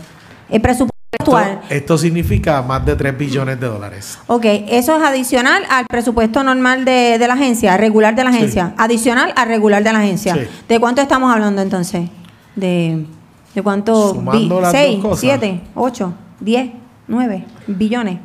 [0.49, 1.61] El presupuesto actual.
[1.69, 4.17] Esto significa más de 3 billones de dólares.
[4.27, 8.73] Ok, eso es adicional al presupuesto normal de, de la agencia, regular de la agencia.
[8.77, 10.33] Adicional al regular de la agencia.
[10.35, 10.41] Sí.
[10.67, 12.09] ¿De cuánto estamos hablando entonces?
[12.55, 13.05] ¿De,
[13.53, 14.13] de cuánto?
[14.15, 15.19] Sumando las ¿Seis, dos cosas.
[15.19, 16.69] siete, ocho, diez,
[17.07, 18.19] nueve billones?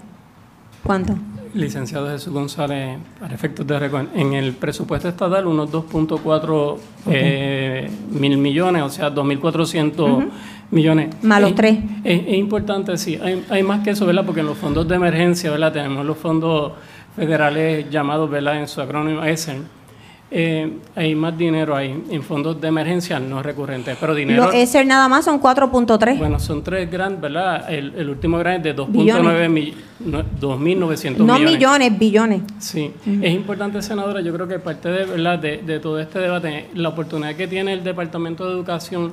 [0.83, 1.15] ¿Cuánto?
[1.55, 6.77] Licenciado Jesús González, para efectos de récord, en el presupuesto estatal unos 2.4
[7.07, 10.29] eh, mil millones, o sea, 2.400 Ujú.
[10.71, 11.15] millones.
[11.23, 11.79] Más los Es- tres.
[12.05, 14.27] Es, es importante, sí, hay, hay más que eso, ¿verdad?
[14.27, 15.73] Porque en los fondos de emergencia, ¿verdad?
[15.73, 16.73] Tenemos los fondos
[17.15, 18.61] federales llamados, ¿verdad?
[18.61, 19.57] En su acrónimo ESER.
[20.39, 24.53] Eh, hay más dinero ahí en fondos de emergencia no recurrentes, pero dinero...
[24.53, 26.19] ESER nada más son 4.3.
[26.19, 27.73] Bueno, son tres grandes, ¿verdad?
[27.73, 29.49] El, el último gran es de 2.9 Billones.
[29.51, 31.53] mi- no- 2.900 no millones.
[31.55, 32.41] millones, billones.
[32.59, 32.91] Sí,
[33.23, 35.39] es importante, senadora, yo creo que parte de, ¿verdad?
[35.39, 39.13] de, de todo este debate, la oportunidad que tiene el Departamento de Educación,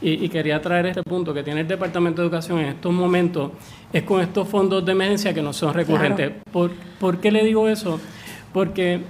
[0.00, 3.50] y, y quería traer este punto, que tiene el Departamento de Educación en estos momentos,
[3.92, 6.32] es con estos fondos de emergencia que no son recurrentes.
[6.50, 8.00] ¿Por, ¿Por qué le digo eso?
[8.52, 9.00] Porque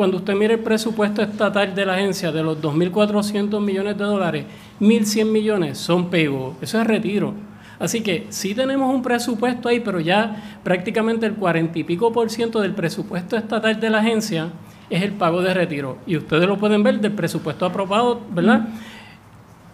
[0.00, 4.46] cuando usted mira el presupuesto estatal de la agencia, de los 2.400 millones de dólares,
[4.80, 7.34] 1.100 millones son pagos, eso es retiro.
[7.78, 12.30] Así que sí tenemos un presupuesto ahí, pero ya prácticamente el 40 y pico por
[12.30, 14.48] ciento del presupuesto estatal de la agencia
[14.88, 15.98] es el pago de retiro.
[16.06, 18.70] Y ustedes lo pueden ver del presupuesto aprobado, ¿verdad?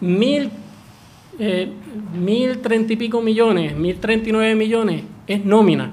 [0.01, 0.49] Mil,
[1.39, 1.71] eh,
[2.13, 5.89] mil treinta y pico millones, mil treinta y nueve millones es nómina.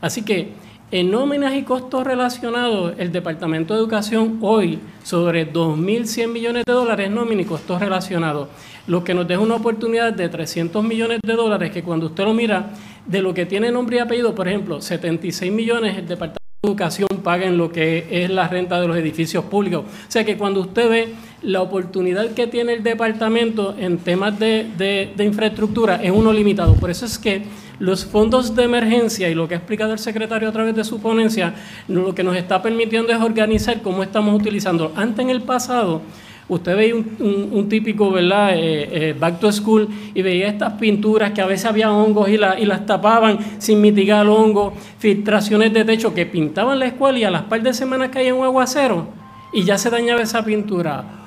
[0.00, 0.58] Así que
[0.92, 7.06] en nóminas y costos relacionados, el Departamento de Educación hoy sobre 2.100 millones de dólares
[7.08, 8.48] es nómina y costos relacionados,
[8.88, 12.34] lo que nos deja una oportunidad de 300 millones de dólares que cuando usted lo
[12.34, 12.70] mira,
[13.06, 17.08] de lo que tiene nombre y apellido, por ejemplo, 76 millones el Departamento de Educación
[17.22, 19.84] paga en lo que es la renta de los edificios públicos.
[19.86, 21.08] O sea que cuando usted ve
[21.42, 26.74] la oportunidad que tiene el departamento en temas de, de- de infraestructura es uno limitado.
[26.74, 27.42] Por eso es que
[27.80, 31.00] Los fondos de emergencia y lo que ha explicado el secretario a través de su
[31.00, 31.54] ponencia,
[31.88, 34.92] lo que nos está permitiendo es organizar cómo estamos utilizando.
[34.94, 36.02] Antes en el pasado,
[36.48, 38.54] usted veía un, típico, ¿verdad?
[38.54, 42.34] Eh, eh, back to school y veía estas pinturas que a veces había hongos y,
[42.34, 47.24] y las tapaban sin mitigar el hongo, filtraciones de techo que pintaban la escuela y
[47.24, 49.08] a las par de semanas caía un aguacero
[49.54, 51.19] y ya se dañaba esa pintura.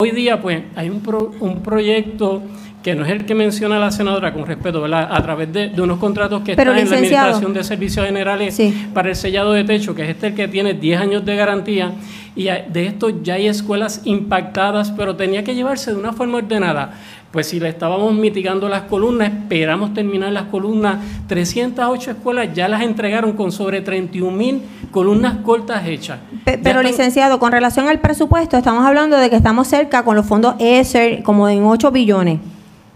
[0.00, 1.02] Hoy, día, pues, hay un,
[1.40, 2.40] un proyecto
[2.84, 5.08] que no es el que menciona la senadora con respeto, ¿verdad?
[5.10, 8.56] A través de, unos contratos que están en la Administración de Servicios Generales
[8.94, 11.94] para el sellado de techo, que es este el que tiene 10 años de garantía,
[12.36, 16.92] y de esto ya hay escuelas impactadas, pero tenía que llevarse de una forma ordenada.
[17.30, 20.98] Pues si le estábamos mitigando las columnas, esperamos terminar las columnas.
[21.26, 26.20] 308 escuelas ya las entregaron con sobre 31 mil columnas cortas hechas.
[26.44, 30.54] Pero, licenciado, con relación al presupuesto, estamos hablando de que estamos cerca con los fondos
[30.58, 32.40] ESER como en 8 billones.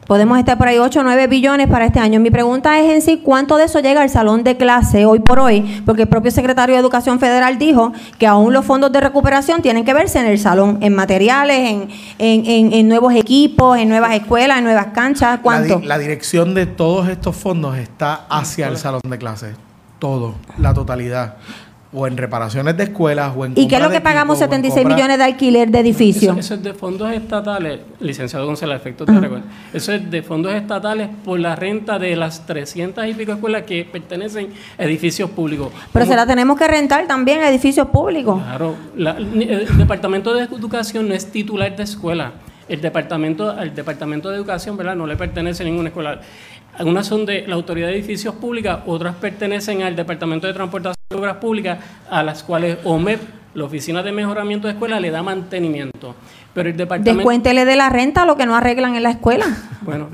[0.07, 2.19] Podemos estar por ahí 8 o 9 billones para este año.
[2.19, 5.39] Mi pregunta es en sí, ¿cuánto de eso llega al salón de clase hoy por
[5.39, 5.83] hoy?
[5.87, 9.85] Porque el propio secretario de Educación Federal dijo que aún los fondos de recuperación tienen
[9.85, 11.89] que verse en el salón, en materiales,
[12.19, 15.39] en, nuevos equipos, en nuevas escuelas, en nuevas canchas.
[15.41, 15.79] ¿Cuánto?
[15.81, 19.55] La, la dirección de todos estos fondos está hacia el salón de clase.
[20.01, 21.37] Todo, la totalidad
[21.95, 25.19] o en reparaciones de escuelas o en ¿Y qué es lo que pagamos 76 millones
[25.19, 26.37] de alquiler de edificios?
[26.39, 29.45] Eso, es de fondos estatales, licenciado González, efecto te recuerdo.
[29.73, 33.85] Eso es de fondos estatales por la renta de las 300 y pico escuelas que
[33.85, 34.49] pertenecen
[34.79, 35.71] a edificios públicos.
[35.93, 38.43] Pero se la tenemos que rentar también a edificios públicos.
[38.43, 42.33] Claro, el Departamento de Educación no es titular de escuela.
[42.69, 44.97] El departamento, el departamento de educación, ¿verdad?
[44.97, 46.21] No le pertenece a ninguna escuela.
[46.79, 51.19] Algunas son de la Autoridad de Edificios Públicos, otras pertenecen al Departamento de Transportación y
[51.19, 51.79] Obras Públicas,
[52.11, 53.21] a las cuales OMEP,
[53.55, 56.15] la Oficina de Mejoramiento de Escuela, le da mantenimiento.
[56.55, 57.19] Pero el departamento...
[57.19, 59.47] Descuéntele de la renta lo que no arreglan en la escuela.
[59.83, 60.09] Bueno,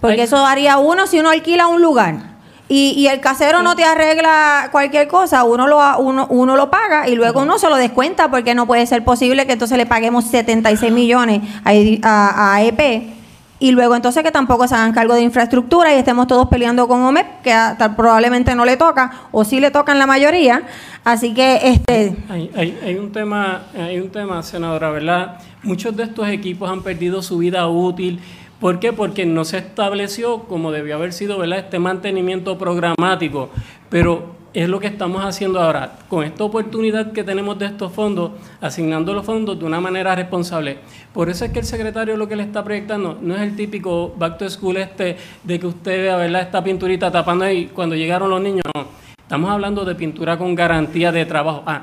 [0.00, 2.36] porque eso haría uno si uno alquila un lugar.
[2.68, 7.14] Y, el casero no te arregla cualquier cosa, uno lo, uno, uno lo paga y
[7.14, 10.92] luego uno se lo descuenta porque no puede ser posible que entonces le paguemos 76
[10.92, 11.70] millones a,
[12.02, 13.15] a, a EP
[13.58, 17.00] y luego entonces que tampoco se hagan cargo de infraestructura y estemos todos peleando con
[17.02, 17.54] OMEP, que
[17.96, 20.62] probablemente no le toca, o sí le tocan la mayoría.
[21.04, 22.16] Así que este...
[22.28, 25.38] Hay, un tema, hay un tema, senadora, ¿verdad?
[25.62, 28.20] Muchos de estos equipos han perdido su vida útil.
[28.60, 28.92] ¿Por qué?
[28.92, 31.60] Porque no se estableció, como debió haber sido, ¿verdad?
[31.60, 33.48] Este mantenimiento programático.
[33.88, 38.30] Pero es lo que estamos haciendo ahora, con esta oportunidad que tenemos de estos fondos,
[38.62, 40.78] asignando los fondos de una manera responsable.
[41.12, 44.14] Por eso es que el secretario lo que le está proyectando no es el típico
[44.16, 46.40] back to school este de que usted vea ¿verdad?
[46.40, 48.62] esta pinturita tapando ahí cuando llegaron los niños.
[48.74, 48.86] No,
[49.18, 51.62] estamos hablando de pintura con garantía de trabajo.
[51.66, 51.82] Ah,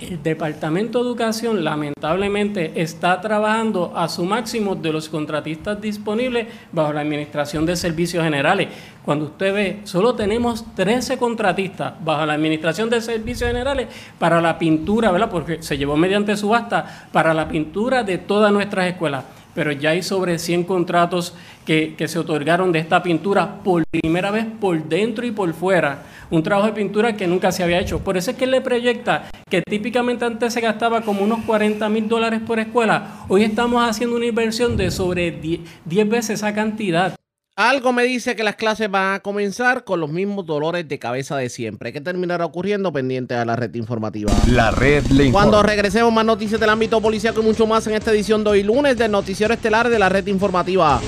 [0.00, 6.92] el Departamento de Educación lamentablemente está trabajando a su máximo de los contratistas disponibles bajo
[6.92, 8.68] la Administración de Servicios Generales.
[9.04, 13.88] Cuando usted ve, solo tenemos 13 contratistas bajo la Administración de Servicios Generales
[14.18, 15.30] para la pintura, ¿verdad?
[15.30, 19.24] Porque se llevó mediante subasta para la pintura de todas nuestras escuelas
[19.58, 21.34] pero ya hay sobre 100 contratos
[21.66, 26.04] que, que, se otorgaron de esta pintura por primera vez por dentro y por fuera.
[26.30, 27.98] Un trabajo de pintura que nunca se había hecho.
[27.98, 32.08] Por eso es que le proyecta que típicamente antes se gastaba como unos 40 mil
[32.08, 33.24] dólares por escuela.
[33.26, 37.17] Hoy estamos haciendo una inversión de sobre 10 veces esa cantidad.
[37.58, 41.36] Algo me dice que las clases van a comenzar con los mismos dolores de cabeza
[41.36, 41.92] de siempre.
[41.92, 44.32] ¿Qué terminará ocurriendo pendiente a la red informativa?
[44.46, 45.50] La red le informa.
[45.50, 48.62] Cuando regresemos más noticias del ámbito policial y mucho más en esta edición de hoy
[48.62, 51.00] lunes del noticiero estelar de la red informativa.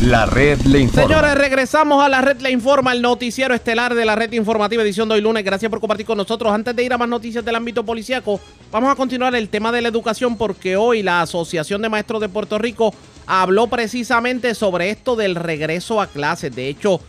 [0.00, 1.06] La red le informa.
[1.06, 5.10] Señores, regresamos a la red le informa, el noticiero estelar de la red informativa edición
[5.10, 5.44] de hoy lunes.
[5.44, 6.50] Gracias por compartir con nosotros.
[6.50, 8.40] Antes de ir a más noticias del ámbito policíaco,
[8.72, 12.30] vamos a continuar el tema de la educación porque hoy la Asociación de Maestros de
[12.30, 12.94] Puerto Rico
[13.26, 16.54] habló precisamente sobre esto del regreso a clases.
[16.54, 17.00] De hecho,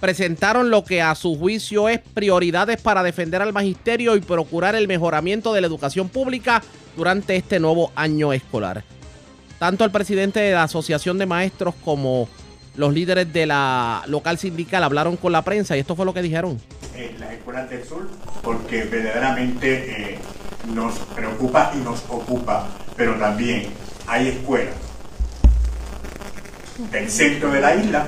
[0.00, 4.88] presentaron lo que a su juicio es prioridades para defender al magisterio y procurar el
[4.88, 6.62] mejoramiento de la educación pública
[6.96, 8.84] durante este nuevo año escolar.
[9.58, 12.28] Tanto el presidente de la Asociación de Maestros como
[12.76, 16.20] los líderes de la local sindical hablaron con la prensa y esto fue lo que
[16.20, 16.60] dijeron.
[16.94, 18.10] En las escuelas del sur,
[18.42, 20.18] porque verdaderamente eh,
[20.74, 23.68] nos preocupa y nos ocupa, pero también
[24.06, 24.85] hay escuelas
[26.78, 28.06] del centro de la isla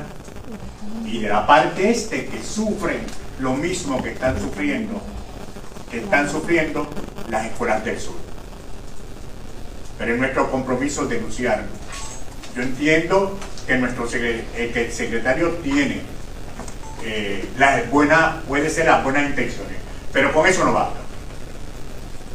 [1.05, 3.01] y de la parte este que sufren
[3.39, 5.01] lo mismo que están sufriendo,
[5.91, 6.89] que están sufriendo
[7.31, 8.17] las escuelas del sur.
[9.97, 11.67] Pero es nuestro compromiso denunciarlo.
[12.55, 16.03] Yo entiendo que nuestro eh, que el secretario tiene
[17.05, 19.77] eh, las buenas, puede ser las buenas intenciones,
[20.13, 20.99] pero con eso no basta.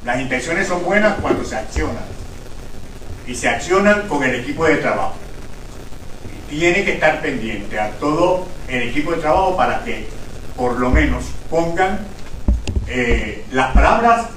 [0.04, 2.04] Las intenciones son buenas cuando se accionan
[3.26, 5.23] y se accionan con el equipo de trabajo
[6.54, 10.06] tiene que estar pendiente a todo el equipo de trabajo para que
[10.56, 12.06] por lo menos pongan
[12.88, 14.28] eh, las palabras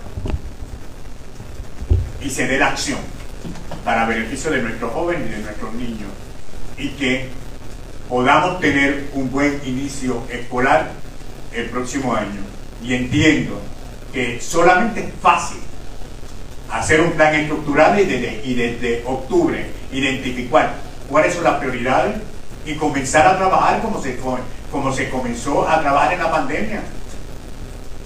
[2.23, 2.99] y se dé la acción
[3.85, 6.09] para beneficio de nuestros jóvenes y de nuestros niños
[6.79, 7.29] y que
[8.09, 10.93] podamos tener un buen inicio escolar
[11.53, 12.41] el próximo año.
[12.83, 13.61] Y entiendo
[14.13, 15.59] que solamente es fácil
[16.71, 22.17] hacer un plan estructural y desde, y desde octubre identificar cuáles son las prioridades
[22.65, 24.19] y comenzar a trabajar como se,
[24.71, 26.83] como se comenzó a trabajar en la pandemia.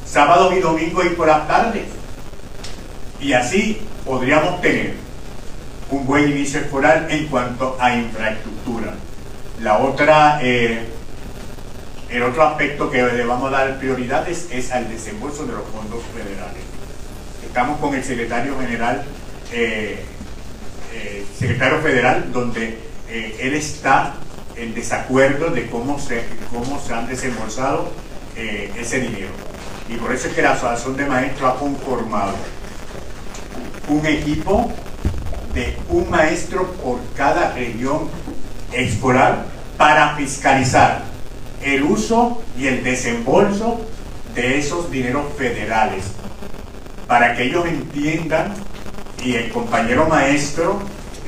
[0.06, 1.84] Sábados y domingos y por las tardes.
[3.20, 4.94] Y así podríamos tener
[5.90, 8.94] un buen inicio escolar en cuanto a infraestructura.
[9.60, 10.86] La otra, eh,
[12.08, 16.02] el otro aspecto que le vamos a dar prioridades es al desembolso de los fondos
[16.14, 16.62] federales.
[17.44, 19.04] Estamos con el secretario general,
[19.52, 20.04] eh,
[20.92, 24.14] eh, secretario federal, donde él está
[24.56, 27.90] en desacuerdo de cómo se, cómo se han desembolsado
[28.36, 29.28] ese dinero.
[29.88, 32.34] Y por eso es que la Asociación de Maestros ha conformado
[33.88, 34.70] un equipo
[35.52, 38.08] de un maestro por cada región
[38.72, 39.46] escolar
[39.76, 41.02] para fiscalizar
[41.62, 43.80] el uso y el desembolso
[44.34, 46.04] de esos dineros federales,
[47.06, 48.54] para que ellos entiendan
[49.24, 50.80] y el compañero maestro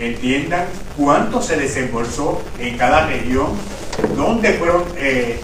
[0.08, 0.66] entiendan
[0.96, 3.48] cuánto se desembolsó en cada región,
[4.16, 5.40] dónde fueron eh,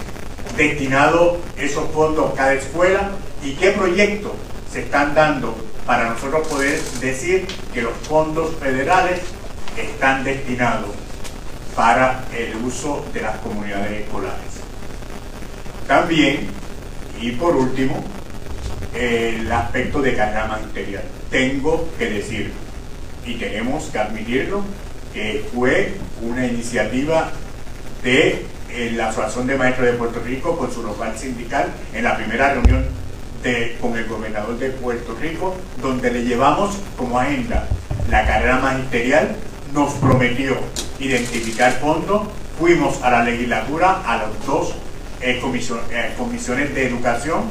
[0.57, 3.11] destinados esos fondos cada escuela
[3.45, 4.33] y qué proyectos
[4.73, 5.57] se están dando
[5.87, 9.21] para nosotros poder decir que los fondos federales
[9.77, 10.91] están destinados
[11.75, 14.59] para el uso de las comunidades escolares.
[15.87, 16.49] También,
[17.21, 18.05] y por último,
[18.95, 21.05] el aspecto de carga magisterial.
[21.31, 22.53] Tengo que decir,
[23.29, 24.63] y tenemos que admitirlo,
[25.13, 27.31] que fue una iniciativa
[28.03, 28.47] de
[28.93, 32.85] la Asociación de Maestros de Puerto Rico con su local sindical en la primera reunión
[33.81, 37.69] con el gobernador de Puerto Rico, donde le llevamos como agenda
[38.11, 39.37] la carrera magisterial,
[39.73, 40.57] nos prometió
[40.99, 42.29] identificar fondos,
[42.59, 44.75] fuimos a la legislatura, a las dos
[45.21, 47.51] eh, eh, comisiones de educación.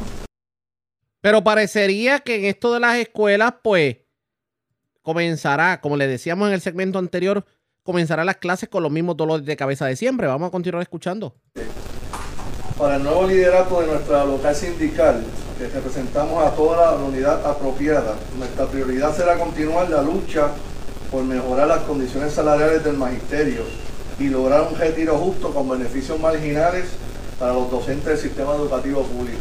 [1.20, 3.96] Pero parecería que en esto de las escuelas, pues,
[5.08, 7.46] comenzará, como le decíamos en el segmento anterior,
[7.82, 10.26] comenzará las clases con los mismos dolores de cabeza de siempre.
[10.26, 11.34] Vamos a continuar escuchando.
[12.76, 15.24] Para el nuevo liderato de nuestra local sindical,
[15.56, 20.48] que representamos a toda la unidad apropiada, nuestra prioridad será continuar la lucha
[21.10, 23.62] por mejorar las condiciones salariales del magisterio
[24.20, 26.84] y lograr un retiro justo con beneficios marginales
[27.38, 29.40] para los docentes del sistema educativo público.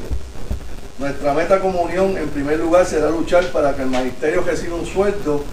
[0.99, 4.85] Nuestra meta como unión, en primer lugar, será luchar para que el magisterio reciba un
[4.85, 5.43] sueldo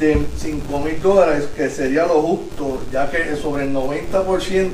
[0.00, 4.70] de 5 mil dólares, que sería lo justo, ya que sobre el 90%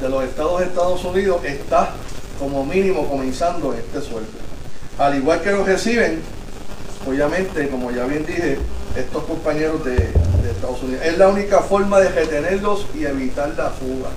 [0.00, 1.94] de los estados de Estados Unidos está
[2.38, 4.30] como mínimo comenzando este sueldo.
[4.98, 6.20] Al igual que lo reciben,
[7.08, 8.56] obviamente, como ya bien dije,
[8.96, 9.96] estos compañeros de,
[10.48, 11.04] Estados Unidos.
[11.04, 14.10] Es la única forma de retenerlos y evitar la fuga.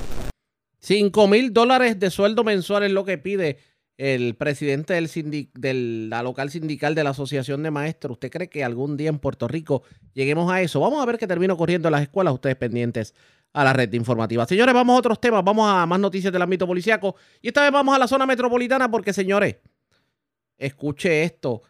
[0.79, 3.57] 5 mil dólares de sueldo mensual es lo que pide
[3.97, 5.73] el presidente del de
[6.09, 8.13] la local sindical de la Asociación de Maestros.
[8.13, 9.83] ¿Usted cree que algún día en Puerto Rico
[10.13, 10.79] lleguemos a eso?
[10.79, 13.13] Vamos a ver qué termino corriendo en las escuelas, ustedes pendientes
[13.53, 14.45] a la red informativa.
[14.47, 17.71] Señores, vamos a otros temas, vamos a más noticias del ámbito policiaco y esta vez
[17.71, 19.57] vamos a la zona metropolitana porque, señores,
[20.57, 21.61] escuche esto.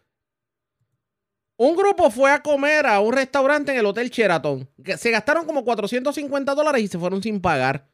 [1.56, 4.68] Un grupo fue a comer a un restaurante en el Hotel Sheraton.
[4.96, 7.86] Se gastaron como 450 dólares y se fueron sin pagar.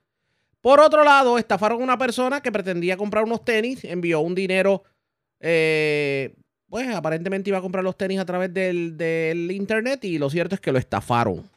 [0.61, 4.83] Por otro lado, estafaron a una persona que pretendía comprar unos tenis, envió un dinero,
[5.41, 6.35] eh,
[6.69, 10.55] pues aparentemente iba a comprar los tenis a través del, del internet y lo cierto
[10.55, 11.49] es que lo estafaron.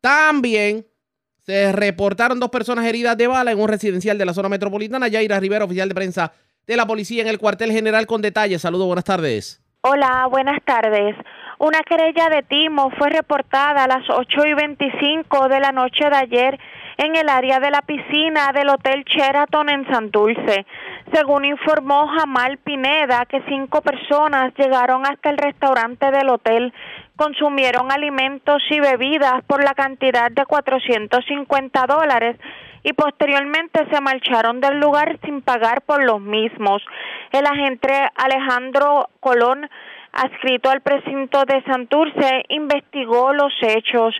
[0.00, 0.86] También
[1.38, 5.08] se reportaron dos personas heridas de bala en un residencial de la zona metropolitana.
[5.08, 6.32] Yaira Rivera, oficial de prensa
[6.66, 8.62] de la policía en el cuartel general con detalles.
[8.62, 9.60] Saludos, buenas tardes.
[9.82, 11.16] Hola, buenas tardes.
[11.58, 16.16] Una querella de timo fue reportada a las 8 y 25 de la noche de
[16.16, 16.60] ayer
[16.96, 20.66] en el área de la piscina del Hotel Sheraton en Santurce.
[21.12, 26.72] Según informó Jamal Pineda, que cinco personas llegaron hasta el restaurante del hotel,
[27.16, 32.36] consumieron alimentos y bebidas por la cantidad de 450 dólares
[32.82, 36.82] y posteriormente se marcharon del lugar sin pagar por los mismos.
[37.30, 39.68] El agente Alejandro Colón,
[40.12, 44.14] adscrito al precinto de Santurce, investigó los hechos.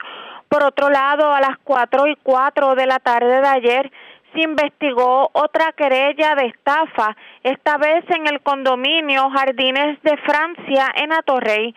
[0.52, 3.90] Por otro lado, a las cuatro y cuatro de la tarde de ayer
[4.34, 11.10] se investigó otra querella de estafa, esta vez en el condominio Jardines de Francia en
[11.10, 11.74] Atorrey.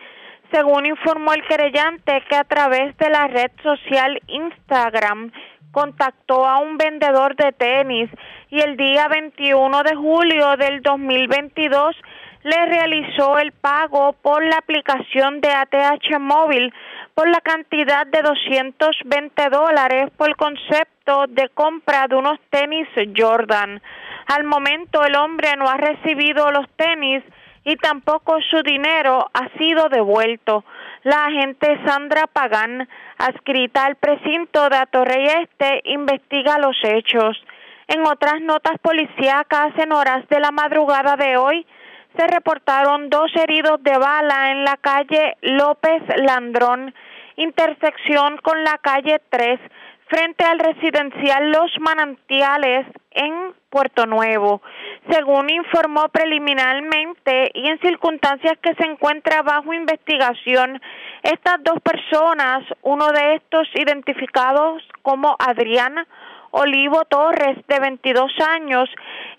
[0.52, 5.32] Según informó el querellante que a través de la red social Instagram
[5.72, 8.10] contactó a un vendedor de tenis
[8.50, 11.96] y el día 21 de julio del 2022
[12.46, 16.72] le realizó el pago por la aplicación de ATH móvil
[17.12, 22.86] por la cantidad de 220 dólares por el concepto de compra de unos tenis
[23.16, 23.82] Jordan.
[24.28, 27.24] Al momento el hombre no ha recibido los tenis
[27.64, 30.64] y tampoco su dinero ha sido devuelto.
[31.02, 37.36] La agente Sandra Pagán, adscrita al precinto de Atorrey Este, investiga los hechos.
[37.88, 41.66] En otras notas policíacas, en horas de la madrugada de hoy,
[42.16, 46.94] se reportaron dos heridos de bala en la calle López Landrón,
[47.36, 49.60] intersección con la calle 3,
[50.08, 54.62] frente al residencial Los Manantiales en Puerto Nuevo.
[55.10, 60.80] Según informó preliminarmente y en circunstancias que se encuentra bajo investigación,
[61.22, 66.06] estas dos personas, uno de estos identificados como Adriana
[66.50, 68.88] Olivo Torres, de 22 años,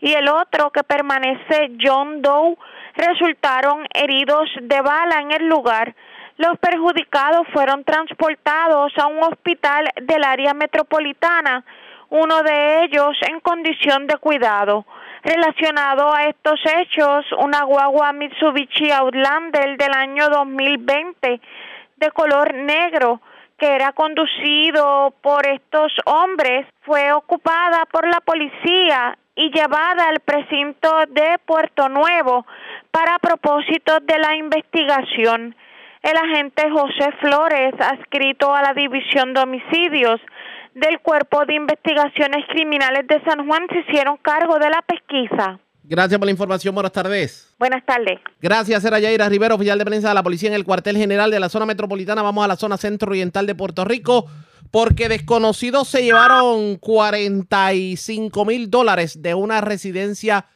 [0.01, 2.57] y el otro que permanece John Doe,
[2.95, 5.95] resultaron heridos de bala en el lugar.
[6.37, 11.63] Los perjudicados fueron transportados a un hospital del área metropolitana,
[12.09, 14.85] uno de ellos en condición de cuidado.
[15.23, 21.41] Relacionado a estos hechos, una guagua Mitsubishi Outlander del año 2020
[21.97, 23.19] de color negro
[23.57, 30.89] que era conducido por estos hombres fue ocupada por la policía y llevada al precinto
[31.09, 32.45] de Puerto Nuevo
[32.91, 35.55] para propósitos de la investigación.
[36.01, 40.21] El agente José Flores, adscrito a la División de Homicidios
[40.73, 45.59] del Cuerpo de Investigaciones Criminales de San Juan, se hicieron cargo de la pesquisa.
[45.89, 46.75] Gracias por la información.
[46.75, 47.55] Buenas tardes.
[47.57, 48.19] Buenas tardes.
[48.41, 51.39] Gracias, era Yaira Rivero, oficial de prensa de la policía en el cuartel general de
[51.39, 52.21] la zona metropolitana.
[52.21, 54.25] Vamos a la zona centro-oriental de Puerto Rico
[54.69, 60.47] porque desconocidos se llevaron 45 mil dólares de una residencia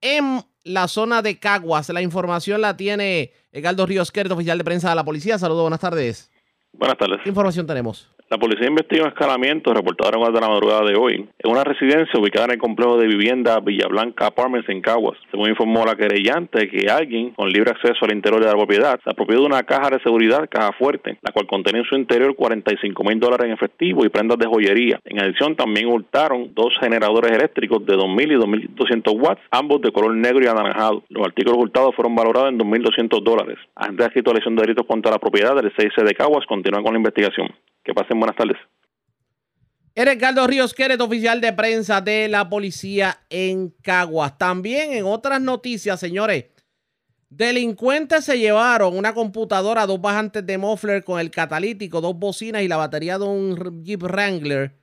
[0.00, 1.90] en la zona de Caguas.
[1.90, 5.38] La información la tiene Edgardo Ríos Querdo, oficial de prensa de la policía.
[5.38, 6.30] Saludos, buenas tardes.
[6.72, 7.18] Buenas tardes.
[7.22, 8.08] ¿Qué información tenemos?
[8.32, 12.18] La policía investiga un escalamiento reportado horas de la madrugada de hoy en una residencia
[12.18, 15.18] ubicada en el complejo de vivienda Villa Blanca Apartments en Caguas.
[15.30, 19.10] Según informó la querellante que alguien con libre acceso al interior de la propiedad se
[19.10, 23.04] apropió de una caja de seguridad, caja fuerte, la cual contenía en su interior 45
[23.04, 24.98] mil dólares en efectivo y prendas de joyería.
[25.04, 28.36] En adición, también hurtaron dos generadores eléctricos de 2.000 y
[28.80, 31.02] 2.200 watts, ambos de color negro y anaranjado.
[31.10, 33.58] Los artículos hurtados fueron valorados en 2.200 dólares.
[33.92, 37.48] De escrito de delitos contra la propiedad del 6C de Caguas continúan con la investigación.
[37.82, 38.56] Que pasen buenas tardes.
[39.94, 44.38] Eres Ricardo Ríos Queret, oficial de prensa de la policía en Caguas.
[44.38, 46.46] También en otras noticias, señores,
[47.28, 52.68] delincuentes se llevaron una computadora, dos bajantes de muffler con el catalítico, dos bocinas y
[52.68, 54.78] la batería de un Jeep Wrangler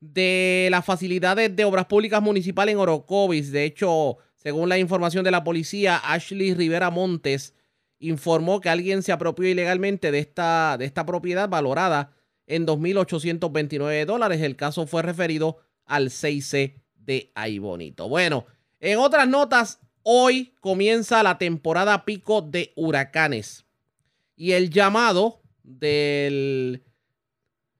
[0.00, 3.52] de las facilidades de obras públicas municipales en Orocovis.
[3.52, 7.54] De hecho, según la información de la policía, Ashley Rivera Montes
[8.00, 12.12] informó que alguien se apropió ilegalmente de esta, de esta propiedad valorada
[12.52, 14.42] en 2.829 dólares.
[14.42, 18.08] El caso fue referido al 6C de Ay Bonito.
[18.08, 18.44] Bueno,
[18.78, 23.64] en otras notas, hoy comienza la temporada pico de huracanes.
[24.36, 26.84] Y el llamado del,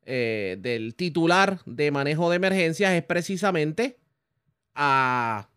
[0.06, 3.98] eh, del titular de manejo de emergencias es precisamente
[4.74, 5.50] a,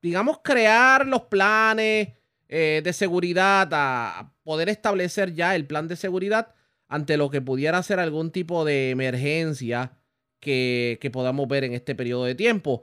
[0.00, 2.08] digamos, crear los planes
[2.48, 6.54] eh, de seguridad, a poder establecer ya el plan de seguridad
[6.92, 9.92] ante lo que pudiera ser algún tipo de emergencia
[10.40, 12.82] que, podamos ver en este periodo de tiempo.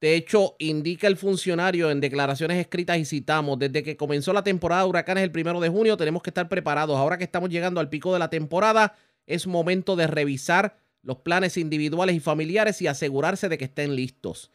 [0.00, 4.84] De hecho, indica el funcionario en declaraciones escritas y citamos, desde que comenzó la temporada
[4.84, 6.96] de huracanes el primero de junio, tenemos que estar preparados.
[6.96, 8.96] Ahora que estamos llegando al pico de la temporada,
[9.26, 14.50] es momento de revisar los planes individuales y familiares y asegurarse de que estén listos.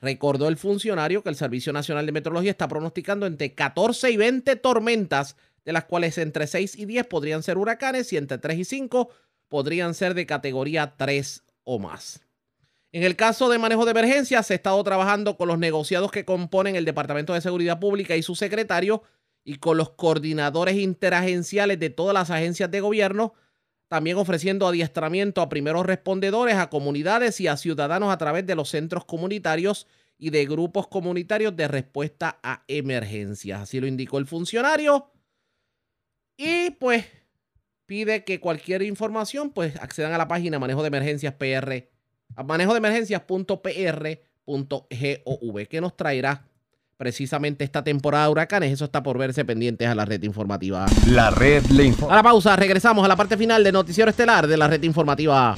[0.00, 4.56] Recordó el funcionario que el Servicio Nacional de Meteorología está pronosticando entre 14 y 20
[4.56, 8.64] tormentas de las cuales entre 6 y 10 podrían ser huracanes y entre 3 y
[8.64, 9.10] 5
[9.48, 12.20] podrían ser de categoría 3 o más.
[12.92, 16.24] En el caso de manejo de emergencias, se ha estado trabajando con los negociados que
[16.24, 19.02] componen el Departamento de Seguridad Pública y su secretario
[19.44, 23.34] y con los coordinadores interagenciales de todas las agencias de gobierno,
[23.88, 28.68] también ofreciendo adiestramiento a primeros respondedores, a comunidades y a ciudadanos a través de los
[28.68, 29.86] centros comunitarios
[30.18, 33.62] y de grupos comunitarios de respuesta a emergencias.
[33.62, 35.10] Así lo indicó el funcionario.
[36.42, 37.04] Y pues
[37.84, 41.84] pide que cualquier información pues accedan a la página manejo de emergencias PR,
[42.46, 46.46] manejo de emergencias.pr.gov, que nos traerá
[46.96, 48.72] precisamente esta temporada de huracanes.
[48.72, 50.86] Eso está por verse pendientes a la red informativa.
[51.08, 52.14] La red le informa.
[52.14, 55.54] A la pausa, regresamos a la parte final del noticiero estelar de la red informativa.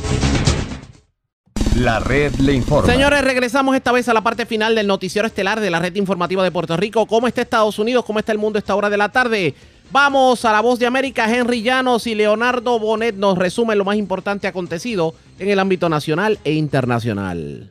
[1.77, 2.93] La red le informa.
[2.93, 6.43] Señores, regresamos esta vez a la parte final del noticiero estelar de la red informativa
[6.43, 7.07] de Puerto Rico.
[7.07, 8.05] ¿Cómo está Estados Unidos?
[8.05, 9.55] ¿Cómo está el mundo a esta hora de la tarde?
[9.93, 11.31] Vamos a la voz de América.
[11.31, 16.39] Henry Llanos y Leonardo Bonet nos resumen lo más importante acontecido en el ámbito nacional
[16.45, 17.71] e internacional.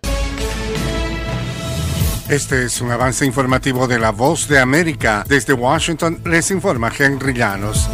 [2.29, 5.25] Este es un avance informativo de la voz de América.
[5.27, 7.89] Desde Washington les informa Henry Llanos.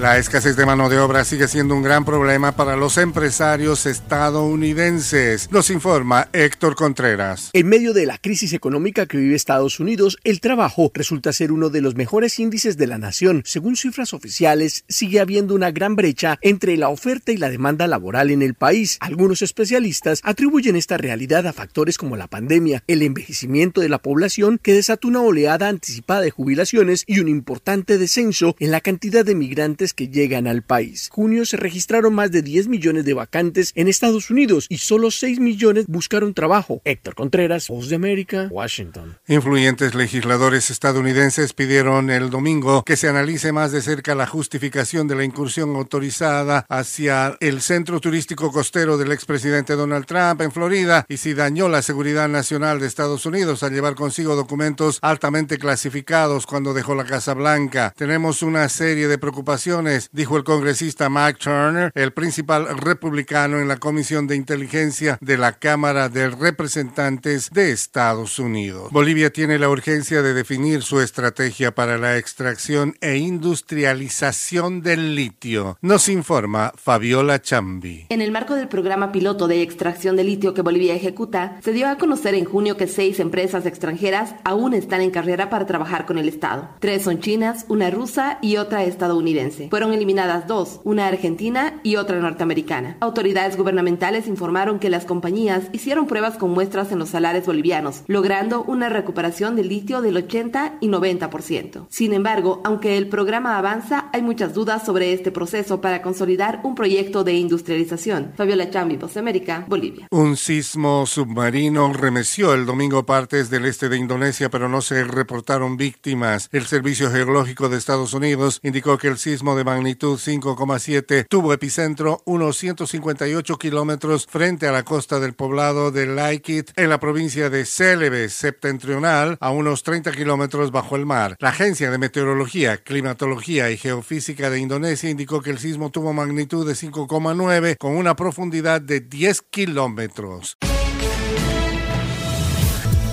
[0.00, 5.50] La escasez de mano de obra sigue siendo un gran problema para los empresarios estadounidenses,
[5.52, 7.50] nos informa Héctor Contreras.
[7.52, 11.68] En medio de la crisis económica que vive Estados Unidos, el trabajo resulta ser uno
[11.68, 13.42] de los mejores índices de la nación.
[13.44, 18.30] Según cifras oficiales, sigue habiendo una gran brecha entre la oferta y la demanda laboral
[18.30, 18.96] en el país.
[19.00, 24.58] Algunos especialistas atribuyen esta realidad a factores como la pandemia, el envejecimiento de la población
[24.62, 29.34] que desató una oleada anticipada de jubilaciones y un importante descenso en la cantidad de
[29.34, 31.08] migrantes que llegan al país.
[31.10, 35.40] Junio se registraron más de 10 millones de vacantes en Estados Unidos y solo 6
[35.40, 36.80] millones buscaron trabajo.
[36.84, 39.18] Héctor Contreras, Voz de América, Washington.
[39.28, 45.14] Influyentes legisladores estadounidenses pidieron el domingo que se analice más de cerca la justificación de
[45.14, 51.16] la incursión autorizada hacia el centro turístico costero del expresidente Donald Trump en Florida y
[51.16, 56.74] si dañó la seguridad nacional de Estados Unidos al llevar consigo documentos altamente clasificados cuando
[56.74, 57.92] dejó la Casa Blanca.
[57.96, 59.79] Tenemos una serie de preocupaciones
[60.12, 65.52] dijo el congresista Mike Turner, el principal republicano en la Comisión de Inteligencia de la
[65.52, 68.90] Cámara de Representantes de Estados Unidos.
[68.90, 75.78] Bolivia tiene la urgencia de definir su estrategia para la extracción e industrialización del litio,
[75.80, 78.06] nos informa Fabiola Chambi.
[78.10, 81.88] En el marco del programa piloto de extracción de litio que Bolivia ejecuta, se dio
[81.88, 86.18] a conocer en junio que seis empresas extranjeras aún están en carrera para trabajar con
[86.18, 86.68] el Estado.
[86.80, 89.69] Tres son chinas, una rusa y otra estadounidense.
[89.70, 92.96] Fueron eliminadas dos, una argentina y otra norteamericana.
[92.98, 98.64] Autoridades gubernamentales informaron que las compañías hicieron pruebas con muestras en los salares bolivianos, logrando
[98.64, 101.86] una recuperación del litio del 80 y 90%.
[101.88, 106.74] Sin embargo, aunque el programa avanza, hay muchas dudas sobre este proceso para consolidar un
[106.74, 108.32] proyecto de industrialización.
[108.36, 110.08] Fabiola Chambi, Voz América, Bolivia.
[110.10, 115.76] Un sismo submarino remeció el domingo partes del este de Indonesia, pero no se reportaron
[115.76, 116.48] víctimas.
[116.50, 122.22] El Servicio Geológico de Estados Unidos indicó que el sismo de magnitud 5,7 tuvo epicentro
[122.24, 127.64] unos 158 kilómetros frente a la costa del poblado de Laikit en la provincia de
[127.64, 131.36] Celebes septentrional, a unos 30 kilómetros bajo el mar.
[131.40, 136.66] La Agencia de Meteorología, Climatología y Geofísica de Indonesia indicó que el sismo tuvo magnitud
[136.66, 140.56] de 5,9 con una profundidad de 10 kilómetros.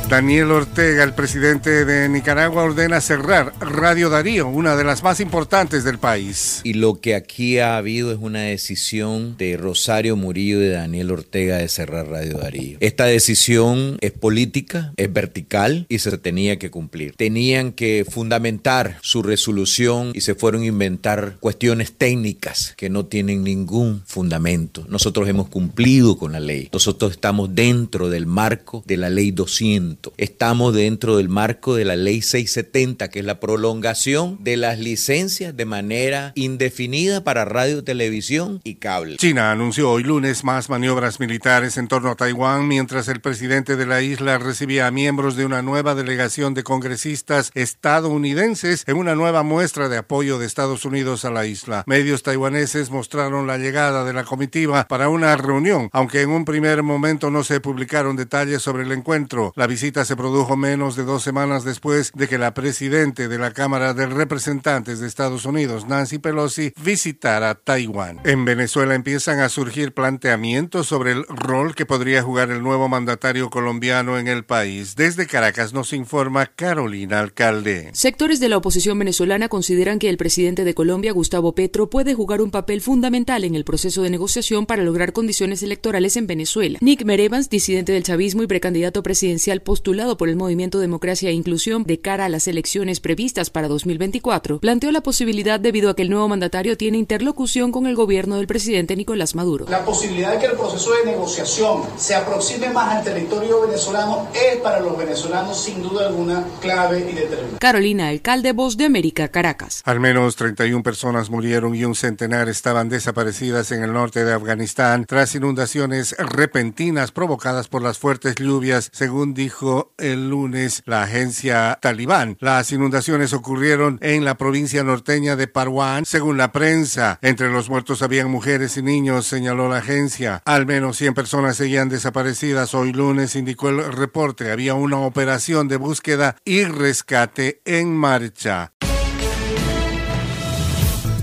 [0.10, 5.84] Daniel Ortega, el presidente de Nicaragua, ordena cerrar Radio Darío, una de las más importantes
[5.84, 6.62] del país.
[6.64, 11.12] Y lo que aquí ha habido es una decisión de Rosario Murillo y de Daniel
[11.12, 12.78] Ortega de cerrar Radio Darío.
[12.80, 17.14] Esta decisión es política, es vertical y se tenía que cumplir.
[17.18, 23.44] Tenían que fundamentar su resolución y se fueron a inventar cuestiones técnicas que no tienen
[23.44, 24.86] ningún fundamento.
[24.88, 26.70] Nosotros hemos cumplido con la ley.
[26.72, 31.96] Nosotros estamos dentro del marco de la ley 200 Estamos dentro del marco de la
[31.96, 38.62] ley 670, que es la prolongación de las licencias de manera indefinida para radio, televisión
[38.64, 39.18] y cable.
[39.18, 43.86] China anunció hoy lunes más maniobras militares en torno a Taiwán, mientras el presidente de
[43.86, 49.44] la isla recibía a miembros de una nueva delegación de congresistas estadounidenses en una nueva
[49.44, 51.84] muestra de apoyo de Estados Unidos a la isla.
[51.88, 56.84] Medios taiwaneses mostraron la llegada de la comitiva para una reunión, aunque en un primer
[56.84, 59.54] momento no se publicaron detalles sobre el encuentro.
[59.56, 63.38] La visita visita se produjo menos de dos semanas después de que la presidente de
[63.38, 68.20] la Cámara de Representantes de Estados Unidos, Nancy Pelosi, visitara Taiwán.
[68.26, 73.50] En Venezuela empiezan a surgir planteamientos sobre el rol que podría jugar el nuevo mandatario
[73.50, 74.98] colombiano en el país.
[74.98, 77.92] Desde Caracas nos informa Carolina Alcalde.
[77.94, 82.42] Sectores de la oposición venezolana consideran que el presidente de Colombia, Gustavo Petro, puede jugar
[82.42, 86.78] un papel fundamental en el proceso de negociación para lograr condiciones electorales en Venezuela.
[86.82, 91.84] Nick Merevans, disidente del chavismo y precandidato presidencial postulado por el Movimiento Democracia e Inclusión
[91.84, 96.10] de cara a las elecciones previstas para 2024, planteó la posibilidad debido a que el
[96.10, 99.68] nuevo mandatario tiene interlocución con el gobierno del presidente Nicolás Maduro.
[99.70, 104.58] La posibilidad de que el proceso de negociación se aproxime más al territorio venezolano es
[104.62, 107.60] para los venezolanos sin duda alguna clave y determinante.
[107.60, 109.84] Carolina, alcalde Voz de América, Caracas.
[109.86, 115.06] Al menos 31 personas murieron y un centenar estaban desaparecidas en el norte de Afganistán
[115.06, 119.67] tras inundaciones repentinas provocadas por las fuertes lluvias, según dijo
[119.98, 122.38] el lunes la agencia talibán.
[122.40, 127.20] Las inundaciones ocurrieron en la provincia norteña de Parwan, según la prensa.
[127.22, 130.42] Entre los muertos habían mujeres y niños, señaló la agencia.
[130.46, 132.74] Al menos 100 personas seguían desaparecidas.
[132.74, 134.52] Hoy lunes indicó el reporte.
[134.52, 138.74] Había una operación de búsqueda y rescate en marcha.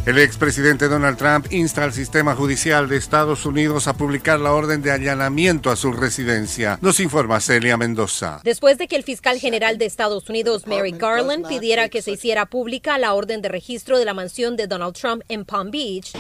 [0.07, 4.83] El expresidente Donald Trump insta al sistema judicial de Estados Unidos a publicar la orden
[4.83, 6.79] de allanamiento a su residencia.
[6.83, 8.43] Nos informa Celia Mendoza.
[8.45, 12.45] Después de que el fiscal general de Estados Unidos, Mary Garland, pidiera que se hiciera
[12.45, 16.13] pública la orden de registro de la mansión de Donald Trump en Palm Beach,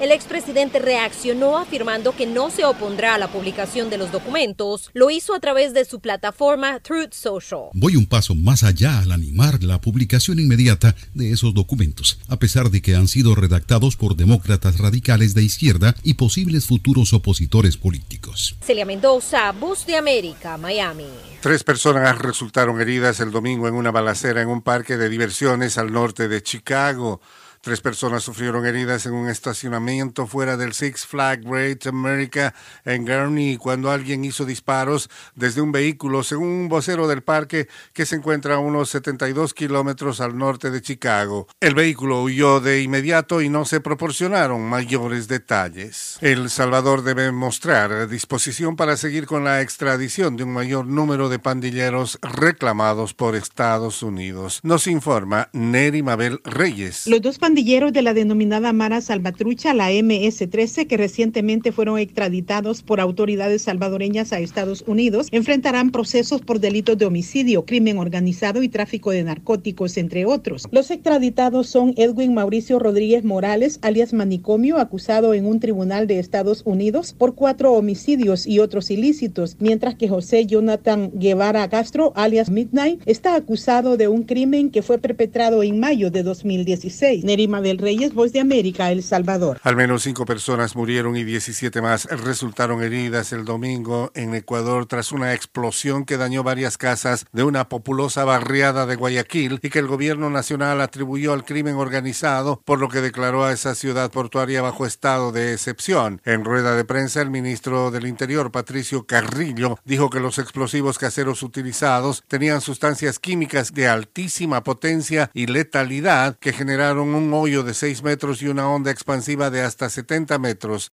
[0.00, 4.90] el expresidente reaccionó afirmando que no se opondrá a la publicación de los documentos.
[4.94, 7.66] Lo hizo a través de su plataforma Truth Social.
[7.72, 12.70] Voy un paso más allá al animar la publicación inmediata de esos documentos, a pesar
[12.70, 18.56] de que han sido redactados por demócratas radicales de izquierda y posibles futuros opositores políticos.
[18.64, 21.08] Celia Mendoza, Bus de América, Miami.
[21.40, 25.92] Tres personas resultaron heridas el domingo en una balacera en un parque de diversiones al
[25.92, 27.20] norte de Chicago.
[27.64, 32.52] Tres personas sufrieron heridas en un estacionamiento fuera del Six Flag Great America
[32.84, 38.04] en Gurney cuando alguien hizo disparos desde un vehículo, según un vocero del parque que
[38.04, 41.46] se encuentra a unos 72 kilómetros al norte de Chicago.
[41.60, 46.18] El vehículo huyó de inmediato y no se proporcionaron mayores detalles.
[46.20, 51.38] El Salvador debe mostrar disposición para seguir con la extradición de un mayor número de
[51.38, 54.58] pandilleros reclamados por Estados Unidos.
[54.64, 57.06] Nos informa Neri Mabel Reyes.
[57.52, 64.32] Pandilleros de la denominada Mara Salvatrucha, la MS-13, que recientemente fueron extraditados por autoridades salvadoreñas
[64.32, 69.98] a Estados Unidos, enfrentarán procesos por delitos de homicidio, crimen organizado y tráfico de narcóticos,
[69.98, 70.66] entre otros.
[70.70, 76.62] Los extraditados son Edwin Mauricio Rodríguez Morales, alias Manicomio, acusado en un tribunal de Estados
[76.64, 83.02] Unidos por cuatro homicidios y otros ilícitos, mientras que José Jonathan Guevara Castro, alias Midnight,
[83.04, 87.24] está acusado de un crimen que fue perpetrado en mayo de 2016.
[87.42, 89.60] Del Reyes, Voz de América, El Salvador.
[89.64, 95.10] Al menos cinco personas murieron y 17 más resultaron heridas el domingo en Ecuador tras
[95.10, 99.88] una explosión que dañó varias casas de una populosa barriada de Guayaquil y que el
[99.88, 104.86] gobierno nacional atribuyó al crimen organizado, por lo que declaró a esa ciudad portuaria bajo
[104.86, 106.20] estado de excepción.
[106.24, 111.42] En rueda de prensa, el ministro del Interior, Patricio Carrillo, dijo que los explosivos caseros
[111.42, 118.02] utilizados tenían sustancias químicas de altísima potencia y letalidad que generaron un hoyo de 6
[118.02, 120.90] metros y una onda expansiva de hasta 70 metros.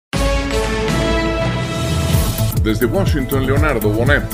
[2.62, 4.24] Desde Washington, Leonardo Bonet.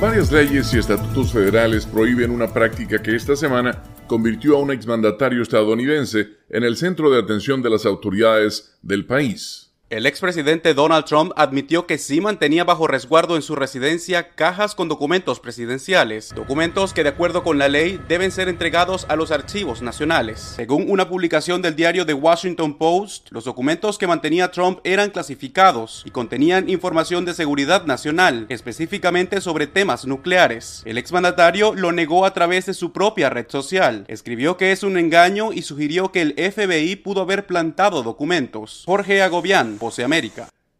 [0.00, 5.42] Varias leyes y estatutos federales prohíben una práctica que esta semana convirtió a un exmandatario
[5.42, 9.63] estadounidense en el centro de atención de las autoridades del país.
[9.90, 14.88] El expresidente Donald Trump admitió que sí mantenía bajo resguardo en su residencia cajas con
[14.88, 19.82] documentos presidenciales, documentos que de acuerdo con la ley deben ser entregados a los archivos
[19.82, 20.40] nacionales.
[20.40, 26.02] Según una publicación del diario The Washington Post, los documentos que mantenía Trump eran clasificados
[26.06, 30.82] y contenían información de seguridad nacional, específicamente sobre temas nucleares.
[30.86, 34.96] El exmandatario lo negó a través de su propia red social, escribió que es un
[34.96, 38.82] engaño y sugirió que el FBI pudo haber plantado documentos.
[38.86, 39.73] Jorge Agobián,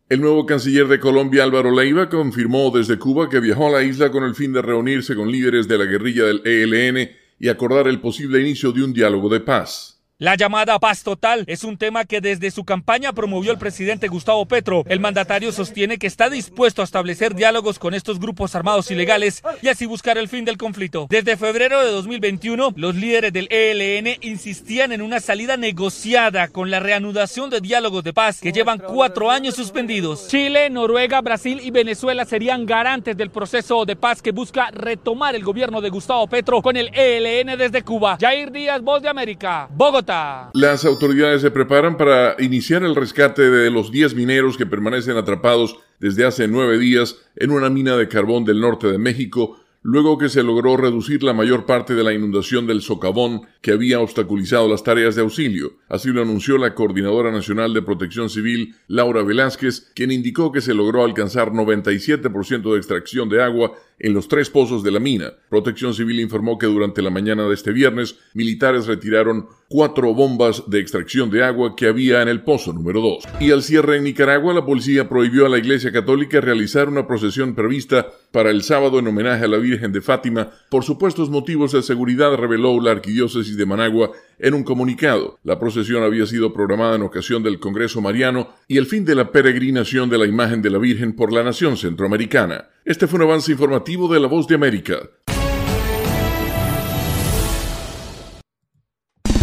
[0.08, 4.10] El nuevo canciller de Colombia, Álvaro Leiva, confirmó desde Cuba que viajó a la isla
[4.10, 7.10] con el fin de reunirse con líderes de la guerrilla del ELN
[7.40, 9.93] y acordar el posible inicio de un diálogo de paz.
[10.20, 14.46] La llamada paz total es un tema que desde su campaña promovió el presidente Gustavo
[14.46, 14.84] Petro.
[14.86, 19.66] El mandatario sostiene que está dispuesto a establecer diálogos con estos grupos armados ilegales y
[19.66, 21.08] así buscar el fin del conflicto.
[21.10, 26.78] Desde febrero de 2021, los líderes del ELN insistían en una salida negociada con la
[26.78, 30.28] reanudación de diálogos de paz que llevan cuatro años suspendidos.
[30.28, 35.42] Chile, Noruega, Brasil y Venezuela serían garantes del proceso de paz que busca retomar el
[35.42, 38.16] gobierno de Gustavo Petro con el ELN desde Cuba.
[38.20, 40.03] Jair Díaz, Voz de América, Bogotá.
[40.52, 45.78] Las autoridades se preparan para iniciar el rescate de los 10 mineros que permanecen atrapados
[46.00, 50.30] desde hace nueve días en una mina de carbón del norte de México luego que
[50.30, 54.82] se logró reducir la mayor parte de la inundación del socavón que había obstaculizado las
[54.82, 55.76] tareas de auxilio.
[55.88, 60.72] Así lo anunció la Coordinadora Nacional de Protección Civil, Laura Velázquez, quien indicó que se
[60.72, 65.34] logró alcanzar 97% de extracción de agua en los tres pozos de la mina.
[65.50, 70.80] Protección Civil informó que durante la mañana de este viernes, militares retiraron cuatro bombas de
[70.80, 73.24] extracción de agua que había en el pozo número 2.
[73.40, 77.54] Y al cierre en Nicaragua, la policía prohibió a la Iglesia Católica realizar una procesión
[77.54, 81.82] prevista para el sábado en homenaje a la Virgen de Fátima por supuestos motivos de
[81.82, 85.38] seguridad, reveló la Arquidiócesis de Managua en un comunicado.
[85.44, 89.30] La procesión había sido programada en ocasión del Congreso Mariano y el fin de la
[89.30, 92.68] peregrinación de la imagen de la Virgen por la nación centroamericana.
[92.84, 94.98] Este fue un avance informativo de La Voz de América.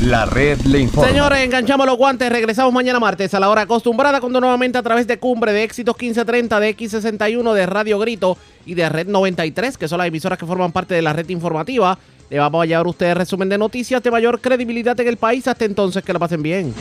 [0.02, 1.08] La red le informa.
[1.08, 2.28] Señores, enganchamos los guantes.
[2.32, 5.96] Regresamos mañana martes a la hora acostumbrada, cuando nuevamente a través de Cumbre, de Éxitos
[5.96, 10.48] 1530, de X61, de Radio Grito y de Red 93, que son las emisoras que
[10.48, 12.00] forman parte de la red informativa,
[12.32, 15.48] le vamos a llevar a ustedes resumen de noticias de mayor credibilidad en el país.
[15.48, 16.74] Hasta entonces, que lo pasen bien.